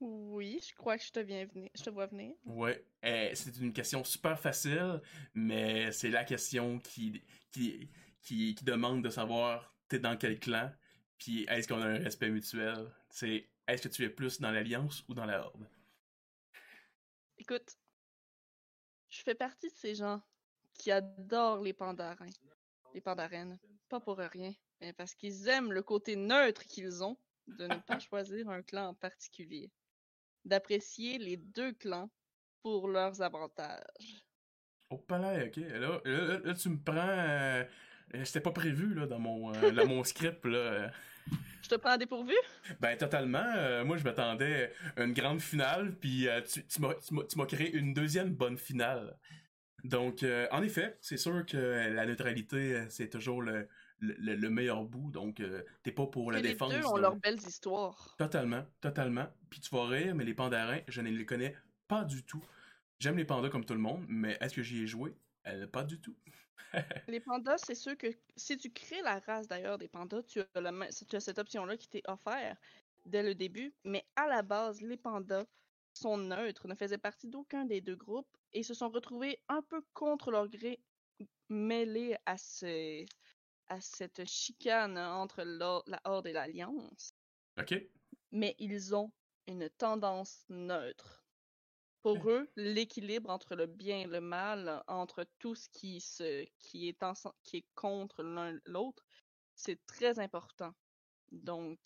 Oui, 0.00 0.60
je 0.66 0.74
crois 0.74 0.96
que 0.96 1.04
je 1.04 1.10
te 1.10 1.20
viens 1.20 1.44
venir. 1.44 1.70
Je 1.74 1.82
te 1.82 1.90
vois 1.90 2.06
venir. 2.06 2.32
Ouais, 2.44 2.84
euh, 3.04 3.30
c'est 3.34 3.56
une 3.58 3.72
question 3.72 4.02
super 4.02 4.38
facile, 4.40 5.00
mais 5.34 5.92
c'est 5.92 6.10
la 6.10 6.24
question 6.24 6.78
qui, 6.78 7.22
qui, 7.50 7.90
qui, 8.22 8.54
qui 8.54 8.64
demande 8.64 9.04
de 9.04 9.10
savoir 9.10 9.74
t'es 9.88 9.98
dans 9.98 10.16
quel 10.16 10.38
clan, 10.38 10.72
puis 11.18 11.44
est-ce 11.48 11.68
qu'on 11.68 11.80
a 11.80 11.86
un 11.86 11.98
respect 11.98 12.30
mutuel? 12.30 12.90
C'est 13.10 13.48
est-ce 13.66 13.82
que 13.82 13.88
tu 13.88 14.04
es 14.04 14.10
plus 14.10 14.40
dans 14.40 14.50
l'alliance 14.50 15.04
ou 15.08 15.14
dans 15.14 15.26
la 15.26 15.40
horde? 15.44 15.68
Écoute, 17.38 17.76
je 19.08 19.22
fais 19.22 19.34
partie 19.34 19.68
de 19.68 19.74
ces 19.74 19.94
gens 19.94 20.22
qui 20.74 20.90
adorent 20.90 21.62
les 21.62 21.72
pandarins. 21.72 22.26
Les 22.94 23.00
pandarènes. 23.00 23.58
Pas 23.88 24.00
pour 24.00 24.18
rien, 24.18 24.52
mais 24.80 24.92
parce 24.92 25.14
qu'ils 25.14 25.48
aiment 25.48 25.72
le 25.72 25.82
côté 25.82 26.16
neutre 26.16 26.64
qu'ils 26.64 27.02
ont 27.02 27.16
de 27.46 27.66
ne 27.66 27.78
pas 27.78 27.98
choisir 27.98 28.48
un 28.48 28.62
clan 28.62 28.88
en 28.88 28.94
particulier. 28.94 29.70
D'apprécier 30.44 31.18
les 31.18 31.36
deux 31.36 31.72
clans 31.72 32.10
pour 32.62 32.88
leurs 32.88 33.22
avantages. 33.22 34.24
Oh, 34.90 34.98
palais, 34.98 35.48
ok. 35.48 35.56
Là, 35.56 35.78
là, 35.78 36.00
là, 36.04 36.38
là, 36.38 36.54
tu 36.54 36.68
me 36.68 36.80
prends. 36.82 36.96
euh, 36.96 37.64
euh, 37.64 37.64
C'était 38.24 38.40
pas 38.40 38.52
prévu 38.52 38.94
là, 38.94 39.06
dans, 39.06 39.18
mon, 39.18 39.54
euh, 39.54 39.72
dans 39.72 39.86
mon 39.86 40.04
script. 40.04 40.44
Là. 40.46 40.56
euh. 40.58 40.88
Je 41.62 41.68
te 41.68 41.74
prends 41.74 41.96
dépourvu? 41.96 42.34
Ben, 42.80 42.96
totalement. 42.96 43.44
euh, 43.56 43.84
moi, 43.84 43.96
je 43.96 44.04
m'attendais 44.04 44.72
à 44.96 45.02
une 45.02 45.12
grande 45.12 45.40
finale, 45.40 45.94
puis 45.96 46.28
euh, 46.28 46.40
tu, 46.42 46.64
tu 46.64 46.80
m'as- 46.80 47.46
créé 47.46 47.72
une 47.74 47.92
deuxième 47.92 48.32
bonne 48.32 48.56
finale. 48.56 49.16
Donc, 49.84 50.22
euh, 50.22 50.46
en 50.52 50.62
effet, 50.62 50.96
c'est 51.00 51.16
sûr 51.16 51.44
que 51.44 51.56
la 51.92 52.06
neutralité, 52.06 52.74
euh, 52.74 52.86
c'est 52.88 53.08
toujours 53.08 53.42
le, 53.42 53.68
le, 53.98 54.14
le- 54.18 54.34
le 54.36 54.50
meilleur 54.50 54.84
bout. 54.84 55.10
Donc, 55.10 55.40
euh, 55.40 55.62
t'es 55.82 55.92
pas 55.92 56.06
pour 56.06 56.30
la 56.32 56.38
Et 56.38 56.42
les 56.42 56.48
défense. 56.50 56.72
deux 56.72 56.84
ont 56.86 56.96
de- 56.96 57.00
leurs 57.02 57.16
belles 57.16 57.38
histoires. 57.46 58.14
Totalement, 58.18 58.64
totalement. 58.80 59.26
Puis 59.50 59.60
tu 59.60 59.74
vas 59.74 59.86
rire, 59.86 60.14
mais 60.14 60.24
les 60.24 60.34
pandarins, 60.34 60.80
je 60.88 61.00
ne 61.00 61.10
les 61.10 61.26
connais 61.26 61.54
pas 61.88 62.04
du 62.04 62.22
tout. 62.22 62.44
J'aime 63.00 63.16
les 63.16 63.24
pandas 63.24 63.48
comme 63.50 63.64
tout 63.64 63.74
le 63.74 63.80
monde, 63.80 64.04
mais 64.08 64.38
est-ce 64.40 64.54
que 64.54 64.62
j'y 64.62 64.82
ai 64.84 64.86
joué? 64.86 65.14
Euh, 65.48 65.66
pas 65.66 65.84
du 65.84 66.00
tout. 66.00 66.16
Les 67.08 67.20
pandas, 67.20 67.58
c'est 67.58 67.74
sûr 67.74 67.96
que 67.96 68.08
si 68.36 68.56
tu 68.56 68.72
crées 68.72 69.02
la 69.02 69.20
race 69.20 69.48
d'ailleurs 69.48 69.78
des 69.78 69.88
pandas, 69.88 70.22
tu 70.22 70.40
as, 70.40 70.60
la 70.60 70.72
main- 70.72 70.88
tu 70.88 71.16
as 71.16 71.20
cette 71.20 71.38
option-là 71.38 71.76
qui 71.76 71.88
t'est 71.88 72.02
offerte 72.08 72.58
dès 73.04 73.22
le 73.22 73.34
début. 73.34 73.76
Mais 73.84 74.04
à 74.16 74.26
la 74.26 74.42
base, 74.42 74.80
les 74.80 74.96
pandas 74.96 75.46
sont 75.94 76.18
neutres, 76.18 76.68
ne 76.68 76.74
faisaient 76.74 76.98
partie 76.98 77.28
d'aucun 77.28 77.64
des 77.64 77.80
deux 77.80 77.96
groupes 77.96 78.36
et 78.52 78.62
se 78.62 78.74
sont 78.74 78.88
retrouvés 78.88 79.42
un 79.48 79.62
peu 79.62 79.82
contre 79.94 80.30
leur 80.30 80.48
gré 80.48 80.82
mêlés 81.48 82.16
à, 82.26 82.36
à 83.68 83.80
cette 83.80 84.24
chicane 84.26 84.98
entre 84.98 85.42
la, 85.42 85.82
la 85.86 86.00
Horde 86.04 86.26
et 86.26 86.32
l'Alliance. 86.32 87.10
OK? 87.58 87.90
Mais 88.32 88.54
ils 88.58 88.94
ont 88.94 89.12
une 89.46 89.70
tendance 89.70 90.44
neutre. 90.48 91.25
Pour 92.06 92.30
eux, 92.30 92.48
l'équilibre 92.54 93.30
entre 93.30 93.56
le 93.56 93.66
bien 93.66 93.98
et 93.98 94.06
le 94.06 94.20
mal, 94.20 94.84
entre 94.86 95.26
tout 95.40 95.56
ce 95.56 95.68
qui, 95.68 96.00
se, 96.00 96.46
qui, 96.60 96.86
est, 96.86 97.02
ense- 97.02 97.26
qui 97.42 97.56
est 97.56 97.66
contre 97.74 98.22
l'un 98.22 98.60
l'autre, 98.64 99.04
c'est 99.56 99.84
très 99.86 100.20
important. 100.20 100.72
Donc, 101.32 101.80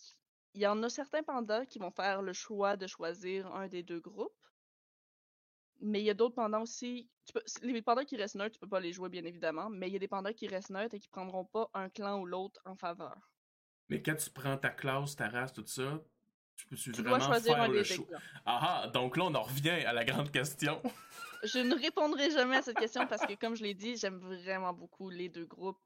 il 0.52 0.60
y 0.60 0.66
en 0.66 0.82
a 0.82 0.90
certains 0.90 1.22
pandas 1.22 1.64
qui 1.64 1.78
vont 1.78 1.90
faire 1.90 2.20
le 2.20 2.34
choix 2.34 2.76
de 2.76 2.86
choisir 2.86 3.46
un 3.54 3.68
des 3.68 3.82
deux 3.82 4.00
groupes. 4.00 4.36
Mais 5.80 6.02
il 6.02 6.04
y 6.04 6.10
a 6.10 6.14
d'autres 6.14 6.34
pandas 6.34 6.60
aussi. 6.60 7.08
Les 7.62 7.80
pandas 7.80 8.04
qui 8.04 8.18
restent 8.18 8.34
neutres, 8.34 8.56
tu 8.56 8.60
peux 8.60 8.68
pas 8.68 8.80
les 8.80 8.92
jouer, 8.92 9.08
bien 9.08 9.24
évidemment. 9.24 9.70
Mais 9.70 9.88
il 9.88 9.94
y 9.94 9.96
a 9.96 10.00
des 10.00 10.06
pandas 10.06 10.34
qui 10.34 10.48
restent 10.48 10.68
neutres 10.68 10.96
et 10.96 11.00
qui 11.00 11.08
prendront 11.08 11.46
pas 11.46 11.70
un 11.72 11.88
clan 11.88 12.20
ou 12.20 12.26
l'autre 12.26 12.60
en 12.66 12.76
faveur. 12.76 13.32
Mais 13.88 14.02
quand 14.02 14.16
tu 14.16 14.30
prends 14.30 14.58
ta 14.58 14.68
classe, 14.68 15.16
ta 15.16 15.30
race, 15.30 15.54
tout 15.54 15.66
ça, 15.66 16.04
tu 16.60 16.90
peux-tu 16.90 17.02
vraiment 17.02 17.20
choisir 17.20 17.54
faire 17.54 17.64
un 17.64 17.68
le 17.68 17.82
choix? 17.84 18.06
Ah 18.46 18.82
ah, 18.84 18.88
donc 18.88 19.16
là, 19.16 19.24
on 19.24 19.34
en 19.34 19.42
revient 19.42 19.70
à 19.70 19.92
la 19.92 20.04
grande 20.04 20.30
question. 20.30 20.80
Je 21.42 21.58
ne 21.58 21.74
répondrai 21.74 22.30
jamais 22.30 22.56
à 22.56 22.62
cette 22.62 22.76
question 22.76 23.06
parce 23.06 23.24
que, 23.24 23.34
comme 23.34 23.56
je 23.56 23.62
l'ai 23.62 23.74
dit, 23.74 23.96
j'aime 23.96 24.18
vraiment 24.18 24.74
beaucoup 24.74 25.08
les 25.08 25.28
deux 25.30 25.46
groupes. 25.46 25.78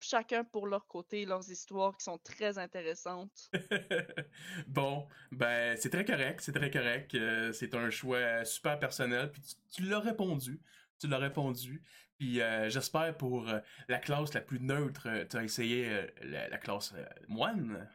Chacun 0.00 0.44
pour 0.44 0.66
leur 0.66 0.86
côté, 0.86 1.24
leurs 1.24 1.50
histoires 1.50 1.96
qui 1.96 2.04
sont 2.04 2.18
très 2.18 2.58
intéressantes. 2.58 3.50
bon, 4.66 5.06
ben, 5.30 5.76
c'est 5.78 5.90
très 5.90 6.04
correct, 6.04 6.40
c'est 6.40 6.52
très 6.52 6.70
correct. 6.70 7.14
euh, 7.14 7.52
c'est 7.52 7.74
un 7.74 7.90
choix 7.90 8.44
super 8.44 8.78
personnel, 8.78 9.30
puis 9.30 9.42
tu, 9.42 9.54
tu 9.74 9.82
l'as 9.88 10.00
répondu. 10.00 10.60
Tu 10.98 11.06
l'as 11.06 11.18
répondu. 11.18 11.82
Puis 12.18 12.40
euh, 12.40 12.70
j'espère 12.70 13.16
pour 13.16 13.48
euh, 13.48 13.58
la 13.88 13.98
classe 13.98 14.32
la 14.34 14.40
plus 14.40 14.60
neutre, 14.60 15.08
tu 15.28 15.36
as 15.36 15.42
essayé 15.42 16.06
la, 16.22 16.48
la 16.48 16.58
classe 16.58 16.94
moine. 17.28 17.88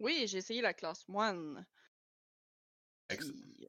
Oui, 0.00 0.24
j'ai 0.26 0.38
essayé 0.38 0.60
la 0.62 0.74
classe 0.74 1.06
moine. 1.08 1.64
Puis, 3.08 3.18
euh, 3.62 3.68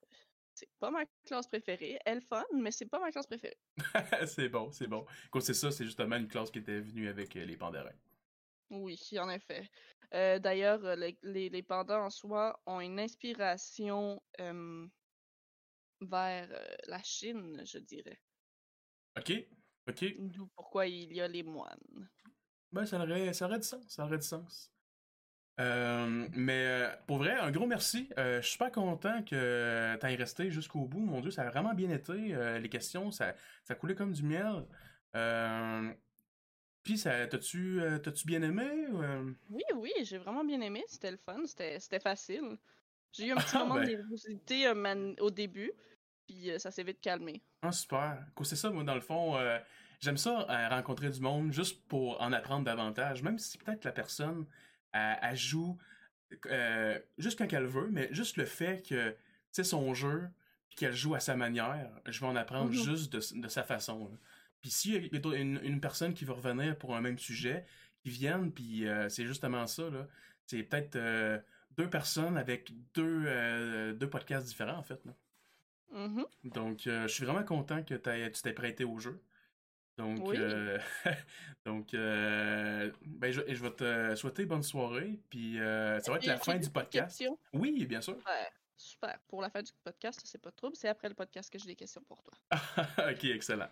c'est 0.53 0.69
pas 0.79 0.91
ma 0.91 1.05
classe 1.25 1.47
préférée. 1.47 1.99
Elle 2.05 2.21
fun, 2.21 2.45
mais 2.53 2.71
c'est 2.71 2.85
pas 2.85 2.99
ma 2.99 3.11
classe 3.11 3.27
préférée. 3.27 3.57
c'est 4.27 4.49
bon, 4.49 4.71
c'est 4.71 4.87
bon. 4.87 5.05
C'est 5.39 5.53
ça, 5.53 5.71
c'est 5.71 5.85
justement 5.85 6.15
une 6.15 6.27
classe 6.27 6.51
qui 6.51 6.59
était 6.59 6.79
venue 6.79 7.07
avec 7.07 7.35
euh, 7.35 7.45
les 7.45 7.57
pandarins. 7.57 7.95
Oui, 8.69 8.97
en 9.17 9.29
effet. 9.29 9.69
Euh, 10.13 10.39
D'ailleurs, 10.39 10.95
les, 10.95 11.17
les, 11.23 11.49
les 11.49 11.63
pandas 11.63 11.99
en 11.99 12.09
soi 12.09 12.61
ont 12.65 12.79
une 12.79 12.99
inspiration 12.99 14.21
euh, 14.39 14.87
vers 16.01 16.49
euh, 16.51 16.75
la 16.87 17.01
Chine, 17.03 17.61
je 17.65 17.77
dirais. 17.79 18.21
Ok, 19.17 19.31
ok. 19.87 20.05
D'où 20.19 20.47
pourquoi 20.55 20.87
il 20.87 21.13
y 21.13 21.21
a 21.21 21.27
les 21.27 21.43
moines. 21.43 22.09
Ben, 22.71 22.85
ça 22.85 23.01
aurait, 23.01 23.33
ça 23.33 23.45
aurait 23.47 23.59
du 23.59 23.67
sens, 23.67 23.85
ça 23.89 24.05
aurait 24.05 24.17
du 24.17 24.27
sens. 24.27 24.71
Euh, 25.61 26.27
mais 26.33 26.65
euh, 26.65 26.89
pour 27.07 27.17
vrai, 27.19 27.33
un 27.35 27.51
gros 27.51 27.67
merci. 27.67 28.09
Euh, 28.17 28.37
je 28.37 28.45
suis 28.45 28.53
super 28.53 28.71
content 28.71 29.21
que 29.23 29.95
tu 29.99 30.05
aies 30.05 30.15
resté 30.15 30.49
jusqu'au 30.49 30.85
bout. 30.85 30.99
Mon 30.99 31.21
Dieu, 31.21 31.31
ça 31.31 31.43
a 31.43 31.49
vraiment 31.49 31.73
bien 31.73 31.89
été. 31.91 32.33
Euh, 32.33 32.57
les 32.59 32.69
questions, 32.69 33.11
ça, 33.11 33.35
ça 33.63 33.75
coulait 33.75 33.95
comme 33.95 34.11
du 34.13 34.23
miel. 34.23 34.65
Puis, 36.83 36.97
ça, 36.97 37.27
t'as-tu, 37.27 37.79
t'as-tu 38.01 38.25
bien 38.25 38.41
aimé? 38.41 38.87
ou? 38.89 39.03
Oui, 39.51 39.63
oui, 39.75 39.91
j'ai 40.03 40.17
vraiment 40.17 40.43
bien 40.43 40.61
aimé. 40.61 40.83
C'était 40.87 41.11
le 41.11 41.17
fun, 41.17 41.45
c'était 41.45 41.79
c'était 41.79 41.99
facile. 41.99 42.57
J'ai 43.11 43.27
eu 43.27 43.31
un 43.31 43.35
petit 43.37 43.55
Ah, 43.55 43.59
moment 43.59 43.75
de 43.75 43.81
ben. 43.81 43.97
nervosité 43.97 44.73
man- 44.73 45.15
au 45.19 45.29
début. 45.29 45.71
puis 46.27 46.49
ça 46.57 46.71
s'est 46.71 46.83
vite 46.83 47.01
calmé. 47.01 47.43
Ah, 47.61 47.71
super. 47.71 48.25
C'est 48.43 48.55
ça, 48.55 48.71
moi, 48.71 48.83
dans 48.83 48.95
le 48.95 49.01
fond, 49.01 49.37
j'aime 49.99 50.17
ça, 50.17 50.47
rencontrer 50.69 51.11
du 51.11 51.19
monde 51.19 51.51
juste 51.51 51.85
pour 51.87 52.19
en 52.19 52.33
apprendre 52.33 52.65
davantage, 52.65 53.21
même 53.21 53.37
si 53.37 53.59
peut-être 53.59 53.85
la 53.85 53.91
personne, 53.91 54.47
elle, 54.93 55.35
joue 55.35 55.77
juste 57.17 57.37
quand 57.37 57.51
elle 57.51 57.65
veut, 57.65 57.89
mais 57.91 58.09
juste 58.13 58.37
le 58.37 58.45
fait 58.45 58.87
que, 58.87 59.15
c'est 59.51 59.65
son 59.65 59.93
jeu, 59.93 60.29
puis 60.69 60.77
qu'elle 60.77 60.95
joue 60.95 61.13
à 61.13 61.19
sa 61.19 61.35
manière, 61.35 61.91
je 62.07 62.19
vais 62.21 62.25
en 62.25 62.37
apprendre 62.37 62.71
mm-hmm. 62.71 62.95
juste 62.95 63.35
de, 63.35 63.47
sa 63.49 63.63
façon. 63.63 64.09
Puis 64.61 64.69
s'il 64.69 64.93
y 64.93 64.95
a 64.95 65.35
une, 65.35 65.59
une, 65.61 65.81
personne 65.81 66.13
qui 66.13 66.23
veut 66.23 66.31
revenir 66.31 66.77
pour 66.77 66.95
un 66.95 67.01
même 67.01 67.19
sujet, 67.19 67.65
qui 68.01 68.09
viennent, 68.09 68.51
puis 68.53 68.85
c'est 69.09 69.25
justement 69.25 69.67
ça, 69.67 69.89
là. 69.89 70.07
C'est 70.45 70.63
peut-être 70.63 70.97
deux 71.77 71.89
personnes 71.89 72.37
avec 72.37 72.71
deux, 72.93 73.23
euh, 73.25 73.93
deux 73.93 74.09
podcasts 74.09 74.47
différents, 74.47 74.77
en 74.77 74.83
fait. 74.83 75.01
Mm-hmm. 75.93 76.25
Donc, 76.45 76.87
euh, 76.87 77.07
je 77.07 77.13
suis 77.13 77.25
vraiment 77.25 77.43
content 77.43 77.83
que 77.83 77.95
tu 77.95 78.41
t'es 78.41 78.53
prêté 78.53 78.83
au 78.83 78.99
jeu. 78.99 79.21
Donc, 80.05 80.33
euh, 80.33 80.79
donc 81.65 81.91
ben, 81.91 83.31
je, 83.31 83.41
je, 83.47 83.61
vais 83.61 83.71
te 83.71 84.15
souhaiter 84.15 84.45
bonne 84.45 84.63
soirée. 84.63 85.19
Puis, 85.29 85.57
ça 85.57 86.11
va 86.11 86.17
être 86.17 86.25
la 86.25 86.37
fin 86.37 86.57
du 86.57 86.69
podcast. 86.69 87.23
Oui, 87.53 87.85
bien 87.85 88.01
sûr. 88.01 88.17
Super. 88.75 89.19
Pour 89.27 89.41
la 89.41 89.49
fin 89.51 89.61
du 89.61 89.71
podcast, 89.83 90.19
c'est 90.23 90.41
pas 90.41 90.49
de 90.49 90.55
trouble. 90.55 90.75
C'est 90.75 90.89
après 90.89 91.07
le 91.07 91.13
podcast 91.13 91.51
que 91.51 91.59
j'ai 91.59 91.67
des 91.67 91.75
questions 91.75 92.01
pour 92.07 92.23
toi. 92.23 92.33
ok, 93.11 93.25
excellent. 93.25 93.69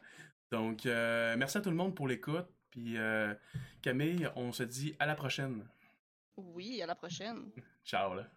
Donc, 0.51 0.85
merci 0.85 1.57
à 1.57 1.61
tout 1.61 1.71
le 1.71 1.75
monde 1.75 1.95
pour 1.95 2.07
l'écoute. 2.07 2.47
Puis, 2.69 2.97
Camille, 3.81 4.29
on 4.35 4.51
se 4.51 4.63
dit 4.63 4.95
à 4.99 5.07
la 5.07 5.15
prochaine. 5.15 5.67
Oui, 6.37 6.81
à 6.81 6.85
la 6.85 6.95
prochaine. 6.95 7.51
Ciao 7.83 8.13
là. 8.13 8.29